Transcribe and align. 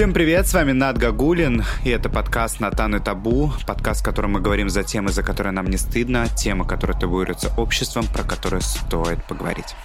Всем 0.00 0.14
привет, 0.14 0.46
с 0.46 0.54
вами 0.54 0.72
Над 0.72 0.96
Гагулин, 0.96 1.62
и 1.84 1.90
это 1.90 2.08
подкаст 2.08 2.58
«Натан 2.58 2.96
и 2.96 3.00
табу», 3.00 3.52
подкаст, 3.66 4.00
в 4.00 4.02
котором 4.02 4.32
мы 4.32 4.40
говорим 4.40 4.70
за 4.70 4.82
темы, 4.82 5.12
за 5.12 5.22
которые 5.22 5.52
нам 5.52 5.66
не 5.66 5.76
стыдно, 5.76 6.26
темы, 6.26 6.66
которые 6.66 6.98
табуируются 6.98 7.52
обществом, 7.58 8.06
про 8.06 8.22
которые 8.22 8.62
стоит 8.62 9.22
поговорить. 9.24 9.76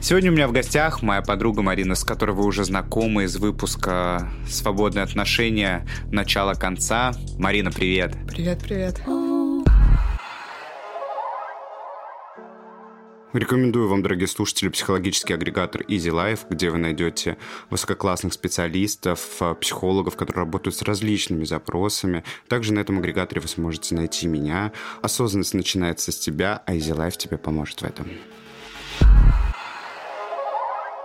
Сегодня 0.00 0.32
у 0.32 0.34
меня 0.34 0.48
в 0.48 0.52
гостях 0.52 1.00
моя 1.02 1.22
подруга 1.22 1.62
Марина, 1.62 1.94
с 1.94 2.02
которой 2.02 2.32
вы 2.32 2.44
уже 2.44 2.64
знакомы 2.64 3.22
из 3.22 3.36
выпуска 3.36 4.32
«Свободные 4.48 5.04
отношения. 5.04 5.86
Начало 6.10 6.54
конца». 6.54 7.12
Марина, 7.38 7.70
привет. 7.70 8.16
Привет, 8.26 8.64
привет. 8.64 9.00
Рекомендую 13.34 13.88
вам, 13.88 14.00
дорогие 14.00 14.28
слушатели, 14.28 14.68
психологический 14.68 15.34
агрегатор 15.34 15.82
Easy 15.82 16.12
Life, 16.12 16.46
где 16.50 16.70
вы 16.70 16.78
найдете 16.78 17.36
высококлассных 17.68 18.32
специалистов, 18.32 19.42
психологов, 19.60 20.14
которые 20.14 20.44
работают 20.44 20.76
с 20.76 20.82
различными 20.82 21.42
запросами. 21.42 22.22
Также 22.46 22.72
на 22.72 22.78
этом 22.78 23.00
агрегаторе 23.00 23.40
вы 23.40 23.48
сможете 23.48 23.96
найти 23.96 24.28
меня. 24.28 24.70
Осознанность 25.02 25.52
начинается 25.52 26.12
с 26.12 26.18
тебя, 26.20 26.62
а 26.64 26.74
Easy 26.74 26.96
Life 26.96 27.16
тебе 27.16 27.36
поможет 27.36 27.82
в 27.82 27.84
этом. 27.84 28.06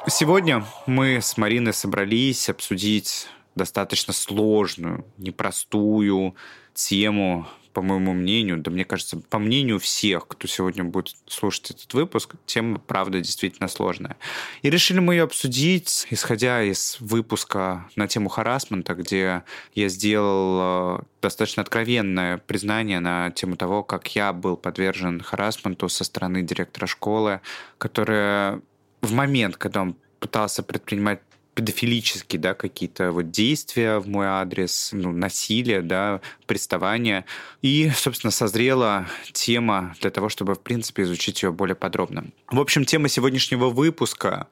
Сегодня 0.07 0.63
мы 0.85 1.21
с 1.23 1.35
Мариной 1.35 1.73
собрались 1.73 2.47
обсудить 2.47 3.27
достаточно 3.55 4.13
сложную, 4.13 5.03
непростую 5.17 6.35
тему 6.75 7.47
по 7.73 7.81
моему 7.81 8.13
мнению, 8.13 8.57
да 8.57 8.71
мне 8.71 8.85
кажется, 8.85 9.17
по 9.17 9.39
мнению 9.39 9.79
всех, 9.79 10.27
кто 10.27 10.47
сегодня 10.47 10.83
будет 10.83 11.15
слушать 11.27 11.71
этот 11.71 11.93
выпуск, 11.93 12.35
тема, 12.45 12.79
правда, 12.79 13.19
действительно 13.19 13.67
сложная. 13.67 14.17
И 14.61 14.69
решили 14.69 14.99
мы 14.99 15.15
ее 15.15 15.23
обсудить, 15.23 16.07
исходя 16.09 16.63
из 16.63 16.97
выпуска 16.99 17.87
на 17.95 18.07
тему 18.07 18.29
харасмента, 18.29 18.95
где 18.95 19.43
я 19.75 19.89
сделал 19.89 20.99
э, 20.99 21.03
достаточно 21.21 21.61
откровенное 21.61 22.37
признание 22.37 22.99
на 22.99 23.31
тему 23.31 23.55
того, 23.55 23.83
как 23.83 24.15
я 24.15 24.33
был 24.33 24.57
подвержен 24.57 25.21
харасменту 25.21 25.89
со 25.89 26.03
стороны 26.03 26.41
директора 26.41 26.87
школы, 26.87 27.41
которая 27.77 28.61
в 29.01 29.13
момент, 29.13 29.57
когда 29.57 29.81
он 29.81 29.95
пытался 30.19 30.63
предпринимать 30.63 31.21
педофилические, 31.59 32.39
да, 32.39 32.53
какие-то 32.53 33.11
вот 33.11 33.31
действия 33.31 33.99
в 33.99 34.07
мой 34.07 34.27
адрес, 34.27 34.91
ну, 34.93 35.11
насилие, 35.11 35.81
да, 35.81 36.21
приставание. 36.47 37.25
И, 37.61 37.91
собственно, 37.93 38.31
созрела 38.31 39.07
тема 39.33 39.93
для 39.99 40.09
того, 40.09 40.29
чтобы, 40.29 40.55
в 40.55 40.61
принципе, 40.61 41.03
изучить 41.03 41.43
ее 41.43 41.51
более 41.51 41.75
подробно. 41.75 42.27
В 42.49 42.61
общем, 42.61 42.85
тема 42.85 43.09
сегодняшнего 43.09 43.67
выпуска 43.67 44.47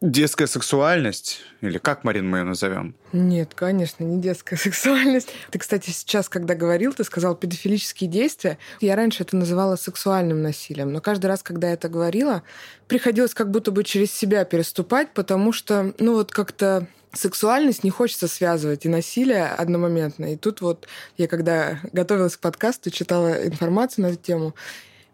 Детская 0.00 0.46
сексуальность? 0.46 1.40
Или 1.60 1.78
как, 1.78 2.04
Марин, 2.04 2.28
мы 2.28 2.38
ее 2.38 2.44
назовем? 2.44 2.94
Нет, 3.12 3.52
конечно, 3.54 4.04
не 4.04 4.20
детская 4.20 4.56
сексуальность. 4.58 5.28
Ты, 5.50 5.58
кстати, 5.58 5.90
сейчас, 5.90 6.28
когда 6.28 6.54
говорил, 6.54 6.92
ты 6.92 7.02
сказал 7.02 7.34
педофилические 7.34 8.08
действия. 8.08 8.58
Я 8.80 8.94
раньше 8.94 9.24
это 9.24 9.36
называла 9.36 9.74
сексуальным 9.74 10.40
насилием. 10.40 10.92
Но 10.92 11.00
каждый 11.00 11.26
раз, 11.26 11.42
когда 11.42 11.68
я 11.68 11.74
это 11.74 11.88
говорила, 11.88 12.44
приходилось 12.86 13.34
как 13.34 13.50
будто 13.50 13.72
бы 13.72 13.82
через 13.82 14.12
себя 14.12 14.44
переступать, 14.44 15.12
потому 15.14 15.52
что, 15.52 15.92
ну 15.98 16.14
вот 16.14 16.30
как-то 16.30 16.86
сексуальность 17.12 17.82
не 17.82 17.90
хочется 17.90 18.28
связывать 18.28 18.84
и 18.84 18.88
насилие 18.88 19.46
одномоментно. 19.46 20.32
И 20.32 20.36
тут 20.36 20.60
вот 20.60 20.86
я, 21.16 21.26
когда 21.26 21.80
готовилась 21.92 22.36
к 22.36 22.40
подкасту, 22.40 22.90
читала 22.90 23.46
информацию 23.46 24.04
на 24.04 24.12
эту 24.12 24.22
тему, 24.22 24.54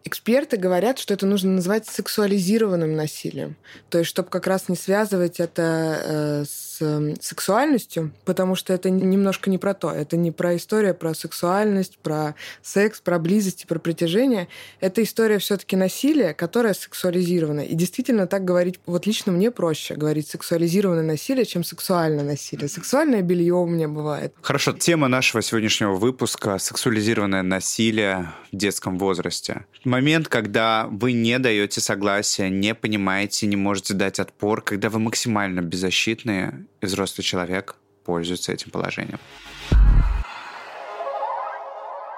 Эксперты 0.06 0.58
говорят, 0.58 0.98
что 0.98 1.14
это 1.14 1.24
нужно 1.24 1.52
называть 1.52 1.86
сексуализированным 1.86 2.94
насилием. 2.94 3.56
То 3.88 3.98
есть, 3.98 4.10
чтобы 4.10 4.28
как 4.28 4.46
раз 4.46 4.68
не 4.68 4.76
связывать 4.76 5.40
это 5.40 6.00
э, 6.04 6.44
с 6.44 6.73
э, 6.80 7.14
сексуальностью, 7.20 8.12
потому 8.24 8.54
что 8.54 8.72
это 8.72 8.90
немножко 8.90 9.50
не 9.50 9.58
про 9.58 9.74
то. 9.74 9.90
Это 9.90 10.16
не 10.16 10.30
про 10.30 10.56
историю 10.56 10.94
про 10.94 11.14
сексуальность, 11.14 11.98
про 11.98 12.34
секс, 12.62 13.00
про 13.00 13.18
близость, 13.18 13.66
про 13.66 13.78
притяжение. 13.78 14.48
Это 14.80 15.02
история 15.02 15.38
все-таки 15.38 15.76
насилия, 15.76 16.34
которое 16.34 16.74
сексуализировано. 16.74 17.60
И 17.60 17.74
действительно 17.74 18.26
так 18.26 18.44
говорить, 18.44 18.80
вот 18.86 19.06
лично 19.06 19.32
мне 19.32 19.50
проще 19.50 19.94
говорить 19.94 20.28
сексуализированное 20.28 21.04
насилие, 21.04 21.44
чем 21.44 21.64
сексуальное 21.64 22.24
насилие. 22.24 22.68
Сексуальное 22.68 23.22
белье 23.22 23.54
у 23.54 23.66
меня 23.66 23.88
бывает. 23.88 24.34
Хорошо, 24.42 24.72
тема 24.72 25.08
нашего 25.08 25.42
сегодняшнего 25.42 25.94
выпуска— 25.94 26.58
сексуализированное 26.58 27.42
насилие 27.42 28.32
в 28.52 28.56
детском 28.56 28.98
возрасте 28.98 29.64
момент, 29.84 30.28
когда 30.28 30.86
вы 30.90 31.12
не 31.12 31.38
даете 31.38 31.80
согласия, 31.80 32.48
не 32.48 32.74
понимаете, 32.74 33.46
не 33.46 33.56
можете 33.56 33.94
дать 33.94 34.18
отпор, 34.18 34.62
когда 34.62 34.88
вы 34.88 34.98
максимально 34.98 35.60
беззащитные, 35.60 36.66
взрослый 36.86 37.24
человек 37.24 37.76
пользуется 38.04 38.52
этим 38.52 38.70
положением. 38.70 39.18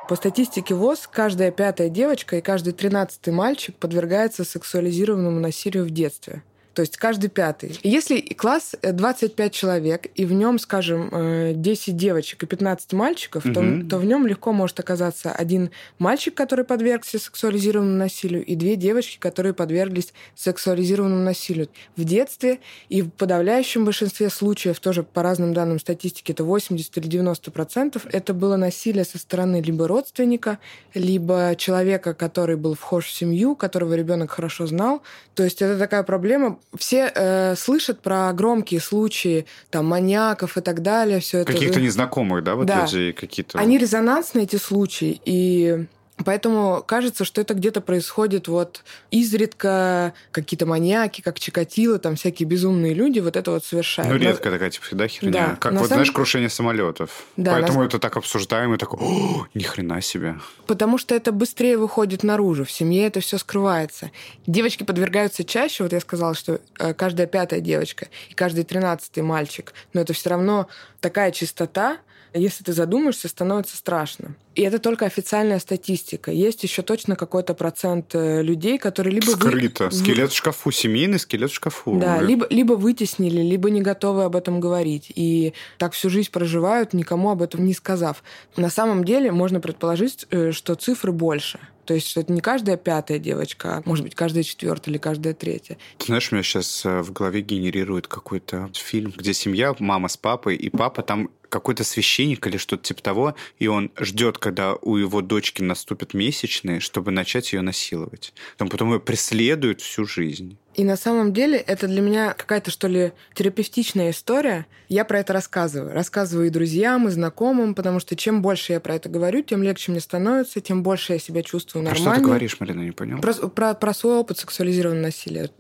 По 0.09 0.15
статистике 0.15 0.75
ВОЗ, 0.75 1.09
каждая 1.11 1.51
пятая 1.51 1.89
девочка 1.89 2.37
и 2.37 2.41
каждый 2.41 2.73
тринадцатый 2.73 3.33
мальчик 3.33 3.75
подвергается 3.77 4.45
сексуализированному 4.45 5.41
насилию 5.41 5.85
в 5.85 5.91
детстве 5.91 6.43
то 6.77 6.83
есть 6.83 6.99
каждый 6.99 7.31
пятый. 7.31 7.81
Если 7.83 8.21
класс 8.21 8.75
25 8.83 9.39
э, 9.39 9.51
человек, 9.51 10.09
и 10.15 10.27
в 10.27 10.33
нем, 10.35 10.59
скажем, 10.59 11.09
10 11.11 11.89
э, 11.89 11.93
девочек 11.93 12.43
и 12.43 12.47
15 12.47 12.93
мальчиков, 12.93 13.47
угу. 13.47 13.55
то, 13.55 13.63
то 13.89 13.97
в 13.97 14.05
нем 14.05 14.27
легко 14.27 14.53
может 14.53 14.79
оказаться 14.79 15.33
один 15.33 15.71
мальчик, 15.99 16.35
который 16.35 16.67
подвергся 16.67 17.19
сексуализированному 17.19 17.97
насилию, 17.97 18.45
и 18.45 18.55
две 18.57 18.77
девочки, 18.77 19.17
которые 19.19 19.55
подверглись 19.55 20.13
сексуализированному 20.35 21.23
насилию. 21.23 21.69
В 21.97 22.05
детстве 22.05 22.59
и 22.91 23.01
в 23.01 23.09
подавляющем 23.09 23.87
большинстве 23.87 24.29
случаев, 24.29 24.79
тоже 24.79 25.03
по 25.03 25.23
разным 25.23 25.55
данным 25.55 25.81
статистики, 25.81 26.33
это 26.33 26.45
80 26.45 26.99
или 26.99 27.07
90 27.07 27.51
процентов, 27.53 28.03
это 28.13 28.35
было 28.35 28.57
насилие 28.57 29.07
со 29.07 29.17
стороны 29.17 29.63
либо 29.63 29.89
родственника, 29.89 30.59
либо 30.93 31.55
человека, 31.57 32.13
который 32.13 32.57
был 32.57 32.75
вхож 32.75 33.07
в 33.07 33.13
семью, 33.13 33.57
которого 33.57 33.95
ребенок 33.95 34.33
хорошо 34.33 34.67
знал. 34.67 35.01
То 35.35 35.43
есть 35.43 35.63
это 35.63 35.79
такая 35.79 36.03
проблема, 36.03 36.59
все 36.77 37.11
э, 37.15 37.55
слышат 37.57 38.01
про 38.01 38.33
громкие 38.33 38.81
случаи 38.81 39.47
там 39.71 39.87
маньяков 39.87 40.57
и 40.57 40.61
так 40.61 40.83
далее, 40.83 41.21
все 41.21 41.39
это. 41.39 41.53
Каких-то 41.53 41.81
незнакомых, 41.81 42.45
да, 42.45 42.55
вот 42.55 42.67
да. 42.67 42.83
людей 42.83 43.13
какие-то. 43.13 43.59
Они 43.59 43.79
резонансны 43.79 44.41
эти 44.41 44.57
случаи, 44.57 45.21
и 45.25 45.87
Поэтому 46.25 46.83
кажется, 46.87 47.25
что 47.25 47.43
это 47.43 47.53
где-то 47.53 47.81
происходит 47.81 48.49
вот 48.49 48.83
изредка 49.11 50.15
какие-то 50.33 50.65
маньяки, 50.65 51.21
как 51.21 51.39
Чикатило, 51.39 51.99
там 51.99 52.17
всякие 52.17 52.49
безумные 52.49 52.95
люди 52.95 53.19
вот 53.19 53.37
это 53.37 53.51
вот 53.51 53.65
совершают. 53.65 54.11
Ну, 54.11 54.19
редко 54.19 54.51
такая 54.51 54.71
типа, 54.71 54.87
да, 54.93 55.09
херня. 55.09 55.49
Да. 55.49 55.57
Как 55.57 55.73
на 55.73 55.81
вот, 55.81 55.89
самом... 55.89 56.05
знаешь, 56.05 56.13
крушение 56.13 56.49
самолетов. 56.49 57.27
Да, 57.37 57.53
Поэтому 57.53 57.83
на... 57.83 57.87
это 57.87 57.99
так 57.99 58.17
обсуждаем 58.17 58.75
и 58.75 58.79
такой, 58.79 58.99
о, 59.03 59.47
ни 59.53 59.63
хрена 59.63 60.01
себе. 60.01 60.37
Потому 60.67 60.97
что 60.97 61.15
это 61.15 61.33
быстрее 61.33 61.77
выходит 61.77 62.23
наружу. 62.23 62.65
В 62.65 62.71
семье 62.71 63.07
это 63.07 63.21
все 63.21 63.37
скрывается. 63.37 64.11
Девочки 64.47 64.85
подвергаются 64.85 65.45
чаще. 65.45 65.83
Вот 65.83 65.93
я 65.93 66.01
сказала, 66.01 66.35
что 66.35 66.61
э, 66.79 66.95
каждая 66.95 67.27
пятая 67.27 67.61
девочка 67.61 68.09
и 68.31 68.35
каждый 68.35 68.65
тринадцатый 68.65 69.23
мальчик. 69.23 69.75
Но 69.93 70.01
это 70.01 70.15
все 70.15 70.31
равно 70.31 70.67
такая 71.01 71.31
чистота, 71.31 71.99
если 72.37 72.65
ты 72.65 72.73
задумаешься, 72.73 73.29
становится 73.29 73.77
страшно. 73.77 74.35
И 74.55 74.63
это 74.63 74.79
только 74.79 75.05
официальная 75.05 75.59
статистика. 75.59 76.31
Есть 76.31 76.63
еще 76.63 76.83
точно 76.83 77.15
какой-то 77.15 77.55
процент 77.55 78.15
э, 78.15 78.43
людей, 78.43 78.79
которые 78.79 79.15
либо... 79.15 79.31
Скрыто. 79.31 79.85
Вы... 79.85 79.93
Скелет 79.93 80.33
в 80.33 80.37
шкафу, 80.37 80.71
семейный 80.71 81.19
скелет 81.19 81.51
в 81.51 81.55
шкафу. 81.55 81.99
Да, 81.99 82.23
либо, 82.23 82.47
либо 82.49 82.73
вытеснили, 82.73 83.43
либо 83.43 83.71
не 83.71 83.83
готовы 83.83 84.25
об 84.25 84.35
этом 84.35 84.61
говорить. 84.61 85.13
И 85.15 85.53
так 85.79 85.93
всю 85.93 86.09
жизнь 86.09 86.31
проживают, 86.31 86.95
никому 86.95 87.31
об 87.31 87.43
этом 87.43 87.65
не 87.67 87.75
сказав. 87.75 88.23
На 88.57 88.71
самом 88.71 89.05
деле 89.05 89.31
можно 89.31 89.61
предположить, 89.61 90.27
э, 90.31 90.53
что 90.53 90.75
цифры 90.75 91.13
больше. 91.13 91.59
То 91.87 91.95
есть, 91.95 92.09
что 92.09 92.21
это 92.21 92.33
не 92.33 92.41
каждая 92.41 92.77
пятая 92.77 93.19
девочка, 93.19 93.77
а 93.77 93.83
может 93.85 94.05
быть, 94.05 94.15
каждая 94.15 94.43
четвертая 94.43 94.93
или 94.93 94.99
каждая 94.99 95.35
третья. 95.35 95.79
Ты 95.99 96.07
знаешь, 96.07 96.31
у 96.31 96.35
меня 96.35 96.43
сейчас 96.43 96.85
э, 96.85 97.01
в 97.01 97.13
голове 97.13 97.41
генерирует 97.41 98.09
какой-то 98.09 98.71
фильм, 98.75 99.13
где 99.17 99.33
семья, 99.33 99.75
мама 99.79 100.09
с 100.09 100.17
папой, 100.17 100.57
и 100.57 100.69
папа 100.69 101.03
там 101.03 101.31
какой-то 101.49 101.85
священник 101.85 102.47
или 102.47 102.57
что-то 102.57 102.83
типа 102.83 103.03
того, 103.03 103.35
и 103.59 103.69
он 103.69 103.91
ждет, 103.99 104.39
когда 104.39 104.75
у 104.75 104.97
его 104.97 105.23
дочки 105.23 105.63
наступят 105.63 106.13
месячные, 106.13 106.81
чтобы 106.81 107.13
начать 107.13 107.53
ее 107.53 107.63
насиловать. 107.63 108.35
Там 108.57 108.69
потом 108.69 108.93
ее 108.93 109.01
преследуют 109.01 109.81
всю 109.81 110.05
жизнь. 110.05 110.59
И 110.77 110.85
на 110.85 110.97
самом 110.97 111.33
деле 111.33 111.57
это 111.57 111.89
для 111.89 112.03
меня 112.03 112.35
какая-то, 112.35 112.71
что 112.71 112.87
ли, 112.87 113.13
терапевтичная 113.35 114.11
история. 114.11 114.67
Я 114.89 115.07
про 115.07 115.21
это 115.21 115.33
рассказываю. 115.33 115.95
Рассказываю 115.95 116.49
и 116.49 116.51
друзьям, 116.51 117.09
и 117.09 117.11
знакомым, 117.11 117.75
потому 117.75 117.99
что 117.99 118.15
чем 118.15 118.43
больше 118.43 118.75
я 118.75 118.81
про 118.81 118.95
это 118.95 119.09
говорю, 119.09 119.43
тем 119.43 119.63
легче 119.63 119.91
мне 119.91 120.01
становится, 120.01 120.61
тем 120.61 120.83
больше 120.83 121.15
я 121.15 121.19
себя 121.19 121.43
чувствую 121.43 121.83
нормально. 121.83 122.05
Про 122.05 122.15
что 122.15 122.21
ты 122.21 122.27
говоришь, 122.27 122.61
Марина, 122.61 122.83
не 122.83 122.93
понял? 122.93 123.21
Про, 123.21 123.33
про, 123.49 123.75
про 123.75 123.95
свой 123.95 124.17
опыт 124.17 124.39
сексуализированного 124.39 125.07
насилия. 125.07 125.51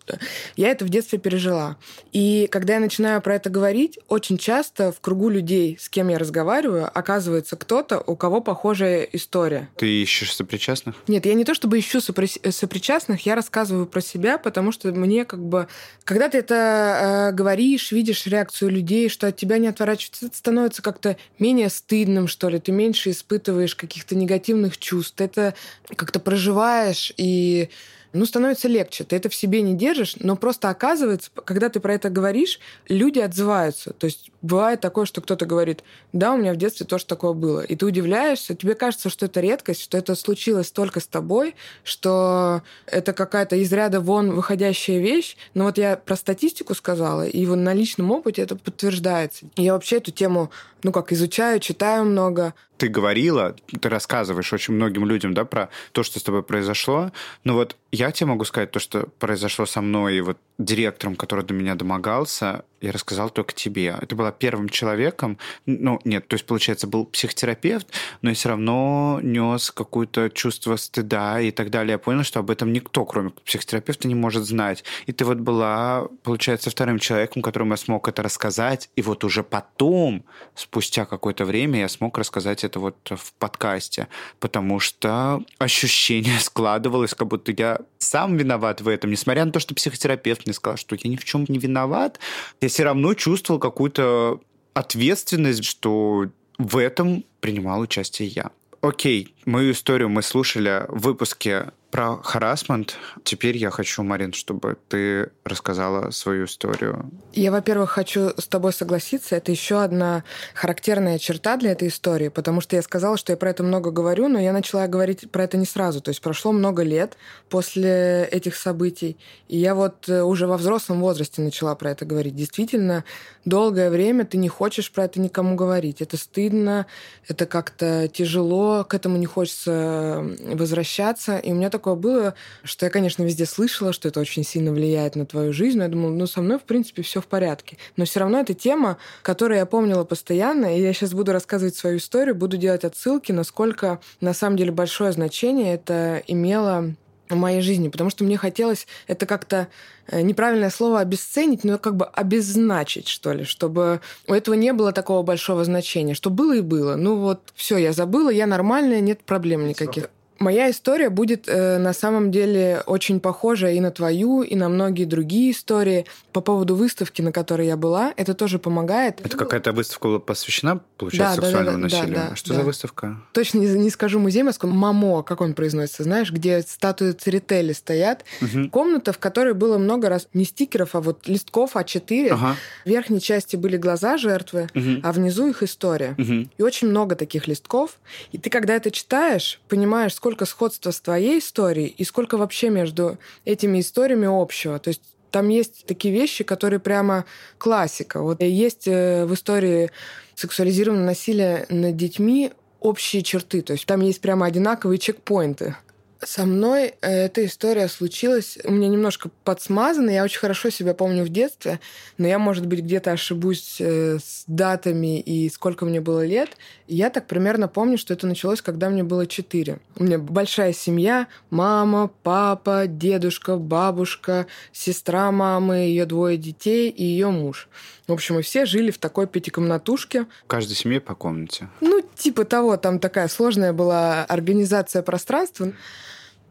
Я 0.55 0.69
это 0.69 0.85
в 0.85 0.91
детстве 0.91 1.19
пережила. 1.19 1.77
И 2.13 2.47
когда 2.53 2.75
я 2.75 2.81
начинаю 2.81 3.23
про 3.23 3.37
это 3.37 3.49
говорить, 3.49 3.99
очень 4.09 4.37
часто 4.37 4.93
в 4.93 5.01
кругу 5.01 5.31
людей, 5.31 5.79
с 5.81 5.89
кем 5.89 6.09
я 6.09 6.19
разговариваю, 6.19 6.91
оказывается 6.93 7.57
кто-то, 7.57 8.01
у 8.07 8.17
кого 8.17 8.43
похожая 8.43 9.03
история. 9.13 9.71
Ты 9.77 10.03
ищешь 10.03 10.35
сопричастных? 10.35 10.95
Нет, 11.09 11.25
я 11.25 11.33
не 11.33 11.45
то 11.45 11.55
чтобы 11.55 11.79
ищу 11.79 12.01
сопричастных, 12.03 13.25
я 13.25 13.35
рассказываю 13.35 13.87
про 13.87 14.03
себя, 14.03 14.37
потому 14.37 14.73
что 14.73 14.93
мне 15.06 15.25
как 15.25 15.41
бы... 15.41 15.69
Когда 16.05 16.29
ты 16.29 16.38
это 16.38 17.31
э, 17.31 17.32
говоришь, 17.32 17.93
видишь 17.93 18.26
реакцию 18.26 18.70
людей, 18.70 19.08
что 19.08 19.29
от 19.29 19.37
тебя 19.37 19.58
не 19.58 19.69
отворачивается, 19.69 20.26
это 20.26 20.37
становится 20.37 20.82
как-то 20.82 21.17
менее 21.38 21.70
стыдным, 21.70 22.29
что 22.29 22.49
ли. 22.49 22.58
Ты 22.58 22.73
меньше 22.73 23.11
испытываешь 23.11 23.75
каких-то 23.75 24.14
негативных 24.14 24.79
чувств. 24.79 25.20
Это 25.20 25.55
как-то 25.97 26.20
проживаешь 26.20 27.12
и 27.17 27.70
ну, 28.12 28.25
становится 28.25 28.69
легче. 28.69 29.05
Ты 29.05 29.17
это 29.17 29.29
в 29.29 29.35
себе 29.35 29.62
не 29.62 29.75
держишь, 29.75 30.17
но 30.19 30.37
просто 30.37 30.70
оказывается, 30.70 31.31
когда 31.44 31.69
ты 31.69 31.81
про 31.81 31.94
это 31.94 32.08
говоришь, 32.11 32.61
люди 32.88 33.19
отзываются. 33.19 33.93
То 33.93 34.06
есть 34.06 34.31
бывает 34.46 34.81
такое, 34.81 35.04
что 35.04 35.20
кто-то 35.20 35.46
говорит, 35.46 35.82
да, 36.12 36.32
у 36.32 36.38
меня 36.38 36.52
в 36.52 36.56
детстве 36.56 36.87
тоже 36.87 37.06
такое 37.06 37.32
было. 37.32 37.60
И 37.60 37.76
ты 37.76 37.84
удивляешься, 37.84 38.54
тебе 38.54 38.75
кажется, 38.75 39.10
что 39.10 39.26
это 39.26 39.40
редкость, 39.40 39.82
что 39.82 39.98
это 39.98 40.14
случилось 40.14 40.70
только 40.70 41.00
с 41.00 41.06
тобой, 41.06 41.54
что 41.84 42.62
это 42.87 43.12
какая-то 43.12 43.56
из 43.56 43.72
ряда 43.72 44.00
вон 44.00 44.32
выходящая 44.32 44.98
вещь. 44.98 45.37
Но 45.54 45.64
вот 45.64 45.78
я 45.78 45.96
про 45.96 46.16
статистику 46.16 46.75
сказала, 46.75 47.26
и 47.26 47.44
вот 47.46 47.56
на 47.56 47.75
личном 47.75 48.10
опыте 48.10 48.43
это 48.43 48.56
подтверждается. 48.56 49.46
Я 49.56 49.72
вообще 49.75 49.96
эту 49.96 50.12
тему, 50.12 50.50
ну 50.82 50.93
как, 50.93 51.12
изучаю, 51.12 51.60
читаю 51.60 52.04
много 52.04 52.54
ты 52.76 52.88
говорила, 52.88 53.56
ты 53.81 53.88
рассказываешь 53.88 54.52
очень 54.52 54.75
многим 54.75 55.06
людям, 55.06 55.34
да, 55.34 55.44
про 55.44 55.70
то, 55.93 56.02
что 56.02 56.20
с 56.20 56.22
тобой 56.22 56.43
произошло. 56.43 57.10
Но 57.44 57.54
вот 57.54 57.76
я 57.90 58.12
тебе 58.12 58.28
могу 58.28 58.44
сказать 58.44 58.70
то, 58.70 58.78
что 58.78 59.08
произошло 59.19 59.66
со 59.66 59.81
мной 59.81 60.16
и 60.16 60.20
вот 60.20 60.38
директором, 60.58 61.16
который 61.16 61.44
до 61.44 61.54
меня 61.54 61.75
домогался, 61.75 62.64
я 62.81 62.93
рассказал 62.93 63.31
только 63.31 63.52
тебе. 63.52 63.96
Это 64.00 64.14
была 64.14 64.32
первым 64.32 64.69
человеком, 64.69 65.38
ну, 65.64 66.00
нет, 66.05 66.28
то 66.28 66.34
есть, 66.34 66.46
получается, 66.46 66.87
был 66.87 67.05
психотерапевт, 67.06 67.88
но 68.23 68.31
я 68.31 68.34
все 68.34 68.50
равно 68.50 69.20
нес 69.23 69.70
какое-то 69.70 70.31
чувство 70.31 70.76
стыда 70.76 71.40
и 71.40 71.50
так 71.50 71.70
далее. 71.70 71.93
Я 71.93 71.99
понял, 71.99 72.23
что 72.23 72.40
об 72.40 72.50
этом 72.50 72.73
никто, 72.73 73.05
кроме 73.05 73.31
психотерапевта, 73.31 74.08
не 74.08 74.14
может 74.14 74.44
знать. 74.44 74.84
И 75.06 75.12
ты 75.12 75.25
вот 75.25 75.38
была, 75.38 76.08
получается, 76.23 76.70
вторым 76.70 76.99
человеком, 76.99 77.43
которому 77.43 77.73
я 77.73 77.76
смог 77.76 78.08
это 78.08 78.23
рассказать, 78.23 78.90
и 78.96 79.02
вот 79.02 79.25
уже 79.25 79.43
потом, 79.43 80.25
спустя 80.55 81.05
какое-то 81.06 81.44
время, 81.44 81.81
я 81.81 81.88
смог 81.88 82.19
рассказать 82.19 82.64
это 82.64 82.81
вот 82.81 82.96
в 83.11 83.32
подкасте, 83.34 84.08
потому 84.40 84.81
что 84.81 85.43
ощущение 85.58 86.38
складывалось, 86.40 87.14
как 87.14 87.29
будто 87.29 87.52
я 87.52 87.81
сам 87.99 88.37
виноват 88.37 88.81
в 88.81 88.88
этом, 88.88 89.11
несмотря 89.11 89.44
на 89.44 89.52
то, 89.52 89.61
что 89.61 89.75
психотерапевт 89.75 90.46
мне 90.46 90.55
сказал, 90.55 90.76
что 90.76 90.96
я 90.96 91.11
ни 91.11 91.17
в 91.17 91.25
чем 91.25 91.44
не 91.49 91.58
виноват, 91.58 92.19
я 92.61 92.69
все 92.76 92.84
равно 92.84 93.14
чувствовал 93.14 93.58
какую-то 93.58 94.38
ответственность, 94.75 95.64
что 95.64 96.26
в 96.58 96.76
этом 96.76 97.25
принимал 97.40 97.81
участие 97.81 98.28
я. 98.28 98.50
Окей, 98.82 99.34
мою 99.46 99.73
историю 99.73 100.11
мы 100.11 100.20
слушали 100.20 100.84
в 100.88 101.00
выпуске 101.00 101.73
про 101.96 102.19
харасмент. 102.22 102.98
Теперь 103.25 103.56
я 103.56 103.70
хочу, 103.70 104.02
Марин, 104.02 104.34
чтобы 104.34 104.76
ты 104.88 105.31
рассказала 105.44 106.10
свою 106.10 106.44
историю. 106.44 107.10
Я, 107.32 107.50
во-первых, 107.50 107.90
хочу 107.90 108.32
с 108.37 108.46
тобой 108.46 108.75
согласиться. 108.75 109.34
Это 109.37 109.50
еще 109.50 109.82
одна 109.82 110.22
характерная 110.52 111.19
черта 111.19 111.56
для 111.56 111.72
этой 111.72 111.88
истории, 111.88 112.28
потому 112.28 112.60
что 112.60 112.76
я 112.76 112.82
сказала, 112.82 113.16
что 113.16 113.32
я 113.32 113.38
про 113.38 113.48
это 113.48 113.62
много 113.62 113.90
говорю, 113.90 114.28
но 114.28 114.38
я 114.38 114.52
начала 114.52 114.87
говорить 114.88 115.31
про 115.31 115.44
это 115.44 115.56
не 115.56 115.64
сразу. 115.64 116.02
То 116.02 116.10
есть 116.10 116.20
прошло 116.20 116.52
много 116.52 116.82
лет 116.82 117.16
после 117.48 118.28
этих 118.31 118.56
событий, 118.56 119.16
и 119.48 119.56
я 119.56 119.75
вот 119.75 120.06
э, 120.10 120.22
уже 120.22 120.46
во 120.46 120.58
взрослом 120.58 121.00
возрасте 121.00 121.40
начала 121.40 121.75
про 121.76 121.93
это 121.93 122.04
говорить. 122.04 122.37
Действительно, 122.37 123.04
долгое 123.46 123.88
время 123.88 124.26
ты 124.26 124.37
не 124.37 124.48
хочешь 124.48 124.93
про 124.93 125.04
это 125.04 125.19
никому 125.20 125.56
говорить. 125.56 126.02
Это 126.02 126.19
стыдно, 126.19 126.84
это 127.26 127.46
как-то 127.46 128.08
тяжело, 128.08 128.84
к 128.84 128.93
этому 128.93 129.16
не 129.16 129.26
хочется 129.26 130.26
возвращаться. 130.52 131.38
И 131.38 131.52
у 131.52 131.54
меня 131.54 131.70
такое 131.70 131.86
такое 131.87 131.94
было, 131.94 132.35
что 132.65 132.87
я, 132.87 132.91
конечно, 132.91 133.23
везде 133.23 133.47
слышала, 133.47 133.93
что 133.93 134.09
это 134.09 134.19
очень 134.21 134.44
сильно 134.44 134.73
влияет 134.73 135.15
на 135.15 135.25
твою 135.25 135.53
жизнь, 135.53 135.79
но 135.79 135.85
я 135.85 135.91
думала, 135.91 136.11
ну, 136.11 136.27
со 136.27 136.41
мной, 136.41 136.59
в 136.59 136.62
принципе, 136.62 137.03
все 137.03 137.21
в 137.21 137.27
порядке. 137.27 137.77
Но 137.97 138.05
все 138.05 138.21
равно 138.21 138.41
это 138.41 138.55
тема, 138.55 138.99
которую 139.23 139.59
я 139.59 139.67
помнила 139.67 140.05
постоянно, 140.05 140.77
и 140.77 140.83
я 140.83 140.93
сейчас 140.93 141.12
буду 141.12 141.33
рассказывать 141.33 141.77
свою 141.77 141.99
историю, 141.99 142.35
буду 142.35 142.56
делать 142.56 142.85
отсылки, 142.85 143.31
насколько, 143.31 144.00
на 144.21 144.35
самом 144.35 144.56
деле, 144.56 144.73
большое 144.73 145.12
значение 145.12 145.75
это 145.75 146.23
имело 146.27 146.94
в 147.29 147.37
моей 147.37 147.61
жизни, 147.61 147.89
потому 147.89 148.11
что 148.11 148.25
мне 148.25 148.37
хотелось 148.37 148.87
это 149.06 149.27
как-то 149.27 149.69
э, 150.06 150.21
неправильное 150.23 150.71
слово 150.71 151.00
обесценить, 151.00 151.65
но 151.65 151.79
как 151.79 151.97
бы 151.97 152.05
обеззначить, 152.05 153.09
что 153.09 153.32
ли, 153.32 153.44
чтобы 153.44 154.00
у 154.29 154.32
этого 154.32 154.55
не 154.55 154.73
было 154.73 154.93
такого 154.93 155.23
большого 155.23 155.65
значения, 155.65 156.15
что 156.15 156.31
было 156.31 156.56
и 156.56 156.61
было. 156.61 156.94
Ну 156.94 157.17
вот, 157.17 157.41
все, 157.55 157.79
я 157.79 157.93
забыла, 157.93 158.31
я 158.31 158.47
нормальная, 158.47 159.00
нет 159.00 159.23
проблем 159.23 159.67
никаких. 159.67 160.09
Моя 160.38 160.71
история 160.71 161.09
будет 161.11 161.49
э, 161.49 161.79
на 161.79 161.93
самом 161.93 162.31
деле 162.31 162.83
очень 162.87 163.21
похожа 163.21 163.71
и 163.71 163.81
на 163.81 163.91
твою, 163.91 164.43
и 164.43 164.55
на 164.55 164.69
многие 164.69 165.05
другие 165.05 165.53
истории. 165.53 166.06
По 166.33 166.41
поводу 166.43 166.77
выставки, 166.77 167.23
на 167.23 167.33
которой 167.33 167.67
я 167.67 167.77
была, 167.77 168.12
это 168.17 168.35
тоже 168.35 168.59
помогает. 168.59 169.21
Это 169.25 169.37
какая-то 169.37 169.73
выставка 169.73 170.09
была 170.09 170.19
посвящена, 170.19 170.81
получается, 170.99 171.41
да, 171.41 171.47
сексуальному 171.47 171.79
да, 171.79 171.88
да, 171.88 171.97
насилию? 171.97 172.15
Да, 172.17 172.29
да, 172.31 172.37
Что 172.37 172.50
да. 172.50 172.55
за 172.56 172.62
выставка? 172.62 173.17
Точно 173.33 173.59
не, 173.59 173.67
не 173.67 173.91
скажу 173.91 174.19
музей 174.19 174.43
Москвы. 174.43 174.69
Мамо, 174.71 175.23
как 175.23 175.41
он 175.41 175.55
произносится, 175.55 176.03
знаешь, 176.03 176.31
где 176.31 176.61
статуи 176.61 177.12
Церетели 177.12 177.73
стоят. 177.73 178.25
Угу. 178.43 178.71
Комната, 178.71 179.12
в 179.12 179.19
которой 179.19 179.55
было 179.55 179.79
много 179.79 180.09
раз 180.09 180.29
не 180.35 180.44
стикеров, 180.44 180.94
а 180.94 181.00
вот 181.00 181.27
листков 181.27 181.77
А4. 181.77 182.29
Ага. 182.31 182.56
В 182.85 182.89
верхней 182.89 183.21
части 183.21 183.56
были 183.56 183.79
глаза 183.79 184.19
жертвы, 184.19 184.69
угу. 184.75 185.00
а 185.03 185.12
внизу 185.12 185.49
их 185.49 185.62
история. 185.62 186.15
Угу. 186.19 186.49
И 186.59 186.62
очень 186.62 186.89
много 186.89 187.17
таких 187.17 187.49
листков. 187.49 187.99
И 188.32 188.39
ты, 188.39 188.50
когда 188.50 188.75
это 188.75 188.91
читаешь, 188.91 189.61
понимаешь, 189.69 190.15
сколько 190.26 190.44
сходства 190.44 190.90
с 190.90 191.00
твоей 191.00 191.38
историей 191.38 191.87
и 191.87 192.02
сколько 192.02 192.37
вообще 192.37 192.69
между 192.69 193.17
этими 193.44 193.78
историями 193.78 194.26
общего. 194.26 194.81
То 194.81 194.88
есть 194.88 195.02
там 195.31 195.49
есть 195.50 195.87
такие 195.87 196.12
вещи, 196.12 196.43
которые 196.43 196.81
прямо 196.81 197.26
классика. 197.58 198.20
Вот 198.20 198.43
есть 198.43 198.88
э, 198.88 199.25
в 199.25 199.34
истории 199.34 199.93
сексуализированного 200.34 201.06
насилия 201.06 201.67
над 201.69 201.94
детьми 201.96 202.50
общие 202.81 203.23
черты. 203.23 203.62
То 203.62 203.75
есть 203.75 203.87
там 203.87 204.00
есть 204.00 204.20
прямо 204.20 204.46
одинаковые 204.46 204.99
чекпоинты. 204.99 205.76
Со 206.23 206.47
мной 206.47 206.95
э, 207.03 207.27
эта 207.27 207.45
история 207.45 207.89
случилась, 207.89 208.59
у 208.65 208.73
меня 208.73 208.89
немножко 208.89 209.31
подсмазана, 209.45 210.11
я 210.11 210.25
очень 210.25 210.39
хорошо 210.39 210.71
себя 210.71 210.95
помню 210.95 211.25
в 211.25 211.29
детстве, 211.29 211.79
но 212.17 212.27
я, 212.27 212.39
может 212.39 212.67
быть, 212.67 212.81
где-то 212.81 213.13
ошибусь 213.13 213.77
э, 213.81 214.19
с 214.19 214.45
датами 214.47 215.21
и 215.21 215.51
сколько 215.51 215.85
мне 215.85 216.01
было 216.01 216.25
лет. 216.25 216.57
Я 216.89 217.11
так 217.11 217.27
примерно 217.27 217.69
помню, 217.69 217.99
что 217.99 218.15
это 218.15 218.27
началось, 218.27 218.63
когда 218.63 218.89
мне 218.89 219.05
было 219.05 219.27
4. 219.27 219.79
У 219.97 220.05
меня 220.05 220.19
большая 220.19 220.73
семья, 220.73 221.27
мама, 221.51 222.11
папа, 222.23 222.87
дедушка, 222.87 223.56
бабушка, 223.56 224.46
сестра 224.73 225.31
мамы, 225.31 225.77
ее 225.77 226.06
двое 226.06 226.39
детей 226.39 226.89
и 226.89 227.05
ее 227.05 227.31
муж. 227.31 227.69
В 228.06 228.13
общем, 228.13 228.37
мы 228.37 228.43
все 228.43 228.65
жили 228.67 228.91
в 228.91 228.99
такой 228.99 229.27
пятикомнатушке. 229.27 230.27
В 230.44 230.46
каждой 230.46 230.75
семье 230.75 231.01
по 231.01 231.15
комнате. 231.15 231.69
Ну, 231.81 232.03
типа 232.15 232.44
того, 232.44 232.77
там 232.77 233.01
такая 233.01 233.29
сложная 233.29 233.73
была 233.73 234.25
организация 234.25 235.03
пространства. 235.03 235.73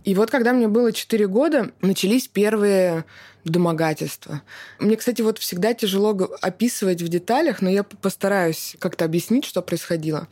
И 0.06 0.14
вот 0.14 0.30
когда 0.32 0.54
мне 0.54 0.68
было 0.68 0.94
4 0.94 1.28
года, 1.28 1.72
начались 1.82 2.28
первые 2.28 3.06
домогательства. 3.44 4.42
Мне, 4.80 4.96
кстати, 4.96 5.22
вот 5.22 5.40
всегда 5.40 5.74
тяжело 5.74 6.12
описывать 6.42 7.02
в 7.02 7.08
деталях, 7.08 7.62
но 7.62 7.70
я 7.70 7.84
постараюсь 7.84 8.76
как-то 8.80 9.06
объяснить, 9.06 9.46
что 9.46 9.62
происходило. 9.62 10.28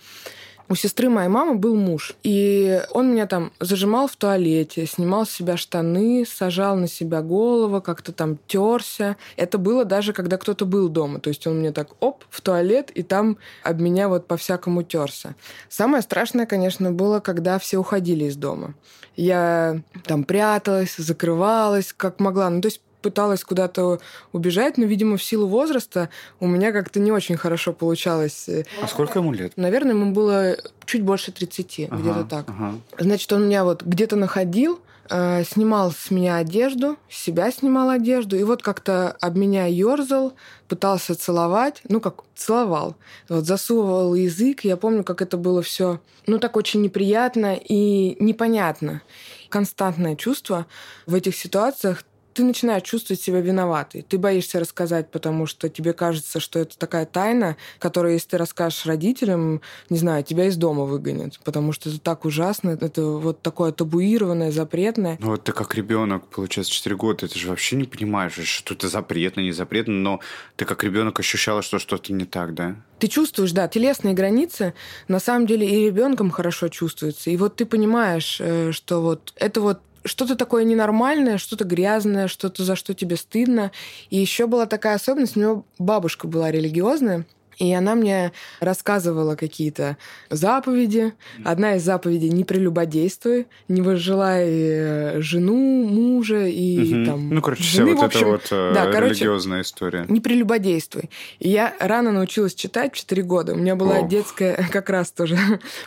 У 0.73 0.75
сестры 0.75 1.07
моей 1.07 1.29
мамы 1.29 1.53
был 1.53 1.75
муж, 1.75 2.15
и 2.23 2.81
он 2.89 3.11
меня 3.11 3.27
там 3.27 3.51
зажимал 3.59 4.07
в 4.07 4.15
туалете, 4.15 4.87
снимал 4.87 5.27
с 5.27 5.29
себя 5.29 5.55
штаны, 5.55 6.25
сажал 6.25 6.75
на 6.75 6.87
себя 6.87 7.21
голову, 7.21 7.79
как-то 7.79 8.11
там 8.11 8.39
терся. 8.47 9.15
Это 9.35 9.59
было 9.59 9.85
даже, 9.85 10.13
когда 10.13 10.39
кто-то 10.39 10.65
был 10.65 10.89
дома. 10.89 11.19
То 11.19 11.27
есть 11.27 11.45
он 11.45 11.59
мне 11.59 11.71
так, 11.71 11.89
оп, 11.99 12.23
в 12.27 12.41
туалет, 12.41 12.89
и 12.89 13.03
там 13.03 13.37
об 13.61 13.81
меня 13.81 14.09
вот 14.09 14.25
по-всякому 14.25 14.81
терся. 14.81 15.35
Самое 15.69 16.01
страшное, 16.01 16.47
конечно, 16.47 16.91
было, 16.91 17.19
когда 17.19 17.59
все 17.59 17.77
уходили 17.77 18.23
из 18.23 18.35
дома. 18.35 18.73
Я 19.15 19.79
там 20.05 20.23
пряталась, 20.23 20.95
закрывалась, 20.97 21.93
как 21.93 22.19
могла. 22.19 22.49
Ну, 22.49 22.61
то 22.61 22.69
есть 22.69 22.81
пыталась 23.03 23.43
куда-то 23.43 23.99
убежать, 24.31 24.77
но, 24.77 24.85
видимо, 24.85 25.17
в 25.17 25.23
силу 25.23 25.45
возраста 25.45 26.09
у 26.39 26.47
меня 26.47 26.71
как-то 26.71 26.99
не 26.99 27.11
очень 27.11 27.37
хорошо 27.37 27.73
получалось. 27.73 28.49
А 28.81 28.87
сколько 28.87 29.19
ему 29.19 29.31
лет? 29.31 29.53
Naверное, 29.57 29.91
ему 29.91 30.11
было 30.11 30.57
чуть 30.85 31.03
больше 31.03 31.31
30, 31.31 31.89
ага, 31.91 31.97
где-то 31.97 32.23
так. 32.23 32.45
Ага. 32.47 32.79
Значит, 32.97 33.31
он 33.33 33.45
меня 33.45 33.63
вот 33.63 33.83
где-то 33.83 34.15
находил, 34.15 34.79
э, 35.09 35.43
снимал 35.43 35.91
с 35.91 36.11
меня 36.11 36.37
одежду, 36.37 36.97
с 37.09 37.17
себя 37.21 37.51
снимал 37.51 37.89
одежду, 37.89 38.37
и 38.37 38.43
вот 38.43 38.63
как-то 38.63 39.15
об 39.19 39.37
меня 39.37 39.65
ерзал, 39.65 40.33
пытался 40.67 41.15
целовать, 41.15 41.81
ну 41.89 41.99
как 41.99 42.23
целовал, 42.35 42.95
вот 43.29 43.45
засовывал 43.45 44.15
язык, 44.15 44.61
я 44.61 44.77
помню, 44.77 45.03
как 45.03 45.21
это 45.21 45.37
было 45.37 45.61
все, 45.61 45.99
ну 46.25 46.39
так 46.39 46.55
очень 46.55 46.81
неприятно 46.81 47.55
и 47.55 48.15
непонятно. 48.23 49.01
Константное 49.49 50.15
чувство 50.15 50.65
в 51.05 51.13
этих 51.13 51.35
ситуациях 51.35 52.03
ты 52.33 52.43
начинаешь 52.43 52.83
чувствовать 52.83 53.21
себя 53.21 53.41
виноватой. 53.41 54.01
Ты 54.01 54.17
боишься 54.17 54.59
рассказать, 54.59 55.11
потому 55.11 55.45
что 55.45 55.69
тебе 55.69 55.93
кажется, 55.93 56.39
что 56.39 56.59
это 56.59 56.77
такая 56.77 57.05
тайна, 57.05 57.57
которую, 57.79 58.13
если 58.13 58.29
ты 58.29 58.37
расскажешь 58.37 58.85
родителям, 58.85 59.61
не 59.89 59.97
знаю, 59.97 60.23
тебя 60.23 60.47
из 60.47 60.57
дома 60.57 60.85
выгонят, 60.85 61.39
потому 61.43 61.71
что 61.71 61.89
это 61.89 61.99
так 61.99 62.25
ужасно, 62.25 62.71
это 62.71 63.03
вот 63.03 63.41
такое 63.41 63.71
табуированное, 63.71 64.51
запретное. 64.51 65.17
Ну 65.19 65.27
вот 65.27 65.43
ты 65.43 65.51
как 65.51 65.75
ребенок, 65.75 66.27
получается, 66.27 66.73
4 66.73 66.95
года, 66.95 67.27
ты 67.27 67.37
же 67.39 67.47
вообще 67.47 67.75
не 67.75 67.85
понимаешь, 67.85 68.33
что 68.33 68.73
это 68.73 68.87
запретно, 68.87 69.41
не 69.41 69.51
запретно, 69.51 69.93
но 69.93 70.19
ты 70.55 70.65
как 70.65 70.83
ребенок 70.83 71.19
ощущала, 71.19 71.61
что 71.61 71.79
что-то 71.79 72.13
не 72.13 72.25
так, 72.25 72.53
да? 72.53 72.75
Ты 72.99 73.07
чувствуешь, 73.07 73.51
да, 73.51 73.67
телесные 73.67 74.13
границы 74.13 74.73
на 75.07 75.19
самом 75.19 75.45
деле 75.45 75.67
и 75.67 75.85
ребенком 75.85 76.31
хорошо 76.31 76.69
чувствуются. 76.69 77.29
И 77.29 77.37
вот 77.37 77.55
ты 77.55 77.65
понимаешь, 77.65 78.37
э, 78.39 78.71
что 78.71 79.01
вот 79.01 79.33
это 79.35 79.61
вот 79.61 79.81
что-то 80.05 80.35
такое 80.35 80.63
ненормальное, 80.63 81.37
что-то 81.37 81.63
грязное, 81.63 82.27
что-то 82.27 82.63
за 82.63 82.75
что 82.75 82.93
тебе 82.93 83.15
стыдно. 83.15 83.71
И 84.09 84.17
еще 84.17 84.47
была 84.47 84.65
такая 84.65 84.95
особенность, 84.95 85.37
у 85.37 85.39
него 85.39 85.65
бабушка 85.79 86.27
была 86.27 86.51
религиозная, 86.51 87.25
и 87.57 87.73
она 87.73 87.95
мне 87.95 88.31
рассказывала 88.59 89.35
какие-то 89.35 89.97
заповеди. 90.29 91.13
Одна 91.43 91.75
из 91.75 91.83
заповедей 91.83 92.29
«не 92.29 92.43
прелюбодействуй», 92.43 93.47
«не 93.67 93.81
возжелай 93.81 94.45
э, 94.47 95.21
жену, 95.21 95.87
мужа» 95.87 96.45
и 96.45 96.93
угу. 96.93 97.05
там... 97.05 97.29
Ну, 97.29 97.41
короче, 97.41 97.63
жены, 97.63 97.95
вся 97.95 98.01
вот 98.01 98.15
эта 98.15 98.25
вот 98.25 98.47
э, 98.51 98.71
да, 98.73 98.99
религиозная 98.99 99.57
короче, 99.57 99.67
история. 99.67 100.05
«Не 100.07 100.19
прелюбодействуй». 100.19 101.09
И 101.39 101.49
я 101.49 101.73
рано 101.79 102.11
научилась 102.11 102.55
читать 102.55 102.93
в 102.93 102.97
4 102.97 103.23
года. 103.23 103.53
У 103.53 103.57
меня 103.57 103.75
была 103.75 103.97
О. 103.97 104.07
детская 104.07 104.67
как 104.71 104.89
раз 104.89 105.11
тоже. 105.11 105.37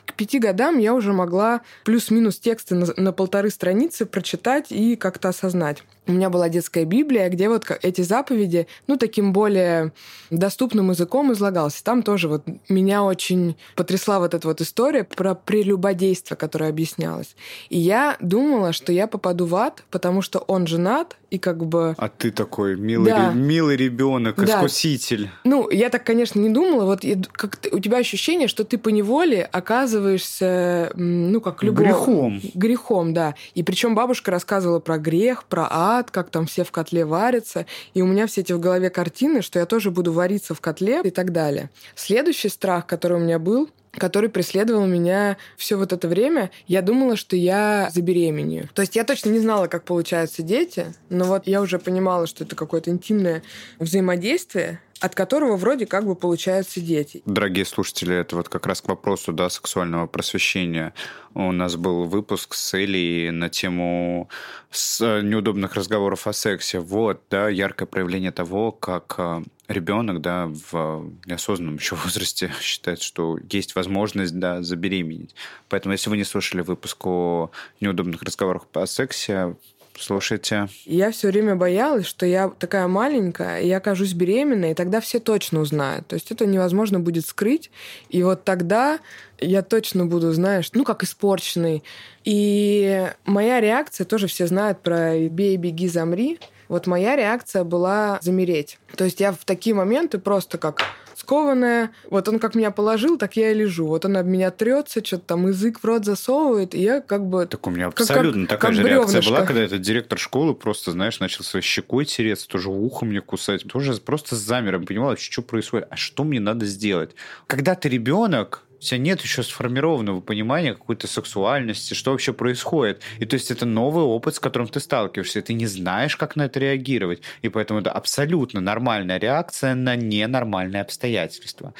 К 0.04 0.12
пяти 0.14 0.38
годам 0.38 0.78
я 0.78 0.94
уже 0.94 1.12
могла 1.12 1.62
плюс-минус 1.85 2.38
тексты 2.38 2.75
на, 2.75 2.87
на 2.96 3.12
полторы 3.12 3.50
страницы 3.50 4.06
прочитать 4.06 4.70
и 4.70 4.96
как-то 4.96 5.28
осознать. 5.30 5.82
У 6.07 6.13
меня 6.13 6.31
была 6.31 6.49
детская 6.49 6.85
Библия, 6.85 7.29
где 7.29 7.49
вот 7.49 7.65
эти 7.83 8.03
заповеди, 8.03 8.69
ну, 8.87 8.97
таким 8.97 9.33
более 9.33 9.93
доступным 10.31 10.91
языком 10.91 11.33
излагался. 11.33 11.83
Там 11.83 12.03
тоже 12.03 12.29
вот 12.29 12.45
меня 12.69 13.03
очень 13.03 13.57
потрясла 13.75 14.21
вот 14.21 14.35
эта 14.35 14.47
вот 14.47 14.61
история 14.61 15.05
про 15.05 15.35
прелюбодейство, 15.35 16.37
которое 16.37 16.71
объяснялось. 16.71 17.35
И 17.71 17.79
я 17.79 18.17
думала, 18.21 18.73
что 18.73 18.93
я 18.93 19.07
попаду 19.07 19.47
в 19.47 19.55
ад, 19.57 19.83
потому 19.91 20.23
что 20.23 20.39
он 20.39 20.67
женат, 20.67 21.17
и 21.37 21.38
как 21.38 21.64
бы... 21.66 21.95
А 21.99 22.09
ты 22.09 22.31
такой 22.31 22.76
милый, 22.76 23.12
да. 23.12 23.33
милый 23.33 23.76
ребенок, 23.76 24.37
да. 24.37 24.45
искуситель. 24.45 25.31
Ну, 25.45 25.71
я 25.71 25.90
так, 25.90 26.05
конечно, 26.05 26.40
не 26.40 26.49
думала. 26.49 26.85
Вот 26.87 27.05
как 27.33 27.59
у 27.73 27.78
тебя 27.78 27.99
ощущение, 27.99 28.49
что 28.49 28.64
ты 28.64 28.78
по 28.78 28.88
неволе 28.88 29.49
оказываешься, 29.52 30.90
ну, 30.95 31.40
как 31.40 31.62
любовь. 31.62 31.85
Грехом. 31.85 32.40
Грехом, 32.55 33.14
да. 33.14 33.35
И 33.55 33.62
причем 33.62 33.95
бабушка 33.95 34.31
рассказывала 34.31 34.81
про 34.81 34.99
грех, 34.99 35.45
про 35.45 35.69
ад, 35.71 36.11
как 36.11 36.31
там 36.31 36.47
все 36.47 36.64
в 36.64 36.73
котле 36.73 37.05
варятся. 37.05 37.66
И 37.93 38.00
у 38.00 38.07
меня 38.07 38.26
все 38.26 38.40
эти 38.40 38.52
в 38.52 38.61
голове 38.61 38.88
картины, 38.88 39.43
что 39.43 39.59
я 39.59 39.66
тоже 39.66 39.90
буду 39.90 40.12
вариться 40.12 40.55
в 40.55 40.61
котле 40.61 41.02
и 41.05 41.11
так 41.11 41.33
далее. 41.33 41.71
Следующий 41.95 42.49
страх, 42.49 42.87
который 42.87 43.19
у 43.19 43.21
меня 43.21 43.38
был, 43.38 43.69
который 43.99 44.29
преследовал 44.29 44.87
меня 44.87 45.37
все 45.57 45.76
вот 45.76 45.93
это 45.93 46.09
время, 46.09 46.50
я 46.67 46.83
думала, 46.83 47.17
что 47.17 47.37
я 47.37 47.91
забеременею. 47.93 48.69
То 48.75 48.83
есть 48.83 48.97
я 48.97 49.05
точно 49.05 49.31
не 49.31 49.38
знала, 49.38 49.67
как 49.67 49.85
получаются 49.85 50.43
дети, 50.43 50.95
но 51.09 51.25
вот 51.25 51.47
я 51.47 51.61
уже 51.61 51.79
понимала, 51.79 52.26
что 52.26 52.45
это 52.45 52.57
какое-то 52.57 52.91
интимное 52.91 53.43
взаимодействие, 53.79 54.81
от 55.00 55.15
которого 55.15 55.57
вроде 55.57 55.87
как 55.87 56.07
бы 56.07 56.15
получаются 56.15 56.81
дети. 56.81 57.23
Дорогие 57.26 57.65
слушатели, 57.65 58.15
это 58.15 58.37
вот 58.37 58.49
как 58.49 58.67
раз 58.67 58.81
к 58.81 58.88
вопросу 58.88 59.33
да, 59.33 59.49
сексуального 59.50 60.07
просвещения. 60.07 60.95
У 61.35 61.53
нас 61.53 61.76
был 61.76 62.05
выпуск 62.05 62.55
с 62.55 62.75
Элей 62.75 63.31
на 63.31 63.49
тему 63.50 64.29
с 64.71 65.00
э, 65.00 65.23
неудобных 65.23 65.75
разговоров 65.75 66.26
о 66.26 66.33
сексе. 66.33 66.79
Вот, 66.81 67.23
да, 67.31 67.49
яркое 67.49 67.87
проявление 67.87 68.33
того, 68.33 68.73
как 68.73 69.15
э, 69.19 69.43
ребенок, 69.69 70.21
да, 70.21 70.47
в 70.47 71.11
неосознанном 71.26 71.76
еще 71.76 71.95
возрасте 71.95 72.53
считает, 72.61 73.03
что 73.03 73.38
есть 73.50 73.75
возможность, 73.75 74.38
да, 74.38 74.62
забеременеть. 74.62 75.35
Поэтому, 75.69 75.93
если 75.93 76.11
вы 76.11 76.17
не 76.17 76.25
слушали 76.25 76.62
выпуск 76.62 77.07
о 77.07 77.50
неудобных 77.81 78.23
разговорах 78.23 78.62
о 78.73 78.87
сексе, 78.87 79.57
Слушайте. 79.99 80.69
Я 80.85 81.11
все 81.11 81.29
время 81.29 81.57
боялась, 81.57 82.07
что 82.07 82.26
я 82.26 82.49
такая 82.49 82.87
маленькая, 82.87 83.61
и 83.61 83.69
я 83.69 83.79
окажусь 83.79 84.12
беременной, 84.12 84.73
и 84.73 84.75
тогда 84.75 85.00
все 85.00 85.21
точно 85.21 85.61
узнают. 85.61 86.07
То 86.07 86.15
есть 86.15 86.31
это 86.31 86.47
невозможно 86.47 87.00
будет 87.00 87.26
скрыть. 87.26 87.71
И 88.09 88.23
вот 88.23 88.45
тогда 88.45 88.99
я 89.38 89.62
точно 89.62 90.07
буду, 90.07 90.33
знаешь, 90.33 90.71
ну, 90.75 90.85
как 90.85 91.03
испорченный. 91.03 91.83
И 92.25 93.07
моя 93.25 93.61
реакция, 93.61 94.05
тоже 94.05 94.26
все 94.26 94.47
знают 94.47 94.83
про 94.83 95.19
«бей, 95.19 95.57
беги, 95.57 95.88
замри», 95.88 96.38
вот 96.68 96.87
моя 96.87 97.16
реакция 97.16 97.64
была 97.64 98.18
замереть. 98.23 98.78
То 98.96 99.04
есть 99.04 99.20
я 99.20 99.32
в 99.32 99.44
такие 99.44 99.75
моменты 99.75 100.18
просто 100.18 100.58
как 100.58 100.82
скованная. 101.16 101.90
Вот 102.11 102.28
он 102.28 102.38
как 102.38 102.54
меня 102.54 102.70
положил, 102.70 103.18
так 103.18 103.37
я 103.37 103.50
и 103.50 103.54
лежу. 103.54 103.87
Вот 103.87 104.04
он 104.04 104.16
об 104.16 104.26
меня 104.26 104.50
трется, 104.50 105.04
что-то 105.04 105.25
там 105.25 105.49
язык 105.49 105.80
в 105.80 105.85
рот 105.85 106.04
засовывает, 106.04 106.75
и 106.75 106.82
я 106.82 107.00
как 107.00 107.26
бы... 107.26 107.46
Так 107.46 107.66
у 107.66 107.70
меня 107.70 107.87
абсолютно 107.87 108.42
как, 108.42 108.50
такая 108.50 108.70
как 108.70 108.75
же 108.75 108.82
бревнышко. 108.82 109.12
реакция 109.12 109.32
была, 109.32 109.46
когда 109.46 109.62
этот 109.62 109.80
директор 109.80 110.18
школы 110.18 110.54
просто, 110.54 110.92
знаешь, 110.92 111.18
начал 111.18 111.42
своей 111.42 111.64
щекой 111.64 112.04
тереться, 112.04 112.46
тоже 112.46 112.68
ухо 112.68 113.06
мне 113.06 113.20
кусать. 113.20 113.64
Тоже 113.66 113.94
просто 113.94 114.37
с 114.37 114.38
замером 114.38 114.85
понимала, 114.85 115.16
что 115.16 115.42
происходит, 115.42 115.88
а 115.90 115.96
что 115.96 116.23
мне 116.23 116.38
надо 116.38 116.66
сделать. 116.66 117.12
Когда 117.46 117.75
ты 117.75 117.88
ребенок, 117.88 118.62
тебя 118.87 118.99
нет 118.99 119.21
еще 119.21 119.43
сформированного 119.43 120.21
понимания 120.21 120.75
какой-то 120.75 121.07
сексуальности, 121.07 121.95
что 121.95 122.12
вообще 122.12 122.33
происходит. 122.33 123.02
И 123.19 123.26
то 123.26 123.35
есть 123.35 123.50
это 123.50 123.66
новый 123.66 124.05
опыт, 124.05 124.37
с 124.37 124.40
которым 124.40 124.69
ты 124.69 124.81
сталкиваешься, 124.81 125.40
и 125.40 125.43
ты 125.43 125.55
не 125.55 125.66
знаешь, 125.66 126.16
как 126.16 126.37
на 126.37 126.43
это 126.47 126.61
реагировать. 126.61 127.23
И 127.43 127.49
поэтому 127.49 127.81
это 127.81 127.90
абсолютно 127.90 128.61
нормальная 128.61 129.19
реакция 129.19 129.75
на 129.75 129.97
ненормальные 129.97 130.83
обстоятельства. 130.83 131.75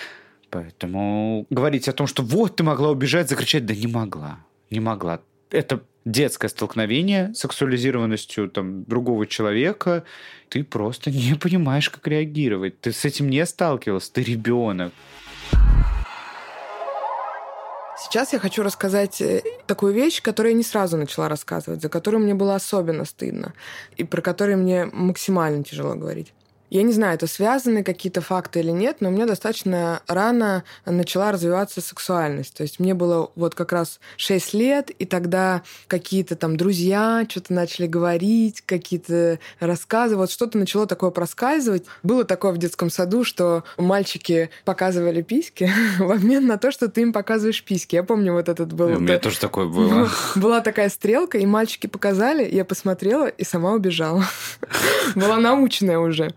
Поэтому 0.51 1.47
говорить 1.51 1.89
о 1.89 1.93
том, 1.93 2.07
что 2.07 2.23
вот 2.23 2.57
ты 2.57 2.63
могла 2.63 2.91
убежать, 2.91 3.29
закричать, 3.29 3.67
да 3.67 3.75
не 3.75 3.87
могла. 3.87 4.39
Не 4.71 4.81
могла. 4.81 5.21
Это 5.51 5.83
детское 6.05 6.49
столкновение 6.49 7.35
с 7.35 7.41
сексуализированностью 7.41 8.49
там, 8.49 8.85
другого 8.85 9.27
человека. 9.27 10.05
Ты 10.49 10.65
просто 10.65 11.11
не 11.11 11.35
понимаешь, 11.35 11.91
как 11.91 12.07
реагировать. 12.09 12.81
Ты 12.81 12.93
с 12.93 13.05
этим 13.05 13.29
не 13.29 13.45
сталкивался, 13.45 14.13
ты 14.13 14.23
ребенок. 14.23 14.93
Сейчас 18.09 18.33
я 18.33 18.39
хочу 18.39 18.63
рассказать 18.63 19.21
э, 19.21 19.43
такую 19.67 19.93
вещь, 19.93 20.23
которую 20.23 20.53
я 20.53 20.57
не 20.57 20.63
сразу 20.63 20.97
начала 20.97 21.29
рассказывать, 21.29 21.83
за 21.83 21.89
которую 21.89 22.23
мне 22.23 22.35
было 22.35 22.55
особенно 22.55 23.05
стыдно 23.05 23.53
и 23.97 24.05
про 24.05 24.23
которую 24.23 24.59
мне 24.59 24.85
максимально 24.93 25.65
тяжело 25.65 25.97
говорить. 25.97 26.33
Я 26.71 26.83
не 26.83 26.93
знаю, 26.93 27.15
это 27.15 27.27
связаны 27.27 27.85
какие-то 27.85 28.21
факты 28.21 28.61
или 28.61 28.71
нет, 28.71 28.97
но 29.01 29.09
у 29.09 29.13
меня 29.13 29.27
достаточно 29.27 30.03
рано 30.09 30.65
начала 30.85 31.31
развиваться 31.33 31.81
сексуальность. 31.81 32.57
То 32.57 32.63
есть 32.63 32.81
мне 32.81 32.95
было 32.95 33.31
вот 33.37 33.55
как 33.55 33.73
раз 33.73 34.01
6 34.17 34.55
лет, 34.55 34.91
и 34.91 35.05
тогда 35.05 35.63
какие-то 35.87 36.35
там 36.35 36.57
друзья 36.57 37.25
что-то 37.29 37.53
начали 37.53 37.87
говорить, 37.87 38.63
какие-то 38.67 39.39
рассказы, 39.61 40.17
вот 40.17 40.31
что-то 40.31 40.59
начало 40.59 40.87
такое 40.87 41.11
проскальзывать. 41.11 41.85
Было 42.03 42.25
такое 42.25 42.53
в 42.53 42.59
детском 42.59 42.91
саду, 42.91 43.25
что 43.25 43.63
мальчики 43.77 44.51
показывали 44.65 45.23
письки 45.23 45.71
в 45.99 46.11
обмен 46.11 46.47
на 46.47 46.59
то, 46.59 46.73
что 46.73 46.89
ты 46.89 47.03
им 47.03 47.13
показываешь 47.13 47.63
письки. 47.63 47.95
Я 47.95 48.03
помню 48.03 48.33
вот 48.33 48.49
этот 48.49 48.73
был... 48.73 48.89
У 48.89 48.99
меня 48.99 49.19
тоже 49.19 49.39
такое 49.39 49.67
было. 49.67 50.09
Была 50.35 50.61
такая 50.61 50.89
стрелка, 50.89 51.39
и 51.39 51.47
мальчики 51.47 51.87
показали, 51.87 52.49
я 52.49 52.65
посмотрела 52.65 53.27
и 53.27 53.45
сама 53.45 53.73
убежала. 53.73 54.25
Была 55.15 55.39
научная 55.39 55.99
уже 55.99 56.35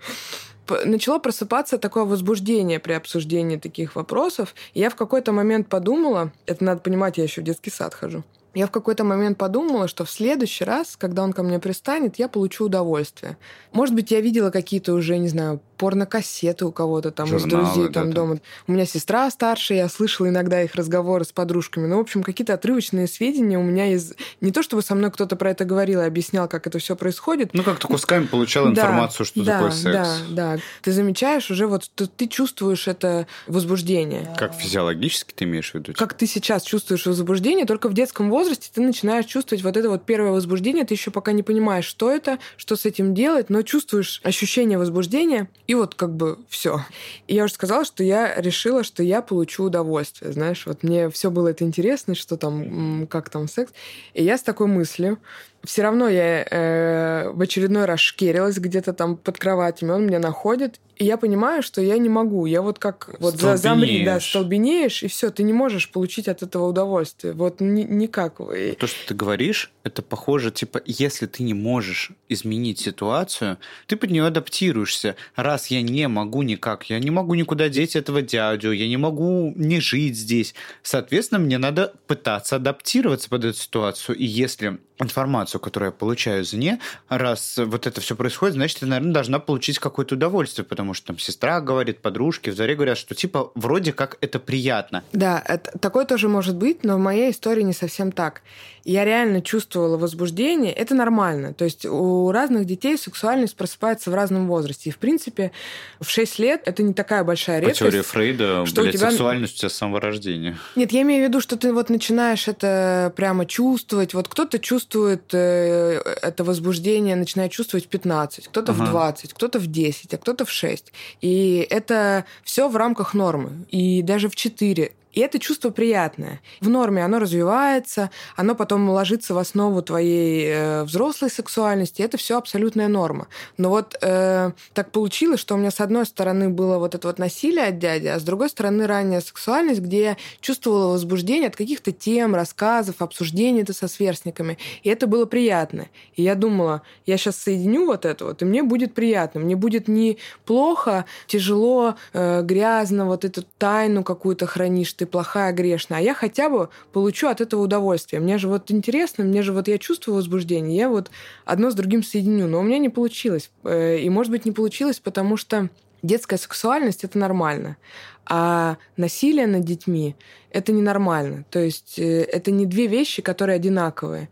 начало 0.86 1.20
просыпаться 1.20 1.78
такое 1.78 2.04
возбуждение 2.06 2.80
при 2.80 2.94
обсуждении 2.94 3.58
таких 3.58 3.96
вопросов. 3.96 4.56
И 4.74 4.80
я 4.80 4.90
в 4.90 4.96
какой-то 4.96 5.32
момент 5.32 5.68
подумала, 5.68 6.32
это 6.46 6.64
надо 6.64 6.82
понимать, 6.82 7.18
я 7.18 7.24
еще 7.24 7.42
в 7.42 7.44
детский 7.44 7.70
сад 7.72 7.94
хожу, 7.94 8.24
я 8.56 8.68
в 8.68 8.72
какой-то 8.72 9.04
момент 9.04 9.38
подумала, 9.38 9.88
что 9.88 10.06
в 10.06 10.10
следующий 10.10 10.64
раз, 10.64 10.96
когда 10.98 11.24
он 11.24 11.34
ко 11.34 11.44
мне 11.44 11.60
пристанет, 11.60 12.18
я 12.18 12.28
получу 12.28 12.66
удовольствие. 12.66 13.38
Может 13.72 13.94
быть, 13.94 14.10
я 14.12 14.22
видела 14.22 14.50
какие-то 14.50 14.94
уже, 14.94 15.18
не 15.18 15.28
знаю, 15.28 15.62
порнокассеты 15.78 16.66
у 16.66 16.72
кого-то 16.72 17.12
там 17.12 17.28
Журналы, 17.28 17.64
из 17.64 17.74
друзей 17.74 17.94
там 17.94 18.10
да, 18.10 18.16
дома. 18.16 18.40
У 18.68 18.74
меня 18.74 18.86
сестра 18.86 19.30
старшая, 19.30 19.78
я 19.78 19.90
слышала 19.90 20.28
иногда 20.28 20.62
их 20.62 20.76
разговоры 20.76 21.24
с 21.24 21.32
подружками. 21.32 21.88
Ну, 21.88 21.98
в 21.98 22.02
общем, 22.02 22.22
какие-то 22.22 22.54
отрывочные 22.54 23.08
сведения 23.08 23.58
у 23.58 23.64
меня 23.64 23.94
из... 23.94 24.14
Не 24.42 24.52
то, 24.52 24.62
чтобы 24.62 24.82
со 24.82 24.96
мной 24.96 25.12
кто-то 25.12 25.36
про 25.36 25.52
это 25.52 25.64
говорил 25.64 26.02
и 26.02 26.06
объяснял, 26.06 26.50
как 26.50 26.68
это 26.68 26.80
все 26.80 26.96
происходит. 26.96 27.52
Ну, 27.54 27.64
как-то 27.64 27.88
кусками 27.88 28.26
получал 28.26 28.68
информацию, 28.68 29.26
что 29.26 29.44
да, 29.44 29.54
такое 29.54 29.72
секс. 29.72 29.94
Да, 30.30 30.56
да. 30.56 30.58
Ты 30.82 30.92
замечаешь 30.92 31.50
уже, 31.50 31.68
вот 31.68 31.90
ты, 31.96 32.08
ты 32.08 32.28
чувствуешь 32.28 32.88
это 32.88 33.28
возбуждение. 33.48 34.34
Как 34.38 34.54
физиологически 34.56 35.34
ты 35.34 35.46
имеешь 35.46 35.72
в 35.72 35.76
виду? 35.76 35.94
Как 35.94 36.14
ты 36.14 36.28
сейчас 36.28 36.64
чувствуешь 36.64 37.06
возбуждение, 37.06 37.66
только 37.66 37.88
в 37.88 37.94
детском 37.94 38.30
возрасте 38.30 38.39
ты 38.74 38.82
начинаешь 38.82 39.26
чувствовать 39.26 39.64
вот 39.64 39.78
это 39.78 39.90
вот 39.90 40.06
первое 40.06 40.32
возбуждение, 40.32 40.86
ты 40.86 40.94
еще 40.94 41.12
пока 41.12 41.32
не 41.32 41.44
понимаешь, 41.44 41.86
что 41.86 42.12
это, 42.12 42.40
что 42.58 42.76
с 42.76 42.86
этим 42.86 43.14
делать, 43.14 43.50
но 43.50 43.62
чувствуешь 43.62 44.22
ощущение 44.24 44.78
возбуждения, 44.78 45.50
И 45.68 45.76
вот 45.76 45.96
как 45.96 46.16
бы 46.16 46.40
все. 46.48 46.86
И 47.28 47.36
я 47.36 47.46
уже 47.46 47.54
сказала, 47.54 47.86
что 47.86 48.04
я 48.04 48.36
решила, 48.40 48.84
что 48.84 49.04
я 49.04 49.22
получу 49.22 49.66
удовольствие. 49.66 50.32
Знаешь, 50.32 50.66
вот 50.66 50.84
мне 50.84 51.10
все 51.10 51.32
было 51.32 51.50
это 51.50 51.64
интересно, 51.64 52.16
что 52.16 52.38
там, 52.38 53.08
как 53.08 53.30
там 53.30 53.48
секс. 53.48 53.72
И 54.14 54.24
я 54.24 54.38
с 54.38 54.44
такой 54.44 54.68
мыслью, 54.68 55.20
все 55.64 55.82
равно 55.82 56.08
я 56.08 56.44
э, 56.50 57.30
в 57.32 57.42
очередной 57.42 57.86
раз 57.86 58.00
шкерилась 58.00 58.58
где-то 58.58 58.94
там 58.94 59.18
под 59.18 59.38
кроватями, 59.38 59.92
он 59.92 60.08
меня 60.08 60.20
находит, 60.20 60.80
и 61.00 61.06
я 61.06 61.18
понимаю, 61.18 61.64
что 61.64 61.82
я 61.82 61.98
не 61.98 62.10
могу. 62.10 62.46
Я 62.46 62.62
вот 62.62 62.78
как 62.78 63.16
вот 63.20 63.40
за, 63.40 63.56
замри, 63.56 64.04
да, 64.04 64.20
столбенеешь, 64.20 65.02
и 65.02 65.08
все, 65.08 65.30
ты 65.30 65.44
не 65.44 65.54
можешь 65.54 65.90
получить 65.90 66.28
от 66.28 66.44
этого 66.44 66.68
удовольствие. 66.68 67.32
Вот 67.32 67.62
ни, 67.62 67.84
никак. 67.84 68.38
То, 68.38 68.86
что 68.86 69.08
ты 69.08 69.14
говоришь, 69.14 69.72
это 69.84 70.02
похоже, 70.02 70.52
типа, 70.52 70.82
если 70.86 71.26
ты 71.26 71.44
не 71.44 71.54
можешь 71.54 72.12
изменить 72.28 72.80
ситуацию, 72.80 73.60
ты 73.88 73.96
под 73.96 74.12
нее 74.12 74.26
адаптируешься. 74.26 75.16
Раз 75.38 75.68
я 75.68 75.82
не 75.82 76.10
могу 76.10 76.42
никак, 76.42 76.90
я 76.90 77.00
не 77.00 77.12
могу 77.12 77.34
никуда 77.34 77.70
деть 77.70 77.96
этого 77.96 78.22
дядю, 78.22 78.74
я 78.74 78.88
не 78.90 78.98
могу 78.98 79.54
не 79.56 79.80
жить 79.80 80.18
здесь. 80.18 80.54
Соответственно, 80.84 81.40
мне 81.40 81.58
надо 81.58 81.94
пытаться 82.08 82.58
адаптироваться 82.58 83.30
под 83.30 83.46
эту 83.46 83.58
ситуацию. 83.58 84.18
И 84.18 84.26
если 84.26 84.80
информацию, 85.00 85.62
которую 85.62 85.88
я 85.88 85.92
получаю 85.92 86.44
извне, 86.44 86.80
раз 87.08 87.58
вот 87.58 87.88
это 87.88 88.02
все 88.02 88.16
происходит, 88.16 88.56
значит, 88.56 88.82
я, 88.82 88.88
наверное, 88.88 89.14
должна 89.14 89.40
получить 89.40 89.80
какое-то 89.80 90.16
удовольствие, 90.16 90.66
потому 90.66 90.94
что 90.94 91.08
там 91.08 91.20
сестра 91.20 91.62
говорит, 91.62 92.02
подружки 92.02 92.50
в 92.50 92.56
заре 92.56 92.76
говорят, 92.76 92.98
что 92.98 93.16
типа 93.16 93.52
вроде 93.56 93.94
как 93.94 94.18
это 94.22 94.40
приятно. 94.40 95.04
Да, 95.14 95.42
это, 95.46 95.78
такое 95.80 96.06
тоже 96.06 96.28
может 96.28 96.56
быть, 96.56 96.84
но 96.84 96.98
в 96.98 97.00
моей 97.00 97.32
истории 97.32 97.62
не 97.62 97.74
совсем 97.74 98.12
так. 98.12 98.42
Я 98.84 99.06
реально 99.06 99.42
чувствовала 99.42 99.98
возбуждение, 99.98 100.74
это 100.74 100.96
нормально. 100.96 101.54
То 101.54 101.66
есть 101.66 101.86
у 101.86 102.32
разных 102.32 102.66
детей 102.66 102.98
сексуальность 102.98 103.56
просыпается 103.56 104.10
в 104.10 104.16
разном 104.16 104.48
возрасте. 104.48 104.90
И, 104.90 104.94
в 104.94 104.98
принципе, 104.98 105.52
в 106.00 106.10
6 106.10 106.40
лет 106.40 106.62
это 106.66 106.82
не 106.82 106.94
такая 106.94 107.24
большая 107.24 107.60
редкость. 107.60 107.80
По 107.80 107.86
теории 107.86 108.02
Фрейда, 108.02 108.66
что 108.66 108.82
блядь, 108.82 108.96
у 108.96 108.98
тебя... 108.98 109.12
сексуальность 109.12 109.56
у 109.56 109.60
тебя 109.60 109.70
с 109.70 109.74
самого 109.74 110.02
рождения. 110.02 110.58
Нет, 110.76 110.92
я 110.92 111.02
имею 111.02 111.26
в 111.26 111.30
виду, 111.30 111.42
что 111.42 111.58
ты 111.58 111.72
вот 111.74 111.90
начинаешь 111.90 112.48
это 112.48 113.14
прямо 113.16 113.46
чувствовать. 113.46 114.14
Вот 114.14 114.28
кто-то 114.28 114.60
чувствует 114.60 114.89
чувствует 114.90 115.34
э, 115.34 116.02
это 116.22 116.44
возбуждение, 116.44 117.16
начинает 117.16 117.52
чувствовать 117.52 117.86
в 117.86 117.90
15, 117.90 118.48
кто-то 118.48 118.72
ага. 118.72 118.86
в 118.86 118.90
20, 118.90 119.34
кто-то 119.34 119.60
в 119.60 119.68
10, 119.68 120.14
а 120.14 120.18
кто-то 120.18 120.46
в 120.46 120.50
6. 120.50 120.92
И 121.22 121.68
это 121.70 122.26
все 122.44 122.68
в 122.68 122.76
рамках 122.76 123.14
нормы. 123.14 123.66
И 123.70 124.02
даже 124.02 124.30
в 124.30 124.36
4 124.36 124.92
и 125.20 125.22
это 125.22 125.38
чувство 125.38 125.70
приятное. 125.70 126.40
В 126.62 126.70
норме 126.70 127.04
оно 127.04 127.20
развивается, 127.20 128.10
оно 128.38 128.56
потом 128.56 128.90
ложится 128.90 129.34
в 129.34 129.38
основу 129.38 129.82
твоей 129.82 130.46
э, 130.48 130.84
взрослой 130.84 131.30
сексуальности. 131.30 132.02
Это 132.02 132.18
все 132.18 132.38
абсолютная 132.38 132.88
норма. 132.88 133.28
Но 133.58 133.70
вот 133.70 133.98
э, 134.02 134.52
так 134.74 134.92
получилось, 134.92 135.42
что 135.42 135.56
у 135.56 135.58
меня 135.58 135.72
с 135.72 135.82
одной 135.82 136.06
стороны 136.06 136.48
было 136.48 136.78
вот 136.78 136.96
это 136.96 137.10
вот 137.10 137.20
насилие 137.20 137.66
от 137.66 137.80
дяди, 137.80 138.08
а 138.08 138.18
с 138.18 138.24
другой 138.24 138.48
стороны 138.48 138.88
ранняя 138.88 139.20
сексуальность, 139.20 139.82
где 139.82 140.02
я 140.02 140.18
чувствовала 140.40 140.94
возбуждение 140.94 141.50
от 141.50 141.58
каких-то 141.58 141.92
тем, 141.92 142.34
рассказов, 142.34 143.02
обсуждений 143.02 143.64
это 143.64 143.74
со 143.74 143.90
сверстниками. 143.90 144.58
И 144.84 144.90
это 144.90 145.06
было 145.06 145.26
приятно. 145.26 145.88
И 146.16 146.24
я 146.24 146.36
думала, 146.36 146.84
я 147.06 147.18
сейчас 147.18 147.36
соединю 147.36 147.88
вот 147.88 148.06
это 148.06 148.24
вот, 148.24 148.42
и 148.42 148.46
мне 148.46 148.64
будет 148.64 148.94
приятно. 148.94 149.42
Мне 149.42 149.58
будет 149.58 149.90
не 149.90 150.18
плохо, 150.46 151.04
тяжело, 151.28 151.96
э, 152.14 152.42
грязно, 152.42 153.06
вот 153.06 153.26
эту 153.26 153.44
тайну 153.58 154.06
какую-то 154.06 154.46
хранишь 154.46 154.94
ты 154.94 155.09
плохая, 155.10 155.52
грешная, 155.54 156.00
а 156.00 156.02
я 156.02 156.14
хотя 156.14 156.50
бы 156.50 156.70
получу 156.94 157.28
от 157.28 157.42
этого 157.42 157.62
удовольствие. 157.62 158.22
Мне 158.22 158.38
же 158.38 158.48
вот 158.48 158.72
интересно, 158.72 159.24
мне 159.24 159.42
же 159.42 159.54
вот 159.54 159.68
я 159.68 159.78
чувствую 159.78 160.16
возбуждение, 160.16 160.78
я 160.78 160.90
вот 160.90 161.12
одно 161.46 161.72
с 161.72 161.76
другим 161.76 162.04
соединю, 162.04 162.48
но 162.48 162.60
у 162.60 162.64
меня 162.64 162.78
не 162.78 162.90
получилось. 162.90 163.52
Э, 163.64 163.98
и, 163.98 164.10
может 164.10 164.32
быть, 164.32 164.46
не 164.46 164.52
получилось, 164.52 165.00
потому 165.00 165.38
что 165.38 165.70
детская 166.02 166.38
сексуальность 166.38 167.04
это 167.04 167.18
нормально, 167.18 167.78
а 168.26 168.78
насилие 168.98 169.48
над 169.48 169.66
детьми 169.66 170.16
это 170.52 170.72
ненормально. 170.72 171.46
То 171.50 171.60
есть 171.60 172.00
э, 172.00 172.24
это 172.24 172.52
не 172.52 172.66
две 172.66 172.88
вещи, 172.88 173.22
которые 173.22 173.56
одинаковые. 173.58 174.30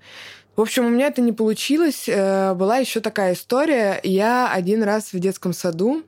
В 0.55 0.61
общем, 0.61 0.87
у 0.87 0.89
меня 0.89 1.07
это 1.07 1.21
не 1.21 1.33
получилось. 1.33 2.05
Э, 2.07 2.53
была 2.55 2.77
еще 2.77 2.99
такая 2.99 3.33
история. 3.33 3.99
Я 4.03 4.51
один 4.51 4.83
раз 4.83 5.13
в 5.13 5.19
детском 5.19 5.53
саду 5.53 6.03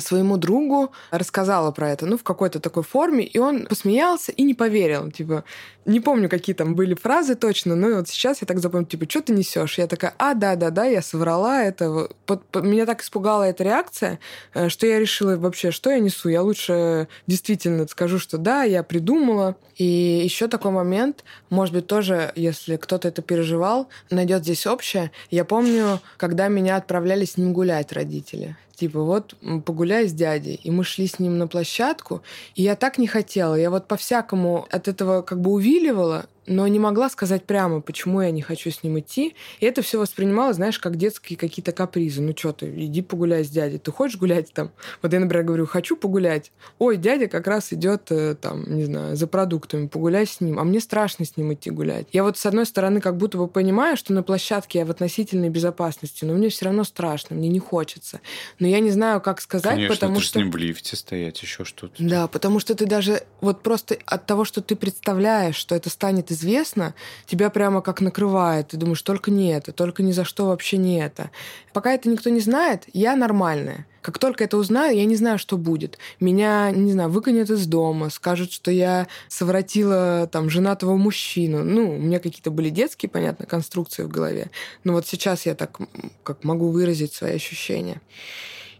своему 0.00 0.36
другу 0.36 0.92
рассказала 1.10 1.72
про 1.72 1.90
это, 1.90 2.06
ну, 2.06 2.16
в 2.16 2.22
какой-то 2.22 2.60
такой 2.60 2.82
форме, 2.82 3.24
и 3.24 3.38
он 3.38 3.66
посмеялся 3.66 4.32
и 4.32 4.42
не 4.42 4.54
поверил. 4.54 5.10
Типа, 5.10 5.44
не 5.84 5.98
помню, 5.98 6.28
какие 6.28 6.54
там 6.54 6.74
были 6.74 6.94
фразы 6.94 7.34
точно, 7.34 7.74
но 7.74 7.96
вот 7.96 8.08
сейчас 8.08 8.40
я 8.40 8.46
так 8.46 8.60
запомню, 8.60 8.86
типа, 8.86 9.06
что 9.08 9.22
ты 9.22 9.32
несешь? 9.32 9.78
Я 9.78 9.88
такая, 9.88 10.14
а, 10.18 10.34
да-да-да, 10.34 10.84
я 10.84 11.02
соврала 11.02 11.64
это. 11.64 12.08
Меня 12.54 12.86
так 12.86 13.02
испугала 13.02 13.42
эта 13.42 13.64
реакция, 13.64 14.20
э, 14.54 14.68
что 14.68 14.86
я 14.86 15.00
решила 15.00 15.36
вообще, 15.36 15.72
что 15.72 15.90
я 15.90 15.98
несу? 15.98 16.28
Я 16.28 16.42
лучше 16.42 17.08
действительно 17.26 17.86
скажу, 17.88 18.18
что 18.18 18.38
да, 18.38 18.62
я 18.62 18.82
придумала. 18.82 19.56
И 19.76 19.84
еще 19.84 20.46
такой 20.48 20.70
момент, 20.70 21.24
может 21.50 21.74
быть, 21.74 21.86
тоже, 21.86 22.30
если 22.36 22.76
кто-то 22.76 23.08
это 23.08 23.22
переживал, 23.22 23.88
найдет 24.10 24.42
здесь 24.42 24.66
общее. 24.66 25.10
Я 25.30 25.44
помню, 25.44 26.00
когда 26.18 26.46
меня 26.48 26.76
отправляли 26.76 27.24
с 27.24 27.36
ним 27.36 27.52
гулять 27.52 27.92
родители 27.92 28.56
типа, 28.82 29.00
вот 29.00 29.34
погуляй 29.64 30.08
с 30.08 30.12
дядей. 30.12 30.58
И 30.64 30.70
мы 30.72 30.82
шли 30.82 31.06
с 31.06 31.20
ним 31.20 31.38
на 31.38 31.46
площадку, 31.46 32.20
и 32.56 32.62
я 32.64 32.74
так 32.74 32.98
не 32.98 33.06
хотела. 33.06 33.54
Я 33.54 33.70
вот 33.70 33.86
по-всякому 33.86 34.66
от 34.72 34.88
этого 34.88 35.22
как 35.22 35.40
бы 35.40 35.52
увиливала, 35.52 36.26
но 36.46 36.66
не 36.66 36.78
могла 36.78 37.08
сказать 37.08 37.44
прямо, 37.44 37.80
почему 37.80 38.20
я 38.20 38.30
не 38.30 38.42
хочу 38.42 38.70
с 38.70 38.82
ним 38.82 38.98
идти. 38.98 39.34
И 39.60 39.66
это 39.66 39.82
все 39.82 39.98
воспринимала, 39.98 40.52
знаешь, 40.52 40.78
как 40.78 40.96
детские 40.96 41.36
какие-то 41.36 41.72
капризы. 41.72 42.22
Ну 42.22 42.34
что 42.36 42.52
ты, 42.52 42.72
иди 42.84 43.02
погуляй 43.02 43.44
с 43.44 43.48
дядей. 43.48 43.78
Ты 43.78 43.92
хочешь 43.92 44.18
гулять 44.18 44.52
там? 44.52 44.70
Вот 45.02 45.12
я, 45.12 45.20
например, 45.20 45.44
говорю, 45.44 45.66
хочу 45.66 45.96
погулять. 45.96 46.52
Ой, 46.78 46.96
дядя 46.96 47.28
как 47.28 47.46
раз 47.46 47.72
идет 47.72 48.10
э, 48.10 48.34
там, 48.34 48.64
не 48.74 48.84
знаю, 48.84 49.16
за 49.16 49.26
продуктами, 49.26 49.86
погуляй 49.86 50.26
с 50.26 50.40
ним. 50.40 50.58
А 50.58 50.64
мне 50.64 50.80
страшно 50.80 51.24
с 51.24 51.36
ним 51.36 51.52
идти 51.52 51.70
гулять. 51.70 52.08
Я 52.12 52.24
вот 52.24 52.38
с 52.38 52.46
одной 52.46 52.66
стороны 52.66 53.00
как 53.00 53.16
будто 53.16 53.38
бы 53.38 53.46
понимаю, 53.48 53.96
что 53.96 54.12
на 54.12 54.22
площадке 54.22 54.80
я 54.80 54.84
в 54.84 54.90
относительной 54.90 55.48
безопасности, 55.48 56.24
но 56.24 56.34
мне 56.34 56.48
все 56.48 56.64
равно 56.64 56.84
страшно, 56.84 57.36
мне 57.36 57.48
не 57.48 57.60
хочется. 57.60 58.20
Но 58.58 58.66
я 58.66 58.80
не 58.80 58.90
знаю, 58.90 59.20
как 59.20 59.40
сказать, 59.40 59.74
Конечно, 59.74 59.94
потому 59.94 60.20
что... 60.20 60.32
с 60.32 60.34
ним 60.36 60.50
в 60.50 60.56
лифте 60.56 60.96
стоять, 60.96 61.40
еще 61.42 61.64
что-то. 61.64 61.94
Да, 61.98 62.26
потому 62.26 62.58
что 62.58 62.74
ты 62.74 62.86
даже 62.86 63.22
вот 63.40 63.62
просто 63.62 63.98
от 64.06 64.26
того, 64.26 64.44
что 64.44 64.60
ты 64.60 64.74
представляешь, 64.76 65.56
что 65.56 65.74
это 65.74 65.88
станет 65.90 66.31
известно, 66.32 66.94
тебя 67.26 67.50
прямо 67.50 67.80
как 67.82 68.00
накрывает. 68.00 68.68
Ты 68.68 68.76
думаешь, 68.76 69.02
только 69.02 69.30
не 69.30 69.52
это, 69.52 69.72
только 69.72 70.02
ни 70.02 70.12
за 70.12 70.24
что 70.24 70.46
вообще 70.46 70.76
не 70.76 71.00
это. 71.00 71.30
Пока 71.72 71.92
это 71.92 72.08
никто 72.08 72.30
не 72.30 72.40
знает, 72.40 72.84
я 72.92 73.16
нормальная. 73.16 73.86
Как 74.02 74.18
только 74.18 74.42
это 74.42 74.56
узнаю, 74.56 74.96
я 74.96 75.04
не 75.04 75.14
знаю, 75.14 75.38
что 75.38 75.56
будет. 75.56 75.96
Меня, 76.18 76.72
не 76.72 76.92
знаю, 76.92 77.08
выгонят 77.08 77.50
из 77.50 77.66
дома, 77.66 78.10
скажут, 78.10 78.52
что 78.52 78.72
я 78.72 79.06
совратила 79.28 80.28
там 80.30 80.50
женатого 80.50 80.96
мужчину. 80.96 81.62
Ну, 81.62 81.94
у 81.94 81.98
меня 81.98 82.18
какие-то 82.18 82.50
были 82.50 82.68
детские, 82.70 83.08
понятно, 83.08 83.46
конструкции 83.46 84.02
в 84.02 84.08
голове. 84.08 84.50
Но 84.82 84.92
вот 84.94 85.06
сейчас 85.06 85.46
я 85.46 85.54
так 85.54 85.78
как 86.24 86.42
могу 86.42 86.70
выразить 86.70 87.14
свои 87.14 87.34
ощущения. 87.34 88.00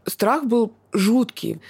Страх 0.07 0.45
был 0.45 0.73
жуткий. 0.93 1.61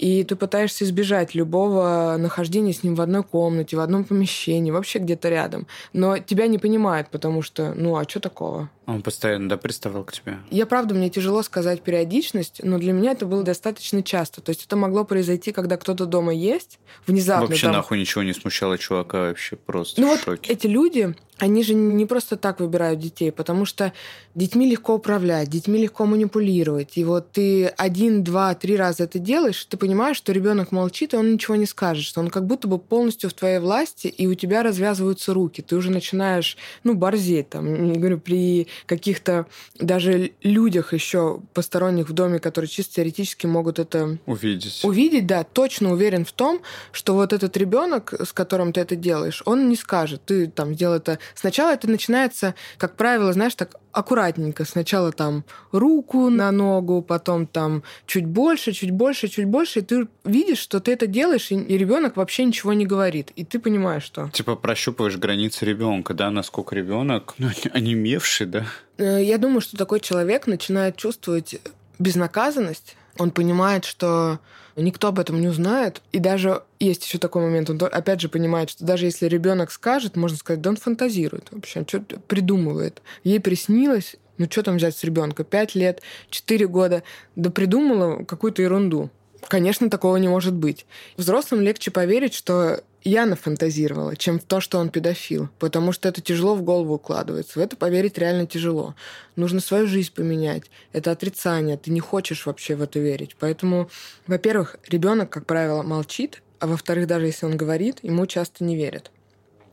И 0.00 0.24
ты 0.24 0.34
пытаешься 0.34 0.84
избежать 0.84 1.34
любого 1.34 2.16
нахождения 2.18 2.72
с 2.72 2.82
ним 2.82 2.94
в 2.94 3.02
одной 3.02 3.22
комнате, 3.22 3.76
в 3.76 3.80
одном 3.80 4.04
помещении, 4.04 4.70
вообще 4.70 4.98
где-то 4.98 5.28
рядом. 5.28 5.66
Но 5.92 6.16
тебя 6.16 6.46
не 6.46 6.56
понимают, 6.56 7.08
потому 7.10 7.42
что, 7.42 7.74
ну, 7.74 7.96
а 7.96 8.08
что 8.08 8.18
такого? 8.18 8.70
Он 8.86 9.02
постоянно, 9.02 9.48
да, 9.48 9.58
приставал 9.58 10.04
к 10.04 10.12
тебе? 10.12 10.38
Я, 10.50 10.64
правда, 10.64 10.94
мне 10.94 11.10
тяжело 11.10 11.42
сказать 11.42 11.82
периодичность, 11.82 12.60
но 12.64 12.78
для 12.78 12.92
меня 12.92 13.12
это 13.12 13.26
было 13.26 13.42
достаточно 13.42 14.02
часто. 14.02 14.40
То 14.40 14.50
есть 14.50 14.64
это 14.64 14.74
могло 14.74 15.04
произойти, 15.04 15.52
когда 15.52 15.76
кто-то 15.76 16.06
дома 16.06 16.32
есть, 16.32 16.78
внезапно. 17.06 17.46
Вообще 17.46 17.66
там... 17.66 17.76
нахуй 17.76 18.00
ничего 18.00 18.24
не 18.24 18.32
смущало 18.32 18.78
чувака, 18.78 19.28
вообще 19.28 19.56
просто 19.56 20.00
ну, 20.00 20.08
в 20.08 20.10
вот 20.10 20.20
шоке. 20.20 20.52
эти 20.52 20.66
люди, 20.66 21.14
они 21.38 21.62
же 21.62 21.74
не 21.74 22.04
просто 22.04 22.36
так 22.36 22.58
выбирают 22.60 22.98
детей, 22.98 23.30
потому 23.30 23.64
что 23.64 23.92
детьми 24.34 24.68
легко 24.68 24.94
управлять, 24.94 25.48
детьми 25.48 25.80
легко 25.80 26.04
манипулировать. 26.04 26.96
И 26.96 27.04
вот 27.04 27.32
ты 27.32 27.66
один, 27.66 28.24
два, 28.24 28.54
три 28.54 28.69
раза 28.76 29.04
это 29.04 29.18
делаешь, 29.18 29.64
ты 29.64 29.76
понимаешь, 29.76 30.16
что 30.16 30.32
ребенок 30.32 30.72
молчит, 30.72 31.14
и 31.14 31.16
он 31.16 31.32
ничего 31.32 31.56
не 31.56 31.66
скажет, 31.66 32.04
что 32.04 32.20
он 32.20 32.28
как 32.28 32.46
будто 32.46 32.68
бы 32.68 32.78
полностью 32.78 33.30
в 33.30 33.34
твоей 33.34 33.58
власти, 33.58 34.08
и 34.08 34.26
у 34.26 34.34
тебя 34.34 34.62
развязываются 34.62 35.34
руки. 35.34 35.62
Ты 35.62 35.76
уже 35.76 35.90
начинаешь, 35.90 36.56
ну, 36.84 36.94
борзеть, 36.94 37.50
там, 37.50 37.92
не 37.92 37.98
говорю, 37.98 38.18
при 38.18 38.68
каких-то 38.86 39.46
даже 39.78 40.32
людях 40.42 40.92
еще 40.92 41.40
посторонних 41.54 42.08
в 42.08 42.12
доме, 42.12 42.38
которые 42.38 42.68
чисто 42.68 42.96
теоретически 42.96 43.46
могут 43.46 43.78
это 43.78 44.18
увидеть. 44.26 44.80
Увидеть, 44.84 45.26
да, 45.26 45.44
точно 45.44 45.92
уверен 45.92 46.24
в 46.24 46.32
том, 46.32 46.60
что 46.92 47.14
вот 47.14 47.32
этот 47.32 47.56
ребенок, 47.56 48.12
с 48.12 48.32
которым 48.32 48.72
ты 48.72 48.80
это 48.80 48.96
делаешь, 48.96 49.42
он 49.46 49.68
не 49.68 49.76
скажет, 49.76 50.22
ты 50.24 50.46
там 50.46 50.74
сделал 50.74 50.96
это. 50.96 51.18
Сначала 51.34 51.72
это 51.72 51.88
начинается, 51.88 52.54
как 52.78 52.96
правило, 52.96 53.32
знаешь, 53.32 53.54
так 53.54 53.76
аккуратненько. 53.92 54.64
Сначала 54.64 55.12
там 55.12 55.44
руку 55.72 56.30
на 56.30 56.50
ногу, 56.50 57.02
потом 57.02 57.46
там 57.46 57.82
чуть 58.06 58.26
больше, 58.26 58.72
чуть 58.72 58.90
больше, 58.90 59.28
чуть 59.28 59.46
больше, 59.46 59.80
и 59.80 59.82
ты 59.82 60.08
видишь, 60.24 60.58
что 60.58 60.80
ты 60.80 60.92
это 60.92 61.06
делаешь, 61.06 61.50
и, 61.50 61.56
и 61.56 61.78
ребенок 61.78 62.16
вообще 62.16 62.44
ничего 62.44 62.72
не 62.72 62.86
говорит. 62.86 63.30
И 63.36 63.44
ты 63.44 63.58
понимаешь, 63.58 64.04
что. 64.04 64.28
Типа 64.32 64.56
прощупываешь 64.56 65.16
границы 65.16 65.64
ребенка, 65.64 66.14
да, 66.14 66.30
насколько 66.30 66.74
ребенок, 66.74 67.34
ну, 67.38 67.48
онемевший, 67.72 68.46
да? 68.46 68.66
Э, 68.98 69.22
я 69.22 69.38
думаю, 69.38 69.60
что 69.60 69.76
такой 69.76 70.00
человек 70.00 70.46
начинает 70.46 70.96
чувствовать 70.96 71.60
безнаказанность 71.98 72.96
он 73.20 73.30
понимает, 73.30 73.84
что 73.84 74.38
никто 74.80 75.08
об 75.08 75.18
этом 75.18 75.40
не 75.40 75.48
узнает. 75.48 76.02
И 76.12 76.18
даже 76.18 76.62
есть 76.78 77.04
еще 77.04 77.18
такой 77.18 77.42
момент, 77.42 77.70
он 77.70 77.80
опять 77.82 78.20
же 78.20 78.28
понимает, 78.28 78.70
что 78.70 78.84
даже 78.84 79.06
если 79.06 79.26
ребенок 79.26 79.70
скажет, 79.70 80.16
можно 80.16 80.36
сказать, 80.36 80.60
да 80.60 80.70
он 80.70 80.76
фантазирует 80.76 81.48
вообще, 81.50 81.84
что-то 81.86 82.20
придумывает. 82.20 83.02
Ей 83.24 83.40
приснилось, 83.40 84.16
ну 84.38 84.46
что 84.50 84.62
там 84.62 84.76
взять 84.76 84.96
с 84.96 85.04
ребенка? 85.04 85.44
Пять 85.44 85.74
лет, 85.74 86.02
четыре 86.30 86.66
года, 86.66 87.02
да 87.36 87.50
придумала 87.50 88.24
какую-то 88.24 88.62
ерунду. 88.62 89.10
Конечно, 89.48 89.90
такого 89.90 90.16
не 90.16 90.28
может 90.28 90.54
быть. 90.54 90.86
Взрослым 91.16 91.60
легче 91.62 91.90
поверить, 91.90 92.34
что 92.34 92.82
я 93.02 93.26
нафантазировала, 93.26 94.16
чем 94.16 94.38
в 94.38 94.44
то, 94.44 94.60
что 94.60 94.78
он 94.78 94.90
педофил, 94.90 95.48
потому 95.58 95.92
что 95.92 96.08
это 96.08 96.20
тяжело 96.20 96.54
в 96.54 96.62
голову 96.62 96.94
укладывается. 96.94 97.58
В 97.58 97.62
это 97.62 97.76
поверить 97.76 98.18
реально 98.18 98.46
тяжело. 98.46 98.94
Нужно 99.36 99.60
свою 99.60 99.86
жизнь 99.86 100.12
поменять. 100.14 100.64
Это 100.92 101.10
отрицание. 101.10 101.76
Ты 101.76 101.90
не 101.90 102.00
хочешь 102.00 102.46
вообще 102.46 102.76
в 102.76 102.82
это 102.82 102.98
верить. 102.98 103.36
Поэтому, 103.38 103.88
во-первых, 104.26 104.76
ребенок, 104.88 105.30
как 105.30 105.46
правило, 105.46 105.82
молчит, 105.82 106.42
а 106.58 106.66
во-вторых, 106.66 107.06
даже 107.06 107.26
если 107.26 107.46
он 107.46 107.56
говорит, 107.56 107.98
ему 108.02 108.26
часто 108.26 108.64
не 108.64 108.76
верят. 108.76 109.10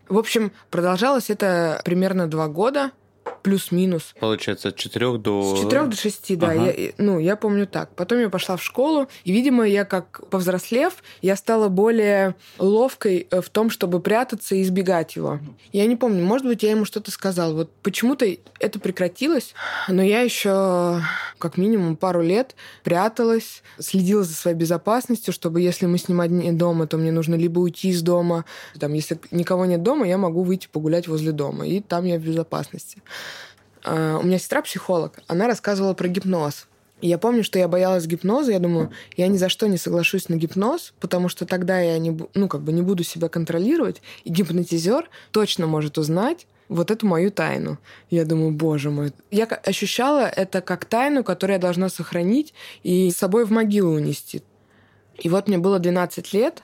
В 0.07 0.17
общем, 0.17 0.53
продолжалось 0.69 1.29
это 1.29 1.81
примерно 1.83 2.27
два 2.27 2.47
года 2.47 2.91
плюс-минус. 3.47 4.13
Получается, 4.19 4.67
от 4.67 4.75
4 4.75 5.17
до... 5.19 5.55
С 5.55 5.61
4 5.61 5.85
до 5.85 5.95
6, 5.95 6.37
да. 6.37 6.47
Ага. 6.49 6.65
Я, 6.65 6.91
ну, 6.97 7.17
я 7.17 7.37
помню 7.37 7.65
так. 7.65 7.95
Потом 7.95 8.19
я 8.19 8.29
пошла 8.29 8.57
в 8.57 8.63
школу, 8.63 9.07
и, 9.23 9.31
видимо, 9.31 9.65
я 9.65 9.85
как 9.85 10.27
повзрослев, 10.29 10.95
я 11.21 11.37
стала 11.37 11.69
более 11.69 12.35
ловкой 12.59 13.25
э, 13.31 13.39
в 13.39 13.49
том, 13.49 13.69
чтобы 13.69 14.01
прятаться 14.01 14.53
и 14.55 14.63
избегать 14.63 15.15
его. 15.15 15.39
Я 15.71 15.85
не 15.85 15.95
помню, 15.95 16.25
может 16.25 16.45
быть, 16.45 16.61
я 16.61 16.71
ему 16.71 16.83
что-то 16.83 17.09
сказала. 17.09 17.53
Вот 17.53 17.71
почему-то 17.83 18.25
это 18.59 18.79
прекратилось, 18.79 19.53
но 19.87 20.03
я 20.03 20.19
еще 20.21 21.01
как 21.37 21.57
минимум 21.57 21.95
пару 21.95 22.21
лет 22.21 22.55
пряталась, 22.83 23.63
следила 23.79 24.23
за 24.23 24.33
своей 24.33 24.57
безопасностью, 24.57 25.33
чтобы 25.33 25.61
если 25.61 25.85
мы 25.85 25.97
с 25.97 26.09
ним 26.09 26.19
одни 26.19 26.51
дома, 26.51 26.85
то 26.87 26.97
мне 26.97 27.13
нужно 27.13 27.35
либо 27.35 27.59
уйти 27.59 27.89
из 27.89 28.01
дома, 28.01 28.43
там, 28.77 28.93
если 28.93 29.17
никого 29.31 29.65
нет 29.65 29.83
дома, 29.83 30.05
я 30.05 30.17
могу 30.17 30.43
выйти 30.43 30.67
погулять 30.69 31.07
возле 31.07 31.31
дома, 31.31 31.65
и 31.65 31.79
там 31.79 32.03
я 32.03 32.17
в 32.17 32.23
безопасности. 32.23 33.01
А, 33.87 34.17
у 34.17 34.23
меня 34.23 34.37
сестра 34.37 34.61
психолог, 34.61 35.19
она 35.27 35.47
рассказывала 35.47 35.93
про 35.93 36.09
гипноз. 36.09 36.67
И 36.99 37.07
я 37.07 37.17
помню, 37.17 37.43
что 37.43 37.57
я 37.57 37.67
боялась 37.67 38.05
гипноза. 38.05 38.51
Я 38.51 38.59
думаю, 38.59 38.91
я 39.15 39.27
ни 39.27 39.37
за 39.37 39.49
что 39.49 39.67
не 39.67 39.77
соглашусь 39.77 40.29
на 40.29 40.35
гипноз, 40.35 40.93
потому 40.99 41.29
что 41.29 41.45
тогда 41.45 41.79
я 41.79 41.97
не, 41.99 42.19
ну, 42.33 42.47
как 42.49 42.61
бы 42.61 42.73
не 42.73 42.81
буду 42.81 43.03
себя 43.03 43.29
контролировать. 43.29 44.01
И 44.23 44.31
гипнотизер 44.31 45.09
точно 45.31 45.67
может 45.67 45.97
узнать 45.97 46.47
вот 46.69 46.91
эту 46.91 47.05
мою 47.05 47.31
тайну. 47.31 47.77
Я 48.09 48.25
думаю, 48.25 48.51
боже 48.51 48.89
мой. 48.89 49.13
Я 49.31 49.45
ощущала 49.45 50.27
это 50.27 50.61
как 50.61 50.85
тайну, 50.85 51.23
которую 51.23 51.55
я 51.55 51.61
должна 51.61 51.87
сохранить 51.89 52.53
и 52.83 53.09
с 53.11 53.15
собой 53.15 53.45
в 53.45 53.51
могилу 53.51 53.91
унести. 53.91 54.41
И 55.19 55.29
вот 55.29 55.47
мне 55.47 55.59
было 55.59 55.79
12 55.79 56.33
лет, 56.33 56.63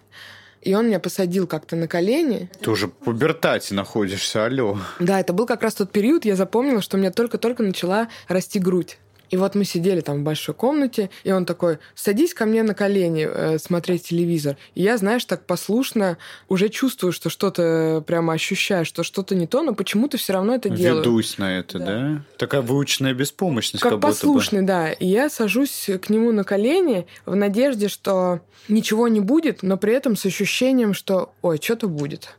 и 0.63 0.73
он 0.73 0.87
меня 0.87 0.99
посадил 0.99 1.47
как-то 1.47 1.75
на 1.75 1.87
колени. 1.87 2.49
Ты 2.61 2.71
уже 2.71 2.87
в 2.87 2.91
пубертате 2.91 3.75
находишься, 3.75 4.45
алло. 4.45 4.77
Да, 4.99 5.19
это 5.19 5.33
был 5.33 5.45
как 5.45 5.61
раз 5.61 5.75
тот 5.75 5.91
период, 5.91 6.25
я 6.25 6.35
запомнила, 6.35 6.81
что 6.81 6.97
у 6.97 6.99
меня 6.99 7.11
только-только 7.11 7.63
начала 7.63 8.07
расти 8.27 8.59
грудь. 8.59 8.97
И 9.33 9.35
вот 9.35 9.55
мы 9.55 9.65
сидели 9.65 10.01
там 10.01 10.19
в 10.19 10.23
большой 10.23 10.53
комнате, 10.53 11.09
и 11.23 11.31
он 11.31 11.47
такой, 11.47 11.79
садись 11.95 12.35
ко 12.35 12.45
мне 12.45 12.61
на 12.61 12.75
колени 12.75 13.27
э, 13.27 13.57
смотреть 13.57 14.03
телевизор. 14.03 14.57
И 14.75 14.83
я, 14.83 14.95
знаешь, 14.97 15.25
так 15.25 15.47
послушно 15.47 16.19
уже 16.49 16.69
чувствую, 16.69 17.11
что 17.11 17.31
что-то 17.31 18.03
прямо 18.05 18.33
ощущаю, 18.33 18.85
что 18.85 19.01
что-то 19.01 19.33
не 19.33 19.47
то, 19.47 19.63
но 19.63 19.73
почему-то 19.73 20.17
все 20.17 20.33
равно 20.33 20.53
это 20.53 20.69
делаю. 20.69 21.01
Ведусь 21.01 21.39
на 21.39 21.57
это, 21.57 21.79
да? 21.79 21.85
да? 21.85 22.21
Такая 22.37 22.61
выученная 22.61 23.15
беспомощность. 23.15 23.81
Как, 23.81 23.93
как 23.93 24.01
послушный, 24.01 24.61
бы. 24.61 24.67
да. 24.67 24.91
И 24.91 25.07
я 25.07 25.31
сажусь 25.31 25.89
к 25.99 26.11
нему 26.11 26.31
на 26.31 26.43
колени 26.43 27.07
в 27.25 27.35
надежде, 27.35 27.87
что 27.87 28.41
ничего 28.67 29.07
не 29.07 29.19
будет, 29.19 29.63
но 29.63 29.77
при 29.77 29.93
этом 29.93 30.15
с 30.15 30.27
ощущением, 30.27 30.93
что, 30.93 31.33
ой, 31.41 31.59
что-то 31.59 31.87
будет. 31.87 32.29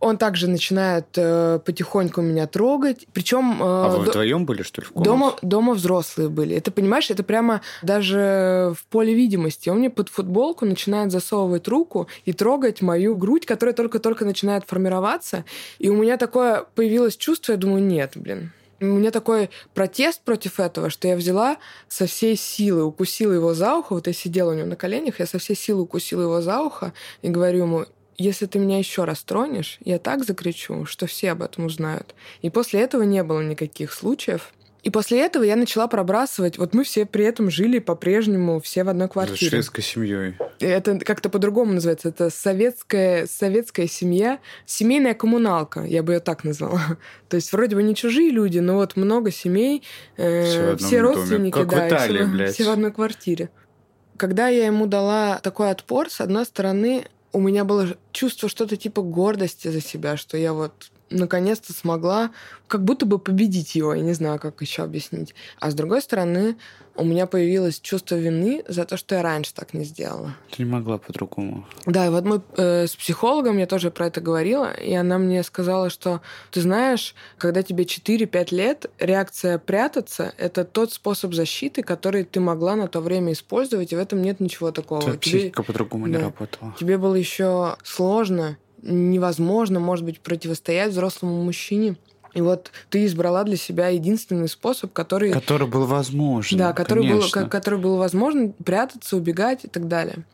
Он 0.00 0.16
также 0.16 0.48
начинает 0.48 1.06
э, 1.16 1.58
потихоньку 1.64 2.20
меня 2.20 2.46
трогать. 2.46 3.06
Причем... 3.12 3.60
Э, 3.60 3.66
а 3.66 3.88
вы 3.88 4.04
вдвоем 4.04 4.46
были, 4.46 4.62
что 4.62 4.80
ли, 4.80 4.86
в 4.86 4.92
комнате? 4.92 5.10
Дома, 5.10 5.36
дома 5.42 5.74
взрослые 5.74 6.28
были. 6.28 6.56
Это, 6.56 6.70
понимаешь, 6.70 7.10
это 7.10 7.24
прямо 7.24 7.62
даже 7.82 8.74
в 8.78 8.86
поле 8.86 9.14
видимости. 9.14 9.68
Он 9.68 9.78
мне 9.78 9.90
под 9.90 10.08
футболку 10.08 10.64
начинает 10.64 11.10
засовывать 11.10 11.66
руку 11.68 12.06
и 12.24 12.32
трогать 12.32 12.80
мою 12.80 13.16
грудь, 13.16 13.46
которая 13.46 13.74
только-только 13.74 14.24
начинает 14.24 14.64
формироваться. 14.64 15.44
И 15.78 15.88
у 15.88 15.96
меня 15.96 16.16
такое 16.16 16.64
появилось 16.74 17.16
чувство, 17.16 17.52
я 17.52 17.58
думаю, 17.58 17.82
нет, 17.82 18.12
блин, 18.14 18.52
у 18.80 18.84
меня 18.84 19.10
такой 19.10 19.50
протест 19.74 20.20
против 20.22 20.60
этого, 20.60 20.88
что 20.90 21.08
я 21.08 21.16
взяла 21.16 21.56
со 21.88 22.06
всей 22.06 22.36
силы, 22.36 22.84
укусила 22.84 23.32
его 23.32 23.54
за 23.54 23.74
ухо. 23.74 23.94
Вот 23.94 24.06
я 24.06 24.12
сидела 24.12 24.52
у 24.52 24.54
него 24.54 24.66
на 24.66 24.76
коленях, 24.76 25.18
я 25.18 25.26
со 25.26 25.38
всей 25.38 25.56
силы 25.56 25.82
укусила 25.82 26.22
его 26.22 26.40
за 26.40 26.60
ухо 26.60 26.92
и 27.22 27.28
говорю 27.28 27.64
ему, 27.64 27.86
если 28.18 28.46
ты 28.46 28.58
меня 28.58 28.78
еще 28.78 29.04
раз 29.04 29.22
тронешь, 29.22 29.78
я 29.84 29.98
так 29.98 30.24
закричу, 30.24 30.84
что 30.84 31.06
все 31.06 31.32
об 31.32 31.42
этом 31.42 31.66
узнают. 31.66 32.14
И 32.42 32.50
после 32.50 32.80
этого 32.80 33.02
не 33.02 33.22
было 33.22 33.40
никаких 33.40 33.92
случаев. 33.92 34.52
И 34.82 34.90
после 34.90 35.20
этого 35.20 35.42
я 35.42 35.56
начала 35.56 35.86
пробрасывать. 35.86 36.56
Вот 36.56 36.72
мы 36.72 36.84
все 36.84 37.04
при 37.04 37.24
этом 37.24 37.50
жили 37.50 37.78
по-прежнему, 37.78 38.60
все 38.60 38.84
в 38.84 38.88
одной 38.88 39.08
квартире. 39.08 39.50
шведской 39.50 39.82
семьей. 39.82 40.36
Это 40.60 40.98
как-то 41.00 41.28
по-другому 41.28 41.74
называется. 41.74 42.08
Это 42.08 42.30
советская, 42.30 43.26
советская 43.26 43.86
семья, 43.86 44.38
семейная 44.66 45.14
коммуналка, 45.14 45.82
я 45.82 46.02
бы 46.02 46.14
ее 46.14 46.20
так 46.20 46.44
назвала. 46.44 46.80
То 47.28 47.36
есть 47.36 47.52
вроде 47.52 47.76
бы 47.76 47.82
не 47.82 47.94
чужие 47.94 48.30
люди, 48.30 48.60
но 48.60 48.76
вот 48.76 48.96
много 48.96 49.30
семей, 49.30 49.82
э, 50.16 50.44
все, 50.44 50.76
все 50.76 51.00
родственники, 51.00 51.54
как 51.54 51.68
да, 51.68 51.84
в 51.84 51.88
Италии, 51.88 52.22
все, 52.22 52.26
блядь. 52.26 52.54
все 52.54 52.64
в 52.64 52.70
одной 52.70 52.92
квартире. 52.92 53.50
Когда 54.16 54.48
я 54.48 54.66
ему 54.66 54.86
дала 54.86 55.38
такой 55.42 55.70
отпор, 55.70 56.10
с 56.10 56.20
одной 56.20 56.44
стороны, 56.44 57.04
у 57.32 57.40
меня 57.40 57.64
было 57.64 57.96
чувство 58.12 58.48
что-то 58.48 58.76
типа 58.76 59.02
гордости 59.02 59.68
за 59.68 59.80
себя, 59.80 60.16
что 60.16 60.36
я 60.36 60.52
вот 60.52 60.90
наконец-то 61.10 61.72
смогла 61.72 62.30
как 62.66 62.84
будто 62.84 63.06
бы 63.06 63.18
победить 63.18 63.74
его, 63.74 63.94
я 63.94 64.02
не 64.02 64.12
знаю, 64.12 64.38
как 64.38 64.60
еще 64.60 64.82
объяснить. 64.82 65.34
А 65.58 65.70
с 65.70 65.74
другой 65.74 66.02
стороны, 66.02 66.56
у 66.98 67.04
меня 67.04 67.26
появилось 67.26 67.80
чувство 67.80 68.16
вины 68.16 68.64
за 68.68 68.84
то, 68.84 68.96
что 68.96 69.14
я 69.14 69.22
раньше 69.22 69.54
так 69.54 69.72
не 69.72 69.84
сделала. 69.84 70.34
Ты 70.50 70.64
не 70.64 70.70
могла 70.70 70.98
по-другому. 70.98 71.64
Да, 71.86 72.06
и 72.06 72.10
вот 72.10 72.24
мы 72.24 72.42
э, 72.56 72.86
с 72.86 72.96
психологом, 72.96 73.56
я 73.56 73.66
тоже 73.66 73.90
про 73.90 74.08
это 74.08 74.20
говорила, 74.20 74.72
и 74.72 74.92
она 74.94 75.18
мне 75.18 75.42
сказала, 75.42 75.90
что 75.90 76.20
ты 76.50 76.60
знаешь, 76.60 77.14
когда 77.38 77.62
тебе 77.62 77.84
4-5 77.84 78.54
лет, 78.54 78.86
реакция 78.98 79.58
прятаться— 79.58 80.34
это 80.38 80.64
тот 80.64 80.92
способ 80.92 81.34
защиты, 81.34 81.82
который 81.82 82.24
ты 82.24 82.40
могла 82.40 82.74
на 82.74 82.88
то 82.88 83.00
время 83.00 83.32
использовать, 83.32 83.92
и 83.92 83.96
в 83.96 83.98
этом 83.98 84.20
нет 84.20 84.40
ничего 84.40 84.72
такого. 84.72 85.00
Твоя 85.00 85.18
психика 85.18 85.62
по-другому 85.62 86.06
да, 86.06 86.10
не 86.10 86.16
работала. 86.18 86.74
Тебе 86.78 86.98
было 86.98 87.14
еще 87.14 87.76
сложно, 87.84 88.58
невозможно, 88.82 89.80
может 89.80 90.04
быть, 90.04 90.20
противостоять 90.20 90.92
взрослому 90.92 91.42
мужчине. 91.42 91.96
И 92.34 92.40
вот 92.40 92.70
ты 92.90 93.06
избрала 93.06 93.42
для 93.44 93.56
себя 93.56 93.88
единственный 93.88 94.48
способ, 94.48 94.92
который... 94.92 95.32
Который 95.32 95.66
был 95.66 95.86
возможен. 95.86 96.58
Да, 96.58 96.72
который 96.72 97.08
был, 97.08 97.22
который 97.48 97.78
был 97.78 97.96
возможен 97.96 98.52
прятаться, 98.52 99.16
убегать 99.16 99.64
и 99.64 99.68
так 99.68 99.88
далее. 99.88 100.24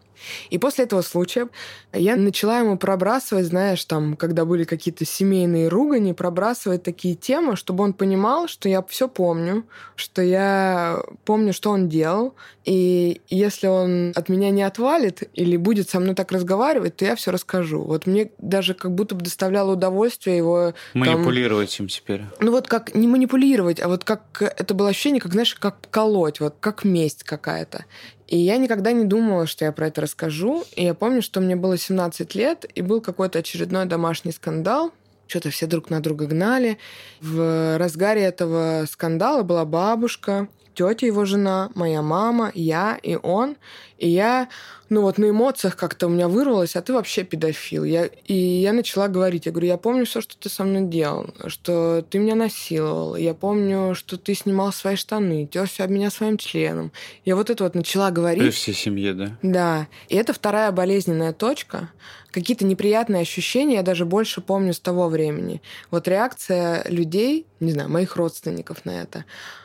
И 0.51 0.59
после 0.59 0.85
этого 0.85 1.03
случая 1.03 1.49
я 1.93 2.17
начала 2.17 2.59
ему 2.59 2.77
пробрасывать, 2.79 3.47
знаешь, 3.47 3.85
там, 3.85 4.17
когда 4.17 4.45
были 4.45 4.65
какие-то 4.65 5.05
семейные 5.05 5.69
ругани, 5.69 6.13
пробрасывать 6.13 6.83
такие 6.83 7.15
темы, 7.15 7.57
чтобы 7.57 7.85
он 7.85 7.93
понимал, 7.93 8.49
что 8.49 8.69
я 8.69 8.83
все 8.83 9.09
помню, 9.09 9.65
что 9.97 10.23
я 10.23 11.03
помню, 11.25 11.53
что 11.53 11.71
он 11.71 11.89
делал, 11.89 12.35
и 12.65 13.21
если 13.29 13.67
он 13.67 14.13
от 14.15 14.29
меня 14.29 14.51
не 14.51 14.63
отвалит 14.63 15.23
или 15.35 15.57
будет 15.57 15.91
со 15.91 16.01
мной 16.01 16.15
так 16.15 16.33
разговаривать, 16.33 16.97
то 16.97 17.05
я 17.05 17.15
все 17.15 17.31
расскажу. 17.31 17.83
Вот 17.83 18.07
мне 18.07 18.31
даже 18.39 18.75
как 18.75 18.93
будто 18.93 19.15
бы 19.15 19.23
доставляло 19.23 19.73
удовольствие 19.73 20.37
его... 20.37 20.75
Манипулировать 20.95 21.77
там... 21.77 21.87
им 21.87 21.89
теперь. 21.89 22.23
Ну 22.41 22.53
вот 22.53 22.69
как 22.69 22.95
не 22.95 23.07
манипулировать, 23.07 23.81
а 23.81 23.89
вот 23.89 24.05
как 24.05 24.41
это 24.41 24.75
было 24.75 24.89
ощущение, 24.89 25.21
как, 25.21 25.33
знаешь, 25.33 25.55
как 25.55 25.77
колоть, 25.91 26.41
вот 26.41 26.55
как 26.61 26.85
месть 26.85 27.25
какая-то. 27.25 27.85
И 28.29 28.39
я 28.39 28.57
никогда 28.57 28.93
не 28.93 29.05
думала, 29.05 29.47
что 29.47 29.65
я 29.65 29.73
про 29.73 29.89
это 29.89 30.01
расскажу. 30.01 30.65
И 30.77 30.85
я 30.85 30.95
помню, 30.95 31.23
что 31.23 31.41
мне 31.41 31.57
было 31.57 31.77
17 31.77 32.35
лет, 32.35 32.65
и 32.75 32.83
был 32.83 33.01
какой-то 33.01 33.39
очередной 33.39 33.87
домашний 33.87 34.33
скандал. 34.33 34.93
Что-то 35.27 35.51
все 35.51 35.67
друг 35.67 35.91
на 35.91 36.01
друга 36.01 36.27
гнали. 36.27 36.79
В 37.21 37.79
разгаре 37.79 38.23
этого 38.23 38.85
скандала 38.91 39.43
была 39.43 39.65
бабушка, 39.65 40.49
тетя 40.75 41.07
его 41.07 41.25
жена, 41.25 41.71
моя 41.75 42.03
мама, 42.03 42.51
я 42.55 42.99
и 43.03 43.17
он. 43.17 43.57
И 43.97 44.09
я, 44.09 44.49
ну 44.89 45.03
вот 45.03 45.19
на 45.19 45.31
эмоциях 45.31 45.77
как-то 45.77 46.09
у 46.09 46.11
меня 46.11 46.29
вырвалось, 46.29 46.77
а 46.77 46.83
ты 46.83 46.93
вообще 46.93 47.23
педофил. 47.23 47.85
Я, 47.85 48.07
и 48.07 48.35
я 48.35 48.73
начала 48.73 49.09
говорить, 49.09 49.47
я 49.47 49.53
говорю, 49.53 49.69
я 49.69 49.79
помню 49.79 50.05
все, 50.05 50.21
что 50.21 50.37
ты 50.37 50.49
со 50.49 50.65
мной 50.65 50.83
делал, 50.83 51.33
что 51.47 52.03
ты 52.03 52.19
меня 52.19 52.35
насиловал, 52.35 53.17
я 53.17 53.35
помню, 53.35 53.95
что 53.95 54.19
ты 54.19 54.35
снимал 54.35 54.73
свои 54.73 54.97
штаны, 54.97 55.47
терся 55.47 55.85
об 55.85 55.91
меня 55.91 56.11
своим 56.11 56.39
членом. 56.39 56.93
Я 57.25 57.37
вот 57.37 57.51
это 57.51 57.65
вот 57.65 57.75
начала 57.75 58.11
говорить. 58.11 58.43
При 58.43 58.51
всей 58.51 58.75
семье, 58.75 59.15
да? 59.15 59.39
Да. 59.43 59.89
И 60.09 60.17
это 60.17 60.33
вторая 60.33 60.73
болезненная 60.73 61.33
точка. 61.33 61.91
Какие-то 62.33 62.65
неприятные 62.65 63.23
ощущения 63.23 63.77
я 63.77 63.83
даже 63.83 64.05
больше 64.05 64.41
помню 64.41 64.75
с 64.75 64.81
того 64.81 65.09
времени. 65.09 65.63
Вот 65.93 66.09
реакция 66.09 66.85
людей, 66.89 67.47
не 67.61 67.71
знаю, 67.71 67.89
моих 67.89 68.17
родственников 68.17 68.85
на 68.85 69.01
это. 69.03 69.25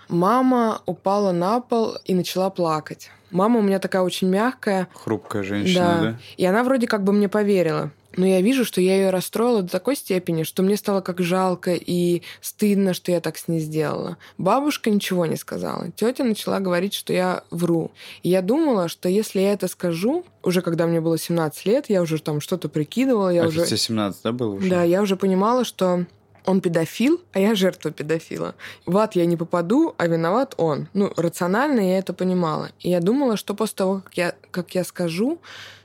Мама 0.09 0.81
упала 0.85 1.31
на 1.31 1.61
пол 1.61 1.95
и 2.05 2.13
начала 2.13 2.49
плакать. 2.49 3.09
Мама 3.31 3.59
у 3.59 3.61
меня 3.61 3.79
такая 3.79 4.01
очень 4.01 4.27
мягкая. 4.27 4.87
Хрупкая 4.93 5.43
женщина, 5.43 5.99
да? 6.01 6.19
И 6.37 6.45
она 6.45 6.63
вроде 6.63 6.87
как 6.87 7.03
бы 7.03 7.13
мне 7.13 7.29
поверила. 7.29 7.91
Но 8.17 8.25
я 8.25 8.41
вижу, 8.41 8.65
что 8.65 8.81
я 8.81 8.95
ее 8.95 9.09
расстроила 9.11 9.61
до 9.61 9.69
такой 9.69 9.95
степени, 9.95 10.41
что 10.43 10.63
мне 10.63 10.77
стало 10.77 11.01
как 11.01 11.21
жалко 11.21 11.73
и 11.73 12.23
стыдно, 12.41 12.93
что 12.93 13.11
я 13.11 13.21
так 13.21 13.37
с 13.37 13.47
ней 13.47 13.59
сделала. 13.59 14.17
Бабушка 14.37 14.89
ничего 14.89 15.27
не 15.27 15.37
сказала. 15.37 15.91
Тетя 15.91 16.23
начала 16.23 16.59
говорить, 16.59 16.95
что 16.95 17.13
я 17.13 17.43
вру. 17.51 17.91
И 18.23 18.29
я 18.29 18.41
думала, 18.41 18.87
что 18.87 19.07
если 19.07 19.41
я 19.41 19.53
это 19.53 19.67
скажу, 19.67 20.25
уже 20.43 20.61
когда 20.61 20.87
мне 20.87 21.01
было 21.01 21.17
17 21.17 21.65
лет, 21.65 21.85
я 21.89 22.01
уже 22.01 22.19
там 22.19 22.41
что-то 22.41 22.67
прикидывала. 22.67 23.29
Я 23.29 23.43
а 23.43 23.47
уже... 23.47 23.65
тебе 23.65 23.77
17, 23.77 24.21
да, 24.23 24.31
было 24.31 24.55
уже? 24.55 24.69
Да, 24.69 24.83
я 24.83 25.03
уже 25.03 25.15
понимала, 25.15 25.63
что 25.63 26.05
он 26.45 26.61
педофил, 26.61 27.21
а 27.33 27.39
я 27.39 27.55
жертва 27.55 27.91
педофила. 27.91 28.55
В 28.85 28.97
ад 28.97 29.15
я 29.15 29.25
не 29.25 29.37
попаду, 29.37 29.95
а 29.97 30.07
виноват 30.07 30.53
он. 30.57 30.87
Ну, 30.93 31.11
рационально 31.17 31.79
я 31.81 31.99
это 31.99 32.13
понимала. 32.13 32.69
И 32.79 32.89
я 32.89 32.99
думала, 32.99 33.37
что 33.37 33.53
после 33.53 33.75
того, 33.75 34.01
как 34.03 34.17
я, 34.17 34.35
как 34.51 34.75
я 34.75 34.83
скажу, 34.83 35.39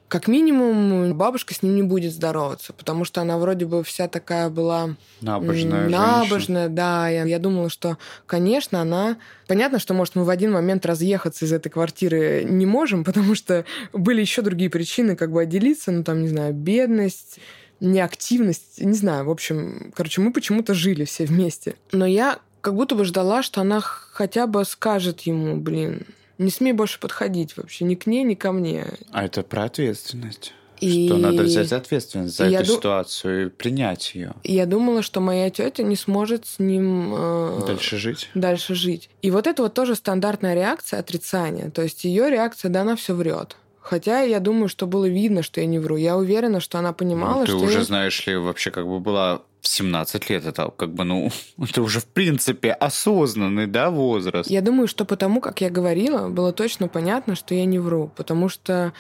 как 0.09 0.29
минимум 0.29 1.15
бабушка 1.15 1.55
с 1.55 1.63
ним 1.63 1.75
не 1.75 1.83
будет 1.83 2.13
здороваться, 2.13 2.73
потому 2.73 3.05
что 3.05 3.21
она 3.21 3.37
вроде 3.37 3.67
бы 3.67 3.83
вся 3.83 4.07
такая 4.07 4.49
была 4.49 4.91
набожная, 5.21 5.89
набожная, 5.89 6.69
да. 6.69 7.09
Я, 7.09 7.25
я 7.25 7.39
думала, 7.39 7.69
что, 7.69 7.99
конечно, 8.27 8.81
она 8.81 9.17
понятно, 9.49 9.81
что 9.81 9.93
может 9.93 10.15
мы 10.15 10.25
в 10.25 10.31
один 10.31 10.53
момент 10.53 10.87
разъехаться 10.87 11.47
из 11.47 11.53
этой 11.53 11.71
квартиры 11.71 12.45
не 12.45 12.65
можем, 12.65 13.03
потому 13.05 13.35
что 13.35 13.65
были 13.93 14.21
еще 14.21 14.43
другие 14.43 14.71
причины, 14.71 15.17
как 15.17 15.33
бы 15.33 15.43
отделиться, 15.43 15.91
ну 15.91 16.05
там 16.05 16.23
не 16.23 16.29
знаю, 16.29 16.55
бедность 16.55 17.41
неактивность, 17.81 18.81
не 18.81 18.95
знаю, 18.95 19.25
в 19.27 19.31
общем, 19.31 19.93
короче, 19.95 20.21
мы 20.21 20.33
почему-то 20.33 20.75
жили 20.75 21.05
все 21.05 21.25
вместе. 21.27 21.75
Но 21.93 22.07
я 22.07 22.39
как 22.61 22.75
будто 22.75 22.95
бы 22.95 23.05
ждала, 23.05 23.43
что 23.43 23.61
она 23.61 23.81
хотя 23.81 24.47
бы 24.47 24.65
скажет 24.65 25.21
ему, 25.23 25.57
блин, 25.57 26.07
не 26.39 26.51
смей 26.51 26.73
больше 26.73 26.99
подходить 26.99 27.57
вообще 27.57 27.85
ни 27.85 27.95
к 27.95 28.07
ней, 28.07 28.25
ни 28.25 28.35
ко 28.35 28.53
мне. 28.53 28.87
А 29.11 29.25
это 29.25 29.43
про 29.43 29.65
ответственность. 29.65 30.55
И... 30.81 31.07
Что 31.07 31.17
надо 31.19 31.45
взять 31.45 31.73
ответственность 31.73 32.37
за 32.37 32.47
эту 32.47 32.67
ду... 32.67 32.75
ситуацию 32.75 33.47
и 33.47 33.49
принять 33.49 34.15
ее. 34.15 34.35
Я 34.43 34.67
думала, 34.67 35.03
что 35.03 35.21
моя 35.21 35.49
тетя 35.49 35.83
не 35.83 35.97
сможет 35.97 36.47
с 36.47 36.59
ним 36.59 37.15
э... 37.17 37.61
дальше 37.67 37.97
жить. 37.97 38.29
Дальше 38.35 38.75
жить. 38.75 39.09
И 39.23 39.31
вот 39.31 39.47
это 39.47 39.63
вот 39.63 39.75
тоже 39.75 39.95
стандартная 39.95 40.55
реакция 40.55 41.01
отрицания. 41.01 41.71
То 41.71 41.83
есть 41.83 42.05
ее 42.05 42.29
реакция, 42.29 42.71
да, 42.71 42.83
она 42.83 42.97
все 42.97 43.15
врет. 43.15 43.57
Хотя 43.85 44.23
я 44.23 44.41
думаю, 44.41 44.69
что 44.69 44.87
было 44.87 45.07
видно, 45.07 45.43
что 45.43 45.61
я 45.61 45.67
не 45.67 45.79
вру. 45.79 45.97
Я 45.97 46.17
уверена, 46.17 46.59
что 46.59 46.79
она 46.79 46.95
понимала, 46.95 47.41
ну, 47.41 47.45
ты 47.45 47.53
что... 47.53 47.59
Ты 47.61 47.67
уже 47.67 47.79
я... 47.81 47.85
знаешь 47.85 48.27
ли, 48.27 48.35
вообще 48.35 48.71
как 48.71 48.87
бы 48.87 48.99
была 48.99 49.43
в 49.61 49.69
17 49.69 50.31
лет. 50.31 50.47
Это 50.47 50.73
как 50.75 50.95
бы, 50.95 51.05
ну, 51.05 51.31
это 51.63 51.83
уже 51.83 52.01
в 52.01 52.07
принципе 52.07 52.73
осознанный, 52.73 53.67
да, 53.67 53.91
возраст. 53.91 54.49
Я 54.51 54.63
думаю, 54.63 54.89
что 54.89 55.05
потому, 55.05 55.43
как 55.43 55.61
я 55.61 55.69
говорила, 55.69 56.31
было 56.31 56.55
точно 56.55 56.89
понятно, 56.89 57.35
что 57.35 57.55
я 57.55 57.67
не 57.67 57.79
вру. 57.79 58.11
Потому 58.17 58.49
что 58.49 58.95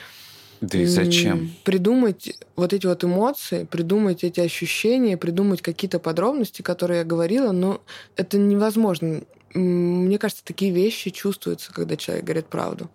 да 0.60 0.78
и 0.78 0.84
зачем? 0.84 1.52
Придумать 1.64 2.38
вот 2.54 2.74
эти 2.74 2.86
вот 2.86 3.04
эмоции, 3.04 3.64
придумать 3.64 4.22
эти 4.22 4.40
ощущения, 4.40 5.16
придумать 5.16 5.62
какие-то 5.62 5.98
подробности, 5.98 6.60
которые 6.60 6.98
я 6.98 7.04
говорила, 7.04 7.52
но 7.52 7.80
это 8.16 8.36
невозможно 8.36 9.22
мне 9.54 10.18
кажется, 10.18 10.44
такие 10.44 10.72
вещи 10.72 11.10
чувствуются, 11.10 11.72
когда 11.72 11.96
человек 11.96 12.24
говорит 12.24 12.46
правду. 12.46 12.90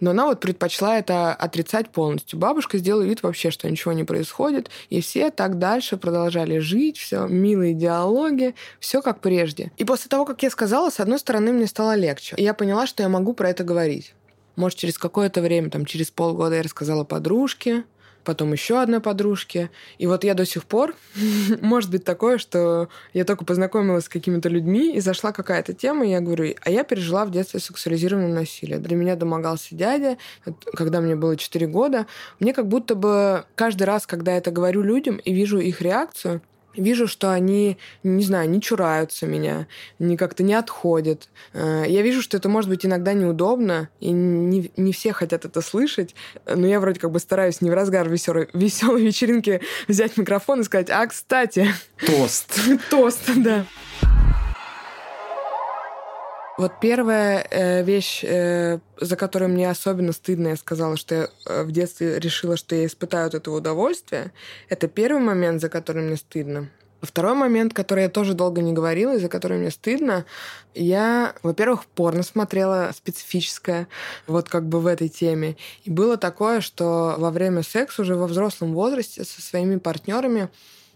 Но 0.00 0.10
она 0.10 0.26
вот 0.26 0.40
предпочла 0.40 0.98
это 0.98 1.32
отрицать 1.32 1.88
полностью. 1.88 2.38
Бабушка 2.38 2.78
сделала 2.78 3.02
вид 3.02 3.22
вообще, 3.22 3.50
что 3.50 3.70
ничего 3.70 3.92
не 3.92 4.04
происходит, 4.04 4.70
и 4.90 5.00
все 5.00 5.30
так 5.30 5.58
дальше 5.58 5.96
продолжали 5.96 6.58
жить, 6.58 6.98
все 6.98 7.26
милые 7.26 7.72
диалоги, 7.72 8.54
все 8.78 9.00
как 9.00 9.20
прежде. 9.20 9.72
И 9.78 9.84
после 9.84 10.08
того, 10.08 10.24
как 10.24 10.42
я 10.42 10.50
сказала, 10.50 10.90
с 10.90 11.00
одной 11.00 11.18
стороны, 11.18 11.52
мне 11.52 11.66
стало 11.66 11.94
легче. 11.94 12.36
И 12.36 12.42
я 12.42 12.52
поняла, 12.52 12.86
что 12.86 13.02
я 13.02 13.08
могу 13.08 13.32
про 13.32 13.48
это 13.48 13.64
говорить. 13.64 14.14
Может, 14.56 14.78
через 14.78 14.98
какое-то 14.98 15.40
время, 15.40 15.70
там, 15.70 15.86
через 15.86 16.10
полгода 16.10 16.56
я 16.56 16.62
рассказала 16.62 17.04
подружке, 17.04 17.84
потом 18.24 18.52
еще 18.52 18.80
одной 18.80 19.00
подружке. 19.00 19.70
И 19.98 20.06
вот 20.06 20.24
я 20.24 20.34
до 20.34 20.44
сих 20.44 20.64
пор, 20.64 20.94
может 21.60 21.90
быть 21.90 22.04
такое, 22.04 22.38
что 22.38 22.88
я 23.12 23.24
только 23.24 23.44
познакомилась 23.44 24.04
с 24.04 24.08
какими-то 24.08 24.48
людьми, 24.48 24.94
и 24.94 25.00
зашла 25.00 25.32
какая-то 25.32 25.72
тема, 25.72 26.06
и 26.06 26.10
я 26.10 26.20
говорю, 26.20 26.54
а 26.60 26.70
я 26.70 26.84
пережила 26.84 27.24
в 27.24 27.30
детстве 27.30 27.60
сексуализированное 27.60 28.32
насилие. 28.32 28.78
Для 28.78 28.96
меня 28.96 29.16
домогался 29.16 29.74
дядя, 29.74 30.18
когда 30.74 31.00
мне 31.00 31.16
было 31.16 31.36
4 31.36 31.66
года. 31.66 32.06
Мне 32.40 32.52
как 32.52 32.68
будто 32.68 32.94
бы 32.94 33.44
каждый 33.54 33.84
раз, 33.84 34.06
когда 34.06 34.32
я 34.32 34.38
это 34.38 34.50
говорю 34.50 34.82
людям 34.82 35.16
и 35.16 35.32
вижу 35.32 35.58
их 35.58 35.80
реакцию, 35.80 36.42
вижу, 36.76 37.06
что 37.06 37.32
они, 37.32 37.78
не 38.02 38.24
знаю, 38.24 38.48
не 38.48 38.60
чураются 38.60 39.26
меня, 39.26 39.66
не 39.98 40.16
как-то 40.16 40.42
не 40.42 40.54
отходят. 40.54 41.28
Э, 41.52 41.84
я 41.86 42.02
вижу, 42.02 42.22
что 42.22 42.36
это 42.36 42.48
может 42.48 42.70
быть 42.70 42.86
иногда 42.86 43.12
неудобно, 43.12 43.88
и 44.00 44.10
не, 44.10 44.70
не 44.76 44.92
все 44.92 45.12
хотят 45.12 45.44
это 45.44 45.60
слышать, 45.60 46.14
но 46.46 46.66
я 46.66 46.80
вроде 46.80 47.00
как 47.00 47.10
бы 47.10 47.18
стараюсь 47.18 47.60
не 47.60 47.70
в 47.70 47.74
разгар 47.74 48.08
веселой, 48.08 48.48
веселой 48.52 49.02
вечеринки 49.02 49.60
взять 49.88 50.16
микрофон 50.16 50.60
и 50.60 50.64
сказать, 50.64 50.90
а, 50.90 51.06
кстати... 51.06 51.68
Тост. 52.06 52.60
Тост, 52.90 53.30
да. 53.36 53.64
Вот 56.58 56.80
первая 56.80 57.46
э, 57.50 57.82
вещь, 57.82 58.22
э, 58.22 58.78
за 59.00 59.16
которую 59.16 59.50
мне 59.50 59.70
особенно 59.70 60.12
стыдно, 60.12 60.48
я 60.48 60.56
сказала, 60.56 60.98
что 60.98 61.14
я 61.14 61.28
э, 61.46 61.62
в 61.62 61.72
детстве 61.72 62.18
решила, 62.18 62.58
что 62.58 62.74
я 62.74 62.84
испытаю 62.84 63.28
от 63.28 63.34
этого 63.34 63.56
удовольствие, 63.56 64.32
это 64.68 64.86
первый 64.86 65.22
момент, 65.22 65.62
за 65.62 65.70
который 65.70 66.02
мне 66.02 66.16
стыдно. 66.16 66.68
Второй 67.00 67.34
момент, 67.34 67.72
который 67.72 68.04
я 68.04 68.08
тоже 68.08 68.34
долго 68.34 68.60
не 68.60 68.72
говорила, 68.72 69.16
и 69.16 69.18
за 69.18 69.28
который 69.28 69.58
мне 69.58 69.70
стыдно, 69.70 70.24
я, 70.74 71.34
во-первых, 71.42 71.86
порно 71.86 72.22
смотрела 72.22 72.92
специфическое, 72.94 73.88
вот 74.26 74.48
как 74.48 74.68
бы 74.68 74.78
в 74.80 74.86
этой 74.86 75.08
теме. 75.08 75.56
И 75.84 75.90
было 75.90 76.16
такое, 76.18 76.60
что 76.60 77.16
во 77.18 77.30
время 77.30 77.62
секса 77.62 78.02
уже 78.02 78.14
во 78.14 78.26
взрослом 78.26 78.74
возрасте 78.74 79.24
со 79.24 79.40
своими 79.40 79.78
партнерами 79.78 80.48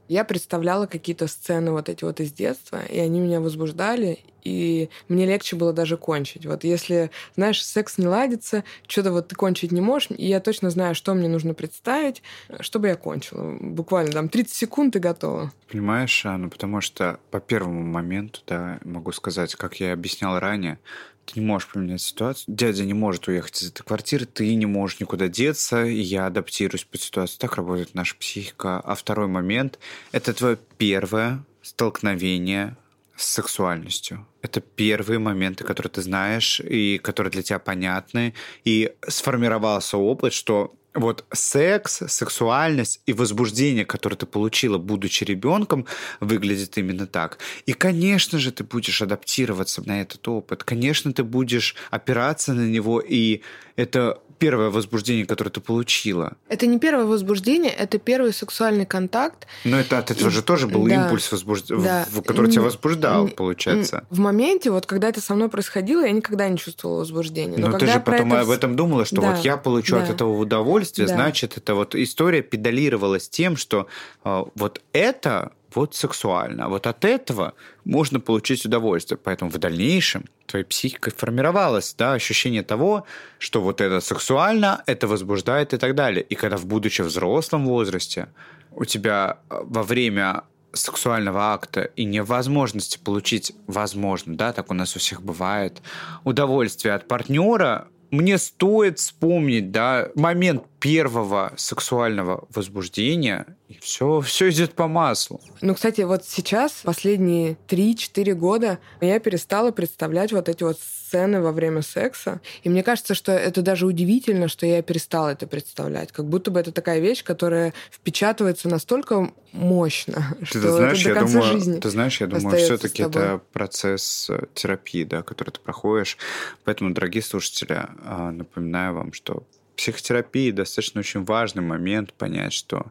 я 0.09 0.25
представляла 0.25 0.87
какие-то 0.87 1.27
сцены 1.27 1.73
вот 1.73 1.89
эти 1.89 2.05
вот 2.05 2.21
из 2.21 2.33
детства, 2.33 2.85
и 2.85 2.99
они 2.99 3.21
меня 3.21 3.41
возбуждали, 3.41 4.21
и 4.45 4.91
мне 5.09 5.27
легче 5.27 5.57
было 5.57 5.73
даже 5.73 5.97
кончить. 5.97 6.47
Вот 6.47 6.63
если, 6.63 7.11
знаешь, 7.35 7.65
секс 7.65 7.99
не 7.99 8.07
ладится, 8.07 8.63
что-то 8.87 9.11
вот 9.11 9.29
ты 9.29 9.35
кончить 9.35 9.73
не 9.73 9.81
можешь, 9.81 10.11
и 10.17 10.27
я 10.27 10.41
точно 10.41 10.71
знаю, 10.71 10.95
что 10.95 11.15
мне 11.15 11.29
нужно 11.29 11.53
представить, 11.53 12.23
чтобы 12.61 12.89
я 12.89 12.95
кончила. 12.95 13.57
Буквально 13.61 14.13
там 14.13 14.29
30 14.29 14.55
секунд 14.55 14.95
и 14.95 15.01
готово. 15.01 15.53
Понимаешь, 15.69 16.23
ну 16.25 16.49
потому 16.49 16.81
что 16.81 17.19
по 17.31 17.41
первому 17.41 17.83
моменту, 17.83 18.41
да, 18.47 18.79
могу 18.85 19.11
сказать, 19.11 19.55
как 19.57 19.81
я 19.81 19.93
объяснял 19.93 20.39
ранее, 20.39 20.79
ты 21.27 21.41
не 21.41 21.47
можешь 21.47 21.69
поменять 21.69 22.01
ситуацию. 22.01 22.45
Дядя 22.49 22.85
не 22.85 22.95
может 22.95 23.29
уехать 23.29 23.63
из 23.63 23.71
этой 23.71 23.83
квартиры, 23.83 24.27
ты 24.27 24.55
не 24.55 24.67
можешь 24.67 25.01
никуда 25.01 25.29
деться, 25.29 25.85
и 25.85 26.01
я 26.01 26.27
адаптируюсь 26.27 26.85
под 26.85 27.01
ситуацию. 27.01 27.39
Так 27.41 27.57
работает 27.57 27.95
наша 27.95 28.17
психика. 28.17 28.81
А 28.81 28.95
второй 28.95 29.27
момент— 29.27 29.79
это 30.13 30.33
твое 30.33 30.59
первое 30.79 31.45
столкновение 31.63 32.77
с 33.17 33.27
сексуальностью. 33.27 34.27
Это 34.43 34.61
первые 34.61 35.19
моменты, 35.19 35.65
которые 35.65 35.91
ты 35.91 36.03
знаешь 36.03 36.61
и 36.61 36.99
которые 36.99 37.31
для 37.31 37.43
тебя 37.43 37.59
понятны. 37.59 38.35
И 38.65 38.93
сформировался 39.09 39.97
опыт, 39.97 40.33
что 40.33 40.75
вот 40.97 41.25
секс, 41.33 42.03
сексуальность 42.09 43.01
и 43.07 43.13
возбуждение, 43.13 43.85
которое 43.85 44.17
ты 44.17 44.27
получила, 44.27 44.79
будучи 44.79 45.25
ребенком, 45.25 45.87
выглядит 46.21 46.79
именно 46.79 47.07
так. 47.07 47.39
И, 47.67 47.73
конечно 47.73 48.39
же, 48.39 48.51
ты 48.51 48.65
будешь 48.65 49.03
адаптироваться 49.03 49.87
на 49.87 50.01
этот 50.01 50.27
опыт. 50.29 50.65
Конечно, 50.65 51.13
ты 51.13 51.23
будешь 51.23 51.77
опираться 51.91 52.55
на 52.55 52.67
него, 52.67 53.01
и 53.01 53.43
это 53.77 54.21
первое 54.39 54.71
возбуждение, 54.71 55.27
которое 55.27 55.51
ты 55.51 55.61
получила. 55.61 56.37
Это 56.49 56.67
не 56.67 56.79
первое 56.79 57.05
возбуждение, 57.07 57.73
это 57.73 57.99
первый 57.99 58.33
сексуальный 58.33 58.87
контакт. 58.87 59.47
Но 59.65 59.79
это 59.79 59.99
от 59.99 60.11
этого 60.11 60.31
же 60.31 60.43
тоже 60.43 60.67
был 60.67 60.87
да. 60.87 61.05
импульс, 61.05 61.31
возбуж... 61.31 61.63
да. 61.63 62.07
который 62.25 62.51
тебя 62.51 62.63
возбуждал, 62.63 63.29
получается. 63.29 64.05
В 64.11 64.19
моменте, 64.19 64.71
вот 64.71 64.87
когда 64.87 65.09
это 65.09 65.21
со 65.21 65.35
мной 65.35 65.49
происходило, 65.49 66.05
я 66.05 66.13
никогда 66.13 66.49
не 66.49 66.59
чувствовала 66.59 67.01
возбуждения. 67.01 67.59
Но, 67.59 67.69
Но 67.69 67.79
ты 67.79 67.87
же 67.87 68.01
потом 68.01 68.33
это... 68.33 68.43
об 68.43 68.51
этом 68.51 68.77
думала, 68.77 69.05
что 69.05 69.21
да. 69.21 69.33
вот 69.33 69.45
я 69.45 69.57
получу 69.57 69.97
да. 69.97 70.05
от 70.05 70.11
этого 70.11 70.37
удовольствие, 70.37 71.09
да. 71.09 71.15
значит, 71.15 71.57
это 71.57 71.75
вот 71.75 71.95
история 71.95 72.43
педалировалась 72.43 73.29
тем, 73.29 73.57
что 73.57 73.87
э, 74.25 74.45
вот 74.55 74.83
это 74.93 75.53
вот 75.75 75.95
сексуально. 75.95 76.67
А 76.67 76.69
вот 76.69 76.87
от 76.87 77.05
этого 77.05 77.55
можно 77.85 78.21
получить 78.21 78.65
удовольствие. 78.65 79.19
Поэтому 79.23 79.51
в 79.51 79.59
дальнейшем 79.59 80.25
твоей 80.47 80.65
психикой 80.65 81.13
формировалось 81.13 81.95
да, 81.99 82.15
ощущение 82.15 82.63
того, 82.63 83.05
что 83.39 83.61
вот 83.61 83.81
это 83.81 84.01
сексуально, 84.01 84.83
это 84.87 85.07
возбуждает 85.07 85.75
и 85.75 85.77
так 85.77 85.95
далее. 85.95 86.23
И 86.23 86.35
когда 86.35 86.57
в 86.57 86.67
будучи 86.67 87.03
взрослом 87.03 87.67
возрасте 87.67 88.29
у 88.71 88.85
тебя 88.85 89.39
э, 89.51 89.61
во 89.65 89.83
время 89.83 90.45
сексуального 90.73 91.53
акта 91.53 91.83
и 91.83 92.05
невозможности 92.05 92.99
получить, 93.03 93.53
возможно, 93.67 94.37
да, 94.37 94.53
так 94.53 94.71
у 94.71 94.75
нас 94.75 94.95
у 94.97 94.99
всех 94.99 95.23
бывает, 95.23 95.81
удовольствие 96.25 96.95
от 96.95 97.09
партнера, 97.09 97.89
мне 98.11 98.39
стоит 98.39 98.99
вспомнить, 98.99 99.71
да, 99.73 100.11
момент 100.15 100.65
первого 100.79 101.53
сексуального 101.57 102.47
возбуждения, 102.55 103.56
и 103.69 103.79
все, 103.81 104.21
все 104.21 104.51
идет 104.51 104.75
по 104.75 104.87
маслу. 104.87 105.41
Ну, 105.61 105.75
кстати, 105.75 106.03
вот 106.03 106.25
сейчас, 106.25 106.83
последние 106.85 107.57
3-4 107.69 108.35
года, 108.35 108.79
я 109.01 109.19
перестала 109.19 109.73
представлять 109.73 110.33
вот 110.33 110.49
эти 110.49 110.63
вот 110.63 110.79
сцены 110.79 111.41
во 111.41 111.51
время 111.51 111.83
секса. 111.83 112.41
И 112.63 112.69
мне 112.69 112.83
кажется, 112.83 113.15
что 113.15 113.33
это 113.33 113.63
даже 113.63 113.87
удивительно, 113.87 114.49
что 114.49 114.67
я 114.67 114.83
перестала 114.83 115.31
это 115.31 115.47
представлять. 115.47 116.13
Как 116.13 116.27
будто 116.27 116.51
бы 116.51 116.61
это 116.61 116.71
такая 116.71 117.01
вещь, 117.01 117.25
которая 117.25 117.75
впечатывается 117.91 118.69
настолько 118.69 119.33
мощно, 119.53 120.37
ты, 120.41 120.47
что 120.47 120.61
ты 120.61 120.71
знаешь, 120.71 121.01
это 121.01 121.09
до 121.09 121.09
я 121.09 121.21
конца 121.21 121.35
думаю, 121.35 121.53
жизни. 121.53 121.81
Ты 121.81 121.91
знаешь, 121.91 122.21
я 122.21 122.27
думаю, 122.27 122.59
все-таки 122.59 123.03
это 123.03 123.41
процесс 123.53 124.31
э, 124.31 124.47
терапии, 124.55 125.05
да, 125.05 125.23
который 125.23 125.51
ты 125.51 125.61
проходишь. 125.61 126.19
Поэтому, 126.65 126.93
дорогие 126.93 127.23
слушатели, 127.23 127.87
а, 128.05 128.31
напоминаю 128.31 128.95
вам, 128.95 129.13
что 129.13 129.43
психотерапии 129.77 130.51
достаточно 130.51 131.01
очень 131.01 131.25
важный 131.25 131.63
момент 131.63 132.13
понять, 132.15 132.53
что 132.53 132.87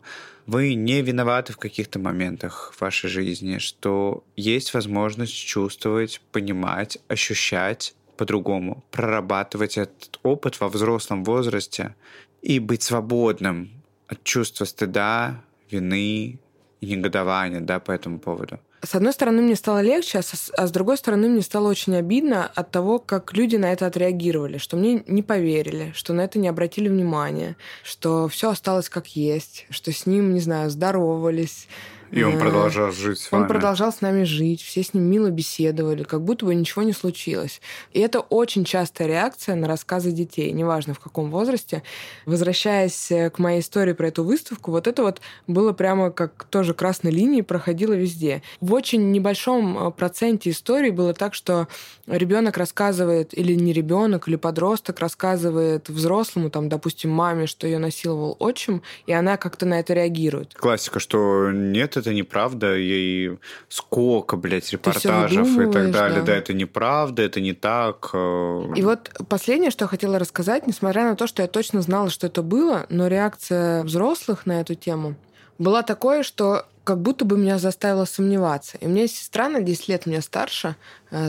вы 0.45 0.75
не 0.75 1.01
виноваты 1.01 1.53
в 1.53 1.57
каких-то 1.57 1.99
моментах 1.99 2.71
в 2.75 2.81
вашей 2.81 3.09
жизни, 3.09 3.57
что 3.57 4.23
есть 4.35 4.73
возможность 4.73 5.33
чувствовать, 5.33 6.21
понимать, 6.31 6.97
ощущать 7.07 7.95
по-другому, 8.17 8.83
прорабатывать 8.91 9.77
этот 9.77 10.19
опыт 10.23 10.59
во 10.59 10.69
взрослом 10.69 11.23
возрасте 11.23 11.95
и 12.41 12.59
быть 12.59 12.83
свободным 12.83 13.83
от 14.07 14.23
чувства 14.23 14.65
стыда, 14.65 15.43
вины 15.69 16.39
и 16.79 16.85
негодования 16.85 17.59
да, 17.59 17.79
по 17.79 17.91
этому 17.91 18.19
поводу 18.19 18.59
с 18.81 18.95
одной 18.95 19.13
стороны, 19.13 19.41
мне 19.41 19.55
стало 19.55 19.81
легче, 19.81 20.19
а 20.19 20.21
с, 20.21 20.51
а 20.55 20.67
с 20.67 20.71
другой 20.71 20.97
стороны, 20.97 21.27
мне 21.27 21.41
стало 21.41 21.69
очень 21.69 21.95
обидно 21.95 22.45
от 22.45 22.71
того, 22.71 22.99
как 22.99 23.33
люди 23.33 23.55
на 23.55 23.71
это 23.71 23.87
отреагировали, 23.87 24.57
что 24.57 24.77
мне 24.77 25.03
не 25.07 25.23
поверили, 25.23 25.91
что 25.95 26.13
на 26.13 26.21
это 26.21 26.39
не 26.39 26.47
обратили 26.47 26.87
внимания, 26.87 27.55
что 27.83 28.27
все 28.27 28.51
осталось 28.51 28.89
как 28.89 29.07
есть, 29.15 29.65
что 29.69 29.91
с 29.91 30.05
ним, 30.05 30.33
не 30.33 30.39
знаю, 30.39 30.69
здоровались, 30.69 31.67
и 32.15 32.23
он 32.23 32.39
продолжал 32.39 32.91
жить 32.91 33.19
с 33.19 33.31
вами. 33.31 33.41
Он 33.43 33.47
продолжал 33.47 33.91
с 33.91 33.99
нами 33.99 34.23
жить, 34.23 34.61
все 34.61 34.83
с 34.83 34.93
ним 34.93 35.03
мило 35.03 35.29
беседовали, 35.29 36.03
как 36.03 36.21
будто 36.21 36.45
бы 36.45 36.55
ничего 36.55 36.83
не 36.83 36.93
случилось. 36.93 37.61
И 37.91 37.99
это 37.99 38.21
очень 38.21 38.63
частая 38.63 39.07
реакция 39.07 39.55
на 39.55 39.67
рассказы 39.67 40.11
детей, 40.11 40.51
неважно 40.51 40.93
в 40.93 40.99
каком 40.99 41.29
возрасте. 41.29 41.83
Возвращаясь 42.25 43.11
э, 43.11 43.29
к 43.29 43.39
моей 43.39 43.59
истории 43.59 43.91
про 43.91 44.07
эту 44.07 44.23
выставку, 44.23 44.71
вот 44.71 44.87
это 44.87 45.03
вот 45.03 45.19
было 45.47 45.73
прямо 45.73 46.09
как 46.09 46.45
тоже 46.45 46.73
красной 46.73 47.11
линией 47.11 47.41
проходило 47.41 47.93
везде. 47.93 48.41
В 48.61 48.73
очень 48.73 49.11
небольшом 49.11 49.77
э, 49.77 49.91
проценте 49.91 50.51
историй 50.51 50.91
было 50.91 51.13
так, 51.13 51.33
что 51.33 51.67
ребенок 52.07 52.57
рассказывает, 52.57 53.37
или 53.37 53.53
не 53.53 53.73
ребенок, 53.73 54.29
или 54.29 54.37
подросток 54.37 54.99
рассказывает 54.99 55.89
взрослому, 55.89 56.49
там, 56.49 56.69
допустим, 56.69 57.09
маме, 57.09 57.45
что 57.45 57.67
ее 57.67 57.79
насиловал 57.79 58.37
отчим, 58.39 58.81
и 59.05 59.11
она 59.11 59.35
как-то 59.35 59.65
на 59.65 59.79
это 59.79 59.93
реагирует. 59.93 60.53
Классика, 60.53 60.99
что 60.99 61.51
нет, 61.51 61.97
это 61.97 62.04
неправда, 62.13 62.75
и 62.77 63.37
сколько, 63.69 64.37
блядь, 64.37 64.71
репортажев 64.71 65.47
и 65.59 65.71
так 65.71 65.91
далее. 65.91 66.19
Да. 66.19 66.27
да, 66.27 66.35
это 66.35 66.53
неправда, 66.53 67.21
это 67.21 67.41
не 67.41 67.53
так. 67.53 68.09
Э. 68.13 68.73
И 68.75 68.81
вот 68.81 69.11
последнее, 69.27 69.71
что 69.71 69.85
я 69.85 69.89
хотела 69.89 70.19
рассказать, 70.19 70.67
несмотря 70.67 71.03
на 71.03 71.15
то, 71.15 71.27
что 71.27 71.41
я 71.41 71.47
точно 71.47 71.81
знала, 71.81 72.09
что 72.09 72.27
это 72.27 72.41
было, 72.41 72.85
но 72.89 73.07
реакция 73.07 73.83
взрослых 73.83 74.45
на 74.45 74.61
эту 74.61 74.75
тему 74.75 75.15
была 75.57 75.83
такое, 75.83 76.23
что 76.23 76.65
как 76.83 77.01
будто 77.01 77.25
бы 77.25 77.37
меня 77.37 77.57
заставило 77.57 78.05
сомневаться. 78.05 78.77
И 78.77 78.85
у 78.85 78.89
меня 78.89 79.03
есть 79.03 79.17
сестра 79.17 79.49
на 79.49 79.61
10 79.61 79.87
лет 79.87 80.05
меня 80.05 80.21
старше, 80.21 80.75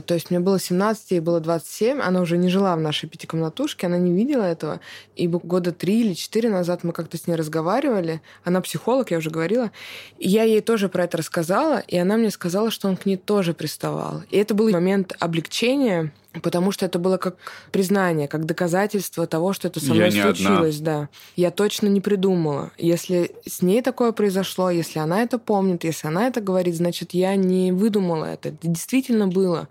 то 0.07 0.15
есть 0.15 0.31
мне 0.31 0.41
было 0.41 0.59
17, 0.59 1.11
ей 1.13 1.21
было 1.21 1.41
27, 1.41 2.01
она 2.01 2.21
уже 2.21 2.37
не 2.39 2.49
жила 2.49 2.75
в 2.75 2.81
нашей 2.81 3.09
пятикомнатушке, 3.09 3.87
она 3.87 3.99
не 3.99 4.13
видела 4.13 4.43
этого. 4.43 4.81
И 5.15 5.29
года 5.29 5.71
три 5.73 6.01
или 6.01 6.15
четыре 6.15 6.51
назад 6.51 6.83
мы 6.83 6.93
как-то 6.93 7.17
с 7.17 7.27
ней 7.27 7.35
разговаривали, 7.35 8.21
она 8.45 8.61
психолог, 8.61 9.11
я 9.11 9.19
уже 9.19 9.31
говорила, 9.31 9.71
и 10.19 10.29
я 10.29 10.43
ей 10.43 10.61
тоже 10.61 10.89
про 10.89 11.05
это 11.05 11.19
рассказала, 11.19 11.79
и 11.79 11.97
она 11.97 12.17
мне 12.17 12.31
сказала, 12.31 12.71
что 12.71 12.89
он 12.89 12.97
к 12.97 13.07
ней 13.07 13.17
тоже 13.17 13.55
приставал. 13.55 14.23
И 14.31 14.37
это 14.39 14.55
был 14.55 14.71
момент 14.71 15.15
облегчения, 15.21 16.13
Потому 16.43 16.73
что 16.73 16.87
это 16.87 16.99
было 16.99 17.17
как 17.17 17.37
признание, 17.73 18.29
как 18.29 18.47
доказательство 18.47 19.27
того, 19.27 19.53
что 19.53 19.69
это 19.69 19.81
со 19.81 19.95
мной 19.95 20.11
я 20.11 20.23
случилось, 20.23 20.81
да. 20.81 21.09
Я 21.35 21.51
точно 21.51 21.87
не 21.87 22.01
придумала. 22.01 22.73
Если 22.79 23.33
с 23.47 23.63
ней 23.63 23.83
такое 23.83 24.13
произошло, 24.13 24.71
если 24.71 24.99
она 24.99 25.23
это 25.23 25.39
помнит, 25.39 25.85
если 25.85 26.09
она 26.09 26.27
это 26.27 26.41
говорит, 26.41 26.77
значит, 26.77 27.15
я 27.15 27.37
не 27.37 27.73
выдумала 27.73 28.25
это. 28.25 28.51
Это 28.51 28.69
действительно 28.69 29.27
было. 29.27 29.69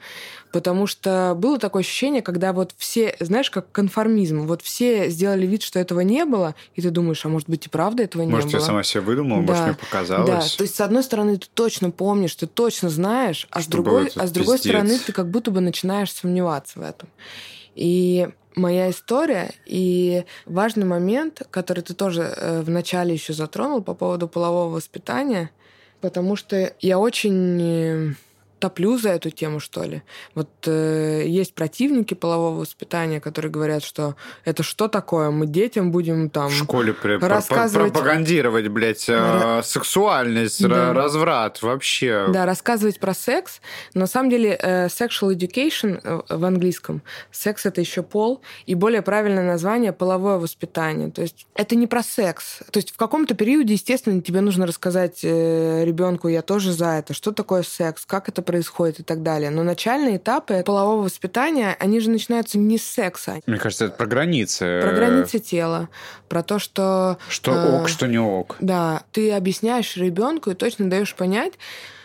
Потому 0.52 0.88
что 0.88 1.34
было 1.36 1.60
такое 1.60 1.82
ощущение, 1.82 2.22
когда 2.22 2.54
вот 2.54 2.74
все, 2.78 3.16
знаешь, 3.20 3.50
как 3.50 3.74
конформизм, 3.74 4.48
вот 4.48 4.62
все 4.62 5.10
сделали 5.10 5.46
вид, 5.46 5.62
что 5.64 5.80
этого 5.80 6.00
не 6.00 6.24
было, 6.24 6.56
и 6.76 6.82
ты 6.82 6.92
думаешь, 6.92 7.26
а 7.26 7.30
может 7.30 7.50
быть 7.50 7.66
и 7.66 7.70
правда 7.70 8.04
этого 8.04 8.22
не 8.22 8.30
может, 8.30 8.46
было. 8.46 8.54
Может, 8.54 8.62
я 8.62 8.66
сама 8.66 8.84
себе 8.84 9.02
выдумала, 9.02 9.42
да. 9.42 9.48
может, 9.48 9.66
мне 9.66 9.74
показалось. 9.76 10.30
Да, 10.30 10.40
то 10.58 10.64
есть, 10.64 10.76
с 10.76 10.80
одной 10.80 11.04
стороны, 11.04 11.38
ты 11.38 11.48
точно 11.54 11.92
помнишь, 11.92 12.36
ты 12.36 12.48
точно 12.48 12.90
знаешь, 12.90 13.48
а, 13.52 13.62
с 13.62 13.68
другой, 13.68 14.10
а 14.16 14.28
с 14.28 14.32
другой 14.32 14.58
стороны, 14.60 14.98
ты 14.98 15.12
как 15.12 15.30
будто 15.30 15.52
бы 15.52 15.60
начинаешь 15.60 16.14
сомневаться 16.14 16.80
в 16.80 16.84
этом. 16.84 17.10
И 17.76 18.30
моя 18.56 18.90
история 18.90 19.52
и 19.66 20.24
важный 20.46 20.86
момент, 20.86 21.42
который 21.52 21.84
ты 21.84 21.94
тоже 21.94 22.22
э, 22.22 22.62
в 22.62 22.70
начале 22.70 23.14
еще 23.14 23.34
затронул 23.34 23.82
по 23.82 23.94
поводу 23.94 24.28
полового 24.28 24.74
воспитания, 24.74 25.52
потому 26.02 26.36
что 26.36 26.74
я 26.80 27.00
очень 27.00 27.62
э, 27.62 28.14
топлю 28.60 28.98
за 28.98 29.10
эту 29.10 29.30
тему, 29.30 29.60
что 29.60 29.84
ли. 29.84 30.04
Вот 30.34 30.50
э, 30.66 31.24
есть 31.28 31.54
противники 31.54 32.14
полового 32.14 32.60
воспитания, 32.60 33.20
которые 33.20 33.52
говорят, 33.52 33.84
что 33.84 34.16
это 34.44 34.64
что 34.64 34.88
такое? 34.88 35.30
Мы 35.30 35.48
детям 35.48 35.92
будем 35.92 36.30
там... 36.30 36.50
В 36.50 36.54
школе 36.54 36.94
при, 36.94 37.18
рассказывать... 37.18 37.94
пропагандировать, 37.94 38.68
блядь, 38.68 39.06
э, 39.08 39.62
сексуальность, 39.64 40.66
да. 40.68 40.94
разврат 40.94 41.62
вообще. 41.62 42.28
Да, 42.30 42.46
рассказывать 42.46 43.00
про 43.00 43.14
секс. 43.14 43.62
На 43.94 44.08
самом 44.08 44.30
деле, 44.30 44.58
э, 44.62 44.88
sexual 44.88 45.36
education 45.36 46.00
э, 46.04 46.36
в 46.36 46.46
английском, 46.46 47.02
секс— 47.32 47.66
это 47.68 47.82
еще 47.82 48.04
пол, 48.04 48.42
и 48.66 48.76
более 48.76 49.02
правильное 49.02 49.46
название— 49.46 49.92
половое 49.94 50.38
воспитание. 50.38 51.12
То 51.12 51.22
есть 51.22 51.46
это 51.56 51.76
не 51.76 51.88
про 51.88 52.04
секс. 52.04 52.60
То 52.72 52.78
есть 52.78 52.92
в 52.92 52.98
каком-то 52.98 53.36
периоде, 53.36 53.74
естественно, 53.74 54.22
тебе 54.22 54.42
нужно 54.42 54.66
рассказать 54.66 55.20
э, 55.24 55.84
ребенку, 55.84 56.28
я 56.28 56.42
тоже 56.42 56.72
за 56.72 56.88
это, 56.98 57.14
что 57.14 57.32
такое 57.32 57.64
секс, 57.64 58.06
как 58.06 58.30
это 58.30 58.42
происходит 58.46 59.00
и 59.00 59.04
так 59.04 59.24
далее. 59.24 59.50
Но 59.50 59.64
начальные 59.64 60.18
этапы 60.18 60.64
полового 60.64 61.04
воспитания, 61.04 61.76
они 61.80 62.00
же 62.00 62.10
начинаются 62.10 62.58
не 62.58 62.78
с 62.78 62.84
секса. 62.84 63.40
Мне 63.46 63.58
кажется, 63.58 63.86
это 63.86 63.96
про 63.96 64.06
границы. 64.06 64.80
Про 64.82 64.94
границы 64.94 65.40
тела, 65.40 65.90
про 66.30 66.44
то, 66.44 66.60
что... 66.60 67.18
Что 67.28 67.52
э, 67.52 67.82
ок, 67.82 67.90
что 67.90 68.08
не 68.08 68.20
ок. 68.20 68.56
Да, 68.60 69.04
ты 69.12 69.32
объясняешь 69.32 69.98
ребенку 69.98 70.52
и 70.52 70.56
точно 70.56 70.90
даешь 70.90 71.16
понять, 71.16 71.54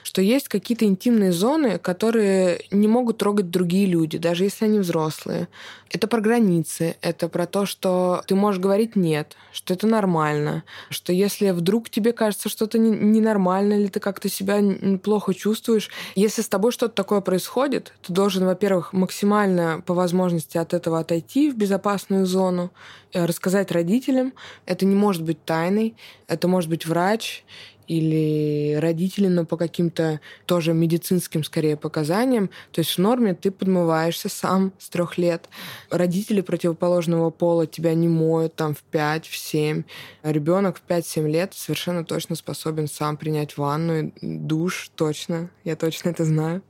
что 0.02 0.22
есть 0.22 0.48
какие-то 0.48 0.84
интимные 0.84 1.32
зоны, 1.32 1.78
которые 1.78 2.64
не 2.70 2.88
могут 2.88 3.18
трогать 3.18 3.50
другие 3.50 3.86
люди, 3.86 4.18
даже 4.18 4.44
если 4.44 4.64
они 4.64 4.78
взрослые. 4.78 5.48
Это 5.90 6.06
про 6.06 6.20
границы, 6.20 6.96
это 7.00 7.28
про 7.28 7.46
то, 7.46 7.66
что 7.66 8.22
ты 8.26 8.34
можешь 8.34 8.60
говорить 8.60 8.94
нет, 8.94 9.36
что 9.52 9.74
это 9.74 9.86
нормально, 9.86 10.62
что 10.88 11.12
если 11.12 11.50
вдруг 11.50 11.90
тебе 11.90 12.12
кажется 12.12 12.48
что-то 12.48 12.78
ненормально 12.78 13.74
или 13.74 13.88
ты 13.88 13.98
как-то 13.98 14.28
себя 14.28 14.60
плохо 15.02 15.34
чувствуешь, 15.34 15.90
если 16.14 16.42
с 16.42 16.48
тобой 16.48 16.70
что-то 16.70 16.94
такое 16.94 17.20
происходит, 17.20 17.92
ты 18.02 18.12
должен, 18.12 18.44
во-первых, 18.44 18.92
максимально 18.92 19.82
по 19.84 19.94
возможности 19.94 20.58
от 20.58 20.74
этого 20.74 21.00
отойти 21.00 21.50
в 21.50 21.56
безопасную 21.56 22.24
зону, 22.26 22.70
э, 23.12 23.24
рассказать 23.24 23.72
родителям. 23.72 24.32
Это 24.66 24.86
не 24.86 24.94
может 24.94 25.22
быть 25.22 25.44
тайной, 25.44 25.96
это 26.28 26.46
может 26.46 26.70
быть 26.70 26.86
врач 26.86 27.44
или 27.90 28.76
родители, 28.76 29.26
но 29.26 29.44
по 29.44 29.56
каким-то 29.56 30.20
тоже 30.46 30.74
медицинским, 30.74 31.42
скорее, 31.42 31.76
показаниям. 31.76 32.48
То 32.70 32.82
есть 32.82 32.92
в 32.92 32.98
норме 32.98 33.34
ты 33.34 33.50
подмываешься 33.50 34.28
сам 34.28 34.72
с 34.78 34.88
трех 34.88 35.18
лет. 35.18 35.48
Родители 35.90 36.40
противоположного 36.40 37.30
пола 37.30 37.66
тебя 37.66 37.94
не 37.94 38.06
моют 38.06 38.54
там 38.54 38.76
в 38.76 38.82
5, 38.84 39.26
в 39.26 39.36
7. 39.36 39.82
Ребенок 40.22 40.78
в 40.78 40.88
5-7 40.88 41.28
лет 41.28 41.52
совершенно 41.52 42.04
точно 42.04 42.36
способен 42.36 42.86
сам 42.86 43.16
принять 43.16 43.56
ванну, 43.56 44.12
душ 44.22 44.92
точно. 44.94 45.50
Я 45.64 45.74
точно 45.74 46.10
это 46.10 46.24
знаю. 46.24 46.62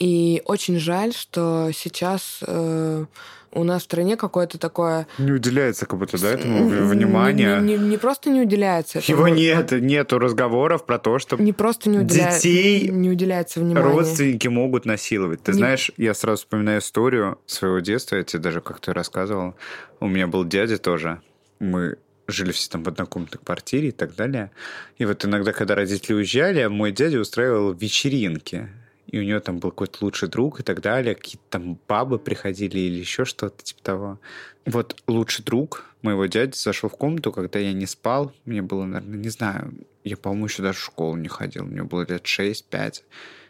И 0.00 0.42
очень 0.46 0.80
жаль, 0.80 1.12
что 1.12 1.70
сейчас 1.72 2.40
э, 2.44 3.06
у 3.52 3.64
нас 3.64 3.82
в 3.82 3.84
стране 3.84 4.16
какое-то 4.16 4.58
такое... 4.58 5.06
Не 5.18 5.32
уделяется 5.32 5.86
как 5.86 5.98
будто, 5.98 6.20
да, 6.20 6.30
этому 6.30 6.68
внимания. 6.68 7.58
Не, 7.60 7.76
не, 7.76 7.88
не 7.88 7.96
просто 7.96 8.30
не 8.30 8.42
уделяется. 8.42 9.00
Его 9.04 9.26
этому... 9.26 9.40
нет, 9.40 9.72
нету 9.72 10.18
разговоров 10.18 10.86
про 10.86 10.98
то, 10.98 11.18
что 11.18 11.36
не 11.36 11.52
просто 11.52 11.90
не 11.90 11.98
уделя... 11.98 12.30
детей 12.30 12.88
не 12.88 13.10
уделяется 13.10 13.60
внимания. 13.60 13.86
родственники 13.86 14.48
могут 14.48 14.84
насиловать. 14.84 15.42
Ты 15.42 15.52
не... 15.52 15.58
знаешь, 15.58 15.90
я 15.96 16.14
сразу 16.14 16.38
вспоминаю 16.38 16.80
историю 16.80 17.38
своего 17.46 17.80
детства, 17.80 18.16
я 18.16 18.22
тебе 18.22 18.40
даже 18.40 18.60
как-то 18.60 18.92
рассказывал. 18.92 19.54
У 19.98 20.06
меня 20.06 20.26
был 20.26 20.44
дядя 20.44 20.78
тоже. 20.78 21.20
Мы 21.58 21.96
жили 22.28 22.52
все 22.52 22.70
там 22.70 22.84
в 22.84 22.88
однокомнатной 22.88 23.40
квартире 23.44 23.88
и 23.88 23.92
так 23.92 24.14
далее. 24.14 24.50
И 24.98 25.04
вот 25.04 25.24
иногда, 25.24 25.52
когда 25.52 25.74
родители 25.74 26.14
уезжали, 26.14 26.66
мой 26.66 26.92
дядя 26.92 27.18
устраивал 27.18 27.72
вечеринки 27.72 28.68
и 29.10 29.18
у 29.18 29.22
нее 29.22 29.40
там 29.40 29.58
был 29.58 29.70
какой-то 29.70 29.98
лучший 30.04 30.28
друг 30.28 30.60
и 30.60 30.62
так 30.62 30.80
далее, 30.80 31.14
какие-то 31.14 31.44
там 31.50 31.78
бабы 31.88 32.18
приходили 32.18 32.78
или 32.78 33.00
еще 33.00 33.24
что-то 33.24 33.62
типа 33.62 33.82
того. 33.82 34.20
Вот 34.66 34.96
лучший 35.06 35.44
друг 35.44 35.84
моего 36.02 36.26
дяди 36.26 36.54
зашел 36.54 36.88
в 36.88 36.96
комнату, 36.96 37.32
когда 37.32 37.58
я 37.58 37.72
не 37.72 37.86
спал, 37.86 38.32
мне 38.44 38.62
было, 38.62 38.84
наверное, 38.84 39.18
не 39.18 39.28
знаю, 39.28 39.74
я, 40.04 40.16
по-моему, 40.16 40.46
еще 40.46 40.62
даже 40.62 40.78
в 40.78 40.84
школу 40.84 41.16
не 41.16 41.28
ходил, 41.28 41.64
мне 41.64 41.82
было 41.82 42.06
лет 42.08 42.24
6-5. 42.24 43.02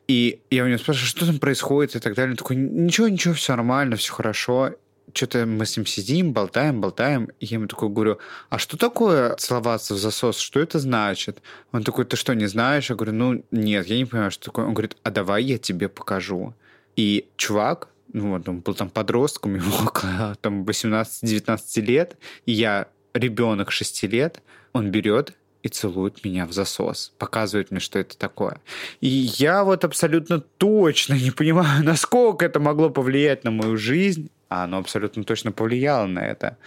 И 0.08 0.40
я 0.50 0.64
у 0.64 0.66
него 0.66 0.78
спрашиваю, 0.78 1.06
что 1.06 1.26
там 1.26 1.38
происходит 1.38 1.94
и 1.94 2.00
так 2.00 2.14
далее. 2.16 2.32
Он 2.32 2.36
такой, 2.36 2.56
ничего, 2.56 3.06
ничего, 3.06 3.34
все 3.34 3.54
нормально, 3.54 3.94
все 3.94 4.12
хорошо 4.12 4.74
что-то 5.14 5.46
мы 5.46 5.66
с 5.66 5.76
ним 5.76 5.86
сидим, 5.86 6.32
болтаем, 6.32 6.80
болтаем, 6.80 7.28
и 7.40 7.46
я 7.46 7.56
ему 7.56 7.66
такой 7.66 7.88
говорю, 7.88 8.18
а 8.48 8.58
что 8.58 8.76
такое 8.76 9.34
целоваться 9.36 9.94
в 9.94 9.98
засос, 9.98 10.38
что 10.38 10.61
это 10.61 10.78
значит? 10.78 11.42
Он 11.72 11.82
такой, 11.82 12.04
ты 12.04 12.16
что, 12.16 12.34
не 12.34 12.46
знаешь? 12.46 12.90
Я 12.90 12.96
говорю, 12.96 13.12
ну, 13.12 13.44
нет, 13.50 13.86
я 13.86 13.96
не 13.96 14.04
понимаю, 14.04 14.30
что 14.30 14.46
такое. 14.46 14.66
Он 14.66 14.74
говорит, 14.74 14.96
а 15.02 15.11
давай 15.11 15.44
я 15.44 15.58
тебе 15.58 15.88
покажу. 15.88 16.54
И 16.96 17.28
чувак, 17.36 17.88
ну 18.12 18.30
вот, 18.30 18.48
он 18.48 18.61
был 18.61 18.74
там 18.74 18.90
подростком, 18.90 19.54
ему 19.56 19.72
около 19.84 20.36
там 20.40 20.64
18-19 20.64 21.80
лет, 21.80 22.16
и 22.46 22.52
я 22.52 22.88
ребенок 23.14 23.70
6 23.70 24.04
лет, 24.04 24.42
он 24.72 24.90
берет 24.90 25.34
и 25.62 25.68
целует 25.68 26.24
меня 26.24 26.46
в 26.46 26.52
засос, 26.52 27.12
показывает 27.18 27.70
мне, 27.70 27.80
что 27.80 27.98
это 27.98 28.16
такое. 28.16 28.61
И 29.00 29.08
я 29.08 29.64
вот 29.64 29.84
абсолютно 29.84 30.40
точно 30.40 31.14
не 31.14 31.30
понимаю, 31.30 31.84
насколько 31.84 32.44
это 32.44 32.61
могло 32.61 32.90
повлиять 32.90 33.44
на 33.44 33.50
мою 33.50 33.76
жизнь, 33.76 34.30
а 34.51 34.64
оно 34.64 34.78
абсолютно 34.78 35.24
точно 35.24 35.53
повлияло 35.53 36.07
на 36.07 36.20
это. 36.20 36.59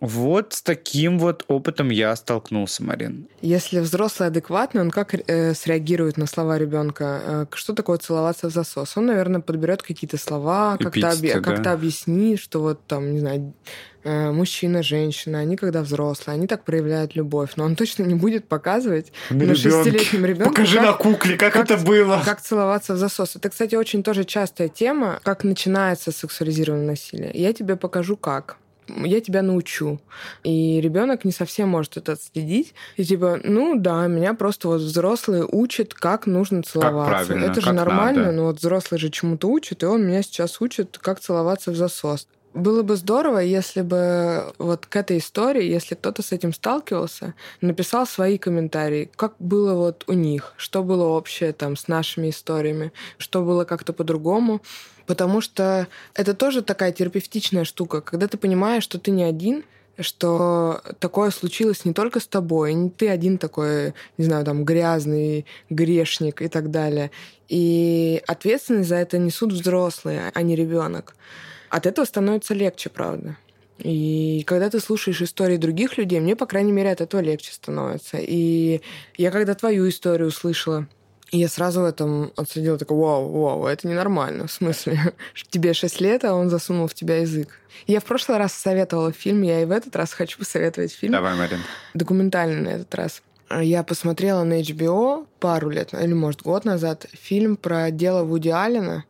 Вот 0.00 0.52
с 0.52 0.62
таким 0.62 1.18
вот 1.18 1.44
опытом 1.48 1.88
я 1.88 2.14
столкнулся, 2.16 2.84
Марин. 2.84 3.28
Если 3.40 3.80
взрослый 3.80 4.28
адекватный, 4.28 4.82
он 4.82 4.90
как 4.90 5.14
э, 5.14 5.54
среагирует 5.54 6.18
на 6.18 6.26
слова 6.26 6.58
ребенка? 6.58 7.22
Э, 7.24 7.46
что 7.54 7.72
такое 7.72 7.96
целоваться 7.98 8.50
в 8.50 8.52
засос? 8.52 8.96
Он, 8.96 9.06
наверное, 9.06 9.40
подберет 9.40 9.82
какие-то 9.82 10.18
слова, 10.18 10.76
как-то, 10.78 11.10
объ... 11.10 11.32
да? 11.32 11.40
как 11.40 11.66
объяснит, 11.66 12.40
что 12.40 12.60
вот 12.60 12.86
там, 12.86 13.12
не 13.12 13.20
знаю, 13.20 13.54
мужчина, 14.06 14.82
женщина, 14.82 15.38
они 15.40 15.56
когда 15.56 15.82
взрослые, 15.82 16.34
они 16.34 16.46
так 16.46 16.64
проявляют 16.64 17.14
любовь, 17.14 17.52
но 17.56 17.64
он 17.64 17.76
точно 17.76 18.04
не 18.04 18.14
будет 18.14 18.46
показывать 18.46 19.12
на, 19.30 19.46
на 19.46 19.54
шестилетнем 19.54 20.24
ребенке. 20.24 20.50
Покажи 20.50 20.76
как, 20.76 20.86
на 20.86 20.92
кукле, 20.92 21.36
как, 21.36 21.52
как 21.52 21.70
это 21.70 21.76
было. 21.84 22.22
Как 22.24 22.40
целоваться 22.40 22.94
в 22.94 22.96
засос. 22.96 23.36
Это, 23.36 23.50
кстати, 23.50 23.74
очень 23.74 24.02
тоже 24.02 24.24
частая 24.24 24.68
тема, 24.68 25.20
как 25.22 25.44
начинается 25.44 26.12
сексуализированное 26.12 26.86
насилие. 26.86 27.30
Я 27.34 27.52
тебе 27.52 27.76
покажу, 27.76 28.16
как 28.16 28.58
я 28.88 29.20
тебя 29.20 29.42
научу. 29.42 30.00
И 30.44 30.80
ребенок 30.80 31.24
не 31.24 31.32
совсем 31.32 31.68
может 31.68 31.96
это 31.96 32.12
отследить. 32.12 32.74
И 32.96 33.04
типа, 33.04 33.40
ну 33.42 33.76
да, 33.76 34.06
меня 34.06 34.34
просто 34.34 34.68
вот 34.68 34.80
взрослые 34.80 35.46
учат, 35.50 35.94
как 35.94 36.26
нужно 36.26 36.62
целоваться. 36.62 37.34
Как 37.34 37.42
это 37.42 37.60
же 37.60 37.72
нормально, 37.72 38.26
надо. 38.26 38.32
но 38.32 38.44
вот 38.44 38.58
взрослый 38.58 39.00
же 39.00 39.10
чему-то 39.10 39.48
учит, 39.48 39.82
и 39.82 39.86
он 39.86 40.06
меня 40.06 40.22
сейчас 40.22 40.60
учит, 40.60 40.98
как 41.00 41.20
целоваться 41.20 41.70
в 41.70 41.76
засос. 41.76 42.28
Было 42.56 42.82
бы 42.82 42.96
здорово, 42.96 43.40
если 43.40 43.82
бы 43.82 44.54
вот 44.56 44.86
к 44.86 44.96
этой 44.96 45.18
истории, 45.18 45.62
если 45.62 45.94
кто-то 45.94 46.22
с 46.22 46.32
этим 46.32 46.54
сталкивался, 46.54 47.34
написал 47.60 48.06
свои 48.06 48.38
комментарии, 48.38 49.10
как 49.14 49.34
было 49.38 49.74
вот 49.74 50.04
у 50.06 50.14
них, 50.14 50.54
что 50.56 50.82
было 50.82 51.04
общее 51.04 51.52
там 51.52 51.76
с 51.76 51.86
нашими 51.86 52.30
историями, 52.30 52.92
что 53.18 53.42
было 53.42 53.64
как-то 53.64 53.92
по-другому. 53.92 54.62
Потому 55.04 55.42
что 55.42 55.86
это 56.14 56.32
тоже 56.32 56.62
такая 56.62 56.92
терапевтичная 56.92 57.64
штука, 57.64 58.00
когда 58.00 58.26
ты 58.26 58.38
понимаешь, 58.38 58.84
что 58.84 58.98
ты 58.98 59.10
не 59.10 59.24
один, 59.24 59.62
что 59.98 60.80
такое 60.98 61.32
случилось 61.32 61.84
не 61.84 61.92
только 61.92 62.20
с 62.20 62.26
тобой, 62.26 62.72
не 62.72 62.88
ты 62.88 63.10
один 63.10 63.36
такой, 63.36 63.92
не 64.16 64.24
знаю, 64.24 64.46
там, 64.46 64.64
грязный 64.64 65.44
грешник 65.68 66.40
и 66.40 66.48
так 66.48 66.70
далее. 66.70 67.10
И 67.48 68.22
ответственность 68.26 68.88
за 68.88 68.96
это 68.96 69.18
несут 69.18 69.52
взрослые, 69.52 70.32
а 70.32 70.40
не 70.40 70.56
ребенок. 70.56 71.14
От 71.70 71.86
этого 71.86 72.04
становится 72.04 72.54
легче, 72.54 72.90
правда. 72.90 73.36
И 73.78 74.42
когда 74.46 74.70
ты 74.70 74.80
слушаешь 74.80 75.20
истории 75.20 75.58
других 75.58 75.98
людей, 75.98 76.20
мне, 76.20 76.34
по 76.34 76.46
крайней 76.46 76.72
мере, 76.72 76.90
от 76.90 77.00
этого 77.00 77.20
легче 77.20 77.52
становится. 77.52 78.18
И 78.18 78.80
я 79.16 79.30
когда 79.30 79.54
твою 79.54 79.88
историю 79.88 80.28
услышала, 80.28 80.86
я 81.32 81.48
сразу 81.48 81.82
в 81.82 81.84
этом 81.84 82.32
отследила, 82.36 82.78
такой, 82.78 82.96
вау, 82.96 83.28
вау, 83.28 83.66
это 83.66 83.88
ненормально. 83.88 84.46
В 84.46 84.52
смысле, 84.52 85.12
тебе 85.50 85.74
6 85.74 86.00
лет, 86.00 86.24
а 86.24 86.34
он 86.34 86.48
засунул 86.48 86.86
в 86.86 86.94
тебя 86.94 87.18
язык. 87.18 87.48
Я 87.86 88.00
в 88.00 88.04
прошлый 88.04 88.38
раз 88.38 88.54
советовала 88.54 89.12
фильм, 89.12 89.42
я 89.42 89.60
и 89.60 89.64
в 89.64 89.70
этот 89.70 89.94
раз 89.96 90.12
хочу 90.12 90.38
посоветовать 90.38 90.92
фильм. 90.92 91.12
Давай, 91.12 91.36
Марин. 91.36 91.60
Документальный 91.94 92.60
на 92.60 92.68
этот 92.68 92.94
раз. 92.94 93.22
Я 93.60 93.82
посмотрела 93.82 94.42
на 94.44 94.60
HBO 94.60 95.26
пару 95.38 95.70
лет, 95.70 95.92
или, 95.94 96.12
может, 96.12 96.42
год 96.42 96.64
назад, 96.64 97.06
фильм 97.12 97.56
про 97.56 97.90
дело 97.90 98.24
Вуди 98.24 98.48
Аллена. 98.48 99.04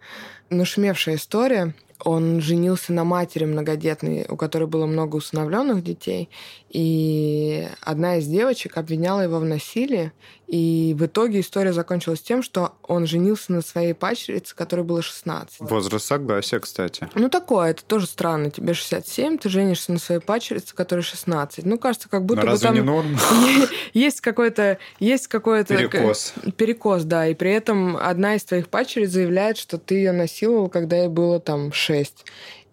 Нашумевшая 0.50 1.16
история 1.16 1.74
он 2.04 2.40
женился 2.40 2.92
на 2.92 3.04
матери 3.04 3.44
многодетной, 3.44 4.26
у 4.28 4.36
которой 4.36 4.66
было 4.66 4.86
много 4.86 5.16
усыновленных 5.16 5.82
детей, 5.82 6.28
и 6.68 7.68
одна 7.80 8.16
из 8.16 8.26
девочек 8.26 8.76
обвиняла 8.76 9.22
его 9.22 9.38
в 9.38 9.44
насилии, 9.44 10.12
и 10.46 10.94
в 10.96 11.06
итоге 11.06 11.40
история 11.40 11.72
закончилась 11.72 12.20
тем, 12.20 12.42
что 12.42 12.74
он 12.82 13.06
женился 13.06 13.52
на 13.52 13.62
своей 13.62 13.94
пачерице, 13.94 14.54
которой 14.54 14.82
было 14.82 15.02
16. 15.02 15.56
Возраст 15.60 16.06
согласия, 16.06 16.60
кстати. 16.60 17.08
Ну, 17.14 17.28
такое, 17.28 17.70
это 17.70 17.84
тоже 17.84 18.06
странно. 18.06 18.50
Тебе 18.50 18.74
67, 18.74 19.38
ты 19.38 19.48
женишься 19.48 19.92
на 19.92 19.98
своей 19.98 20.20
пачерице, 20.20 20.74
которой 20.74 21.00
16. 21.00 21.64
Ну, 21.64 21.78
кажется, 21.78 22.08
как 22.08 22.24
будто 22.24 22.44
Но 22.44 22.52
бы 22.52 22.58
там... 22.58 22.74
не 22.74 22.80
норм? 22.80 23.16
Есть 23.92 24.20
какой-то... 24.20 24.78
Есть 25.00 25.26
какой-то... 25.26 25.76
Перекос. 25.76 26.34
Перекос, 26.56 27.02
да. 27.02 27.26
И 27.26 27.34
при 27.34 27.50
этом 27.50 27.96
одна 27.96 28.36
из 28.36 28.44
твоих 28.44 28.68
пачериц 28.68 29.10
заявляет, 29.10 29.56
что 29.56 29.78
ты 29.78 29.96
ее 29.96 30.12
насиловал, 30.12 30.68
когда 30.68 30.96
ей 30.96 31.08
было 31.08 31.40
там 31.40 31.72
6. 31.72 31.85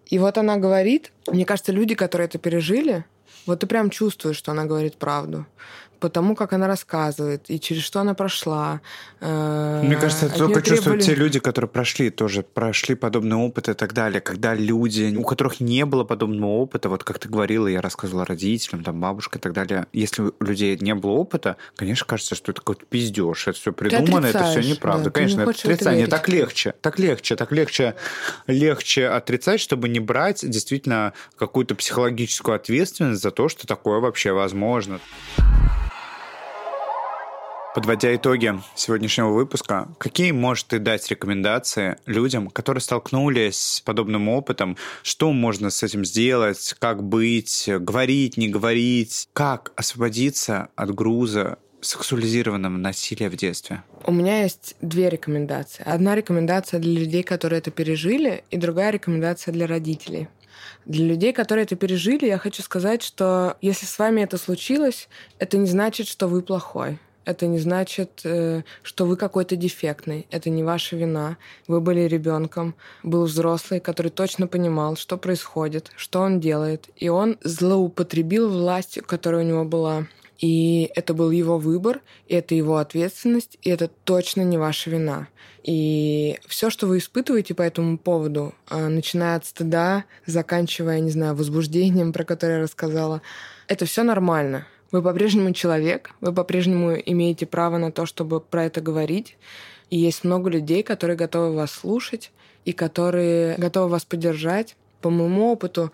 И 0.06 0.18
вот 0.18 0.38
она 0.38 0.56
говорит, 0.56 1.12
мне 1.26 1.44
кажется, 1.44 1.72
люди, 1.72 1.94
которые 1.94 2.26
это 2.26 2.38
пережили, 2.38 3.04
вот 3.46 3.60
ты 3.60 3.66
прям 3.66 3.90
чувствуешь, 3.90 4.36
что 4.36 4.52
она 4.52 4.64
говорит 4.64 4.96
правду 4.96 5.46
по 6.04 6.10
тому, 6.10 6.36
как 6.36 6.52
она 6.52 6.66
рассказывает 6.66 7.46
и 7.48 7.58
через 7.58 7.82
что 7.82 7.98
она 7.98 8.12
прошла. 8.12 8.82
Э, 9.22 9.80
Мне 9.82 9.96
кажется, 9.96 10.26
это 10.26 10.36
только 10.36 10.60
требовали... 10.60 10.76
чувствуют 10.76 11.02
те 11.02 11.14
люди, 11.14 11.38
которые 11.38 11.70
прошли 11.70 12.10
тоже, 12.10 12.42
прошли 12.42 12.94
подобный 12.94 13.36
опыт 13.36 13.70
и 13.70 13.72
так 13.72 13.94
далее. 13.94 14.20
Когда 14.20 14.52
люди, 14.52 15.16
у 15.16 15.22
которых 15.22 15.60
не 15.60 15.86
было 15.86 16.04
подобного 16.04 16.50
опыта, 16.50 16.90
вот 16.90 17.04
как 17.04 17.18
ты 17.18 17.30
говорила, 17.30 17.66
я 17.68 17.80
рассказывала 17.80 18.26
родителям, 18.26 18.84
там, 18.84 19.00
бабушка 19.00 19.38
и 19.38 19.40
так 19.40 19.54
далее, 19.54 19.86
если 19.94 20.24
у 20.24 20.44
людей 20.44 20.76
не 20.78 20.94
было 20.94 21.12
опыта, 21.12 21.56
конечно, 21.74 22.04
кажется, 22.04 22.34
что 22.34 22.52
это 22.52 22.60
какой-то 22.60 22.84
пиздеж, 22.84 23.48
это 23.48 23.56
все 23.58 23.72
придумано, 23.72 24.26
это 24.26 24.44
все 24.44 24.60
неправда. 24.60 25.04
Да, 25.04 25.10
конечно, 25.10 25.40
это 25.40 25.52
отрицание. 25.52 26.06
Так 26.06 26.28
легче, 26.28 26.74
так 26.82 26.98
легче, 26.98 27.34
так 27.34 27.50
легче, 27.50 27.94
легче 28.46 29.08
отрицать, 29.08 29.58
чтобы 29.58 29.88
не 29.88 30.00
брать 30.00 30.46
действительно 30.46 31.14
какую-то 31.38 31.74
психологическую 31.74 32.56
ответственность 32.56 33.22
за 33.22 33.30
то, 33.30 33.48
что 33.48 33.66
такое 33.66 34.00
вообще 34.00 34.32
возможно. 34.32 35.00
Подводя 37.74 38.14
итоги 38.14 38.54
сегодняшнего 38.76 39.30
выпуска, 39.30 39.88
какие 39.98 40.30
можешь 40.30 40.62
ты 40.62 40.78
дать 40.78 41.10
рекомендации 41.10 41.96
людям, 42.06 42.48
которые 42.48 42.80
столкнулись 42.80 43.58
с 43.58 43.80
подобным 43.80 44.28
опытом? 44.28 44.76
Что 45.02 45.32
можно 45.32 45.70
с 45.70 45.82
этим 45.82 46.04
сделать? 46.04 46.76
Как 46.78 47.02
быть? 47.02 47.64
Говорить, 47.66 48.36
не 48.36 48.48
говорить? 48.48 49.28
Как 49.32 49.72
освободиться 49.74 50.68
от 50.76 50.94
груза 50.94 51.58
сексуализированного 51.80 52.76
насилия 52.76 53.28
в 53.28 53.34
детстве? 53.34 53.82
У 54.04 54.12
меня 54.12 54.42
есть 54.42 54.76
две 54.80 55.10
рекомендации. 55.10 55.82
Одна 55.84 56.14
рекомендация 56.14 56.78
для 56.78 57.00
людей, 57.00 57.24
которые 57.24 57.58
это 57.58 57.72
пережили, 57.72 58.44
и 58.52 58.56
другая 58.56 58.92
рекомендация 58.92 59.50
для 59.50 59.66
родителей. 59.66 60.28
Для 60.84 61.04
людей, 61.06 61.32
которые 61.32 61.64
это 61.64 61.74
пережили, 61.74 62.26
я 62.26 62.38
хочу 62.38 62.62
сказать, 62.62 63.02
что 63.02 63.56
если 63.60 63.84
с 63.84 63.98
вами 63.98 64.20
это 64.20 64.38
случилось, 64.38 65.08
это 65.40 65.56
не 65.56 65.66
значит, 65.66 66.06
что 66.06 66.28
вы 66.28 66.40
плохой. 66.40 67.00
Это 67.24 67.46
не 67.46 67.58
значит, 67.58 68.20
э, 68.24 68.62
что 68.82 69.06
вы 69.06 69.16
какой-то 69.16 69.56
дефектный. 69.56 70.26
Это 70.30 70.50
не 70.50 70.62
ваша 70.62 70.96
вина. 70.96 71.36
Вы 71.66 71.80
были 71.80 72.00
ребенком, 72.00 72.74
был 73.02 73.24
взрослый, 73.24 73.80
который 73.80 74.10
точно 74.10 74.46
понимал, 74.46 74.96
что 74.96 75.16
происходит, 75.16 75.90
что 75.96 76.20
он 76.20 76.40
делает. 76.40 76.88
И 76.96 77.08
он 77.08 77.38
злоупотребил 77.42 78.48
властью, 78.50 79.04
которая 79.04 79.42
у 79.42 79.48
него 79.48 79.64
была. 79.64 80.06
И 80.40 80.90
это 80.94 81.14
был 81.14 81.30
его 81.30 81.58
выбор, 81.58 82.00
и 82.26 82.34
это 82.34 82.54
его 82.54 82.76
ответственность, 82.76 83.56
и 83.62 83.70
это 83.70 83.88
точно 84.04 84.42
не 84.42 84.58
ваша 84.58 84.90
вина. 84.90 85.28
И 85.62 86.38
все, 86.46 86.68
что 86.68 86.86
вы 86.86 86.98
испытываете 86.98 87.54
по 87.54 87.62
этому 87.62 87.96
поводу, 87.96 88.54
э, 88.68 88.88
начиная 88.88 89.36
от 89.36 89.46
стыда, 89.46 90.04
заканчивая, 90.26 91.00
не 91.00 91.10
знаю, 91.10 91.34
возбуждением, 91.34 92.12
про 92.12 92.24
которое 92.24 92.58
я 92.58 92.62
рассказала, 92.62 93.22
это 93.66 93.86
все 93.86 94.02
нормально. 94.02 94.66
Вы 94.92 95.02
по-прежнему 95.02 95.52
человек, 95.52 96.10
вы 96.20 96.32
по-прежнему 96.32 96.94
имеете 96.94 97.46
право 97.46 97.78
на 97.78 97.90
то, 97.90 98.06
чтобы 98.06 98.40
про 98.40 98.64
это 98.64 98.80
говорить. 98.80 99.36
И 99.90 99.98
есть 99.98 100.24
много 100.24 100.50
людей, 100.50 100.82
которые 100.82 101.16
готовы 101.16 101.54
вас 101.54 101.72
слушать 101.72 102.30
и 102.64 102.72
которые 102.72 103.56
готовы 103.56 103.88
вас 103.88 104.04
поддержать. 104.04 104.76
По 105.00 105.10
моему 105.10 105.52
опыту, 105.52 105.92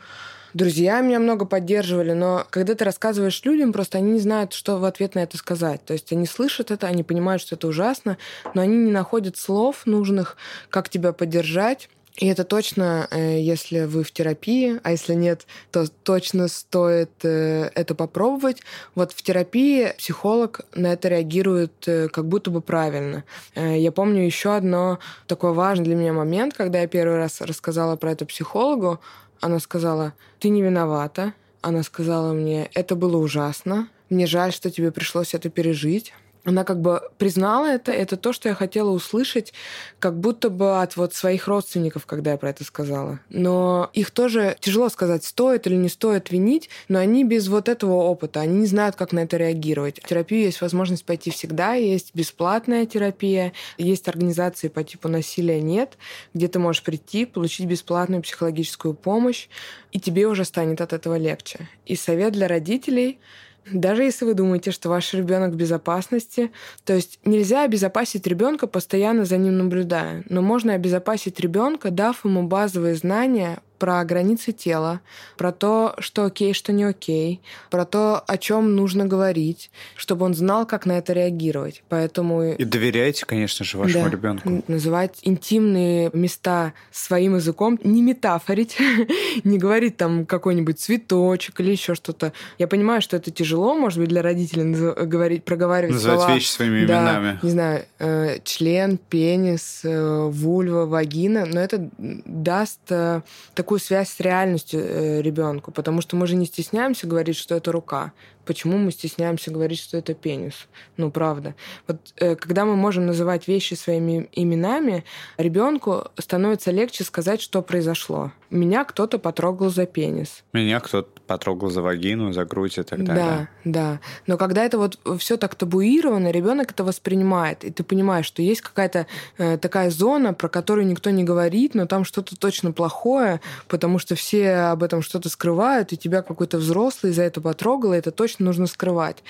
Друзья 0.53 1.01
меня 1.01 1.21
много 1.21 1.45
поддерживали, 1.45 2.13
но 2.13 2.45
когда 2.51 2.75
ты 2.75 2.85
рассказываешь 2.85 3.41
людям, 3.45 3.73
просто 3.73 3.99
они 3.99 4.13
не 4.13 4.19
знают, 4.19 4.53
что 4.53 4.79
в 4.79 4.85
ответ 4.85 5.15
на 5.15 5.21
это 5.21 5.37
сказать. 5.37 5.85
То 5.85 5.93
есть 5.93 6.13
они 6.13 6.27
слышат 6.27 6.73
это, 6.73 6.89
они 6.89 7.05
понимают, 7.05 7.41
что 7.41 7.55
это 7.55 7.69
ужасно, 7.69 8.19
но 8.55 8.63
они 8.63 8.77
не 8.77 8.91
находят 8.91 9.37
слов 9.37 9.87
нужных, 9.87 10.37
как 10.69 10.89
тебя 10.89 11.13
поддержать. 11.13 11.89
И 12.17 12.27
это 12.27 12.45
точно, 12.45 13.09
э, 13.11 13.41
если 13.41 13.85
вы 13.85 14.03
в 14.03 14.13
терапии, 14.13 14.81
а 14.83 14.91
если 14.91 15.15
нет, 15.15 15.47
то 15.71 15.87
точно 16.03 16.49
стоит 16.49 17.11
э, 17.23 17.71
это 17.75 17.95
попробовать. 17.95 18.63
Вот 18.95 19.13
в 19.13 19.23
терапии 19.23 19.95
психолог 19.97 20.61
на 20.75 20.93
это 20.93 21.09
реагирует 21.09 21.73
э, 21.87 22.09
как 22.09 22.27
будто 22.27 22.51
бы 22.51 22.61
правильно. 22.61 23.25
Я 23.55 23.93
помню 23.93 24.25
еще 24.25 24.55
одно 24.55 24.99
такой 25.27 25.53
важный 25.53 25.85
для 25.85 25.95
меня 25.95 26.13
момент, 26.13 26.55
когда 26.55 26.81
я 26.81 26.89
первый 26.89 27.17
раз 27.17 27.41
рассказала 27.41 27.97
про 27.97 28.13
это 28.13 28.27
психологу. 28.27 29.01
Она 29.41 29.59
сказала, 29.61 30.13
ты 30.41 30.49
не 30.49 30.63
виновата. 30.63 31.33
Она 31.63 31.83
сказала 31.83 32.33
мне, 32.33 32.71
это 32.75 32.97
было 32.97 33.17
ужасно. 33.19 33.89
Мне 34.09 34.27
жаль, 34.27 34.53
что 34.53 34.71
тебе 34.71 34.91
пришлось 34.91 35.35
это 35.35 35.49
пережить 35.51 36.13
она 36.45 36.65
как 36.65 36.81
бы 36.81 37.03
признала 37.19 37.67
это, 37.67 37.93
это 37.93 38.17
то, 38.17 38.33
что 38.33 38.49
я 38.49 38.55
хотела 38.55 38.91
услышать, 38.91 39.53
как 39.99 40.19
будто 40.19 40.49
бы 40.49 40.81
от 40.81 40.97
вот 40.97 41.15
своих 41.15 41.47
родственников, 41.49 42.07
когда 42.07 42.33
я 42.33 42.37
про 42.39 42.51
это 42.51 42.65
сказала. 42.65 43.21
Но 43.29 43.91
их 43.93 44.11
тоже 44.11 44.57
тяжело 44.61 44.89
сказать, 44.89 45.25
стоит 45.25 45.67
или 45.67 45.75
не 45.75 45.89
стоит 45.89 46.31
винить, 46.31 46.71
но 46.89 46.99
они 46.99 47.25
без 47.25 47.49
вот 47.49 47.69
этого 47.69 47.95
опыта, 47.95 48.41
они 48.41 48.61
не 48.61 48.67
знают, 48.67 48.97
как 48.97 49.13
на 49.13 49.21
это 49.21 49.37
реагировать. 49.37 50.01
В 50.03 50.09
терапию 50.09 50.43
есть 50.43 50.61
возможность 50.61 51.05
пойти 51.05 51.31
всегда, 51.31 51.75
есть 51.75 52.13
бесплатная 52.15 52.87
терапия, 52.87 53.53
есть 53.77 54.09
организации 54.09 54.69
по 54.69 54.83
типу 54.83 55.09
насилия 55.09 55.61
нет, 55.61 55.99
где 56.33 56.49
ты 56.49 56.59
можешь 56.59 56.83
прийти, 56.83 57.27
получить 57.27 57.67
бесплатную 57.67 58.23
психологическую 58.23 58.95
помощь, 58.95 59.49
и 59.93 60.01
тебе 60.01 60.27
уже 60.27 60.45
станет 60.45 60.81
от 60.81 60.93
этого 60.93 61.17
легче. 61.17 61.69
И 61.85 61.97
совет 61.97 62.33
для 62.33 62.49
родителей— 62.49 63.19
даже 63.71 64.03
если 64.03 64.25
вы 64.25 64.35
думаете, 64.35 64.71
что 64.71 64.89
ваш 64.89 65.13
ребенок 65.15 65.53
в 65.53 65.57
безопасности, 65.57 66.51
то 66.85 66.95
есть 66.95 67.19
нельзя 67.25 67.65
обезопасить 67.65 68.27
ребенка, 68.27 68.67
постоянно 68.67 69.25
за 69.25 69.37
ним 69.37 69.59
наблюдая, 69.59 70.25
но 70.29 70.43
можно 70.43 70.75
обезопасить 70.75 71.41
ребенка, 71.41 71.91
дав 71.91 72.25
ему 72.25 72.45
базовые 72.45 72.95
знания 72.95 73.61
про 73.81 74.05
границы 74.05 74.53
тела, 74.53 75.01
про 75.37 75.51
то, 75.51 75.97
что 75.99 76.27
окей, 76.27 76.53
что 76.53 76.73
не 76.73 76.85
окей, 76.85 77.41
про 77.71 77.85
то, 77.85 78.21
о 78.21 78.37
чем 78.37 78.77
нужно 78.77 79.07
говорить, 79.07 79.71
чтобы 79.97 80.27
он 80.27 80.35
знал, 80.35 80.67
как 80.67 80.87
на 80.87 80.99
это 80.99 81.15
реагировать. 81.15 81.83
Поэтому... 81.89 82.53
И 82.53 82.65
доверяйте, 82.65 83.25
конечно 83.27 83.65
же, 83.65 83.79
вашему 83.79 84.05
да, 84.05 84.11
ребенку. 84.11 84.63
Называть 84.69 85.19
интимные 85.23 86.11
места 86.13 86.75
своим 86.93 87.37
языком, 87.37 87.81
не 87.83 88.03
метафорить, 88.03 88.77
не 89.45 89.59
говорить 89.59 89.97
там 89.97 90.27
какой-нибудь 90.27 90.79
цветочек 90.79 91.59
или 91.61 91.71
еще 91.73 91.95
что-то. 91.95 92.33
Я 92.59 92.69
понимаю, 92.69 93.01
что 93.01 93.17
это 93.17 93.31
тяжело, 93.31 93.75
может 93.75 93.99
быть, 93.99 94.11
для 94.11 94.21
родителей 94.21 94.75
говорить, 95.07 95.45
проговаривать 95.45 95.95
Называть 95.95 96.21
слова. 96.21 96.35
вещи 96.35 96.49
своими 96.49 96.85
да, 96.85 96.99
именами. 96.99 97.39
Не 97.43 97.51
знаю, 97.51 97.85
э, 97.99 98.39
член, 98.45 98.99
пенис, 98.99 99.81
э, 99.85 100.29
вульва, 100.29 100.85
вагина, 100.85 101.47
но 101.47 101.61
это 101.61 101.89
даст 101.97 102.81
э, 102.91 103.23
такой 103.55 103.70
такую 103.71 103.79
связь 103.79 104.09
с 104.09 104.19
реальностью 104.19 104.81
э, 104.83 105.23
ребенку, 105.23 105.71
потому 105.71 106.01
что 106.01 106.17
мы 106.17 106.27
же 106.27 106.35
не 106.35 106.47
стесняемся 106.47 107.07
говорить, 107.07 107.37
что 107.37 107.55
это 107.55 107.71
рука. 107.71 108.11
Почему 108.51 108.79
мы 108.79 108.91
стесняемся 108.91 109.53
говорить, 109.53 109.79
что 109.79 109.97
это 109.97 110.13
пенис? 110.13 110.67
Ну, 110.97 111.13
правда. 111.13 111.55
Вот 111.87 111.99
э, 112.17 112.35
когда 112.35 112.65
мы 112.65 112.75
можем 112.75 113.07
называть 113.07 113.47
вещи 113.47 113.75
своими 113.75 114.29
именами, 114.33 115.05
ребенку 115.39 116.09
становится 116.19 116.73
легче 116.73 117.05
сказать, 117.05 117.41
что 117.41 117.63
произошло. 117.63 118.33
Меня 118.51 118.83
кто-то 118.83 119.21
потрогал 119.21 119.71
за 119.71 119.87
пенис. 119.87 120.43
Меня 120.53 120.81
кто-то 120.81 121.09
потрогал 121.29 121.71
за 121.71 121.83
вагину, 121.83 122.33
за 122.33 122.45
грудь 122.45 122.79
и 122.79 122.83
так 122.83 123.05
далее. 123.05 123.49
Да, 123.65 123.71
да. 123.73 124.01
Но 124.27 124.37
когда 124.37 124.65
это 124.65 124.79
вот 124.79 124.99
все 125.19 125.37
так 125.37 125.55
табуировано, 125.55 126.33
ребенок 126.33 126.73
это 126.73 126.83
воспринимает, 126.83 127.65
и 127.65 127.71
ты 127.71 127.85
понимаешь, 127.85 128.27
что 128.27 128.43
есть 128.43 128.63
какая-то 128.63 129.07
э, 129.39 129.59
такая 129.59 129.91
зона, 129.91 130.35
про 130.35 130.49
которую 130.49 130.89
никто 130.89 131.11
не 131.11 131.23
говорит, 131.23 131.77
но 131.77 131.87
там 131.87 132.05
что-то 132.05 132.37
точно 132.37 132.73
плохое, 132.73 133.41
потому 133.69 134.01
что 134.01 134.17
все 134.17 134.55
об 134.73 134.83
этом 134.83 135.03
что-то 135.03 135.29
скрывают, 135.29 135.93
и 135.93 135.97
тебя 135.97 136.23
какой-то 136.23 136.59
взрослый 136.59 137.13
за 137.13 137.23
это 137.23 137.41
потрогал, 137.41 137.95
и 137.95 137.99
это 137.99 138.11
точно 138.11 138.40
нужно 138.41 138.67
скрывать. 138.67 139.23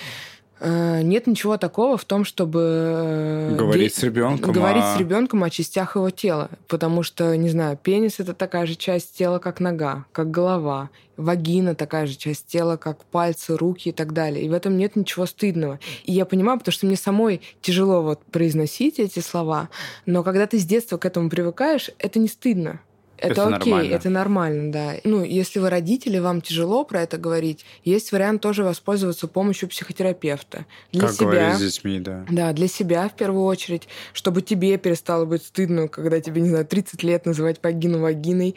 Э, 0.60 1.00
нет 1.02 1.26
ничего 1.26 1.56
такого 1.56 1.96
в 1.96 2.04
том, 2.04 2.24
чтобы 2.26 2.60
э, 2.62 3.56
говорить 3.56 3.94
с 3.94 4.02
ребенком, 4.02 4.52
говорить 4.52 4.82
а... 4.84 4.94
с 4.94 4.98
ребенком 5.00 5.42
о 5.42 5.48
частях 5.48 5.96
его 5.96 6.10
тела, 6.10 6.50
потому 6.68 7.02
что 7.02 7.34
не 7.34 7.48
знаю, 7.48 7.78
пенис 7.82 8.20
это 8.20 8.34
такая 8.34 8.66
же 8.66 8.74
часть 8.74 9.16
тела, 9.16 9.38
как 9.38 9.58
нога, 9.58 10.04
как 10.12 10.30
голова, 10.30 10.90
вагина 11.16 11.74
такая 11.74 12.06
же 12.06 12.14
часть 12.14 12.46
тела, 12.46 12.76
как 12.76 13.04
пальцы, 13.04 13.56
руки 13.56 13.88
и 13.88 13.92
так 13.92 14.12
далее. 14.12 14.44
И 14.44 14.50
в 14.50 14.52
этом 14.52 14.76
нет 14.76 14.96
ничего 14.96 15.24
стыдного. 15.24 15.80
И 16.04 16.12
я 16.12 16.26
понимаю, 16.26 16.58
потому 16.58 16.72
что 16.72 16.86
мне 16.86 16.96
самой 16.96 17.40
тяжело 17.62 18.02
вот 18.02 18.22
произносить 18.24 18.98
эти 18.98 19.20
слова, 19.20 19.70
но 20.04 20.22
когда 20.22 20.46
ты 20.46 20.58
с 20.58 20.66
детства 20.66 20.98
к 20.98 21.06
этому 21.06 21.30
привыкаешь, 21.30 21.90
это 21.98 22.18
не 22.18 22.28
стыдно. 22.28 22.80
Это, 23.20 23.32
это 23.32 23.56
окей, 23.56 23.72
нормально. 23.72 23.94
это 23.94 24.10
нормально, 24.10 24.72
да. 24.72 24.94
Ну, 25.04 25.22
если 25.22 25.58
вы 25.58 25.68
родители, 25.68 26.18
вам 26.18 26.40
тяжело 26.40 26.84
про 26.84 27.02
это 27.02 27.18
говорить, 27.18 27.64
есть 27.84 28.12
вариант 28.12 28.40
тоже 28.40 28.64
воспользоваться 28.64 29.28
помощью 29.28 29.68
психотерапевта. 29.68 30.64
Для 30.92 31.02
как 31.02 31.12
себя. 31.12 31.54
с 31.56 31.60
детьми, 31.60 32.00
да. 32.00 32.24
Да, 32.30 32.52
для 32.52 32.66
себя 32.66 33.08
в 33.08 33.16
первую 33.16 33.44
очередь, 33.44 33.88
чтобы 34.14 34.40
тебе 34.40 34.78
перестало 34.78 35.26
быть 35.26 35.44
стыдно, 35.44 35.88
когда 35.88 36.20
тебе, 36.20 36.40
не 36.40 36.48
знаю, 36.48 36.66
30 36.66 37.02
лет 37.02 37.26
называть 37.26 37.62
вагину 37.62 38.00
вагиной 38.00 38.56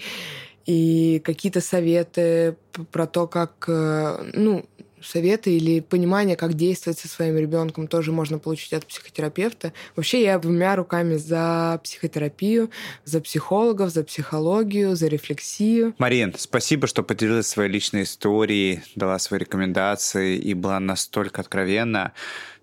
и 0.66 1.22
какие-то 1.26 1.60
советы 1.60 2.56
про 2.92 3.06
то, 3.06 3.28
как, 3.28 3.66
э, 3.68 4.32
ну, 4.34 4.66
советы 5.04 5.56
или 5.56 5.80
понимание, 5.80 6.36
как 6.36 6.54
действовать 6.54 7.00
со 7.00 7.08
своим 7.08 7.38
ребенком, 7.38 7.88
тоже 7.88 8.12
можно 8.12 8.40
получить 8.40 8.74
от 8.74 8.86
психотерапевта. 8.86 9.74
Вообще 9.96 10.24
я 10.24 10.40
двумя 10.40 10.76
руками 10.76 11.16
за 11.16 11.80
психотерапию, 11.84 12.70
за 13.06 13.22
психологов, 13.22 13.92
за 13.92 14.04
психологию, 14.04 14.96
за 14.96 15.08
рефлексию. 15.08 15.94
Марин, 15.98 16.34
спасибо, 16.38 16.88
что 16.88 17.04
поделилась 17.04 17.48
своей 17.48 17.70
личной 17.70 18.04
историей, 18.04 18.82
дала 18.96 19.20
свои 19.20 19.40
рекомендации 19.40 20.38
и 20.38 20.54
была 20.54 20.80
настолько 20.80 21.42
откровенна. 21.42 22.14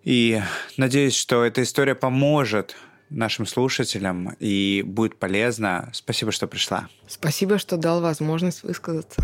И 0.05 0.41
надеюсь, 0.77 1.15
что 1.15 1.45
эта 1.45 1.63
история 1.63 1.95
поможет 1.95 2.77
нашим 3.11 3.45
слушателям 3.45 4.37
и 4.39 4.83
будет 4.87 5.17
полезна. 5.17 5.91
Спасибо, 5.93 6.33
что 6.33 6.47
пришла. 6.47 6.89
Спасибо, 7.07 7.59
что 7.59 7.77
дал 7.77 8.01
возможность 8.01 8.63
высказаться. 8.63 9.23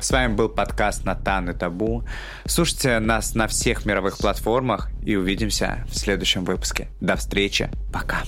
С 0.00 0.10
вами 0.10 0.34
был 0.34 0.48
подкаст 0.48 1.04
«Натан 1.04 1.50
и 1.50 1.54
Табу». 1.54 2.04
Слушайте 2.46 2.98
нас 2.98 3.34
на 3.34 3.46
всех 3.46 3.86
мировых 3.86 4.18
платформах 4.18 4.90
и 5.02 5.16
увидимся 5.16 5.84
в 5.88 5.96
следующем 5.96 6.44
выпуске. 6.44 6.88
До 7.00 7.16
встречи. 7.16 7.70
Пока. 7.92 8.22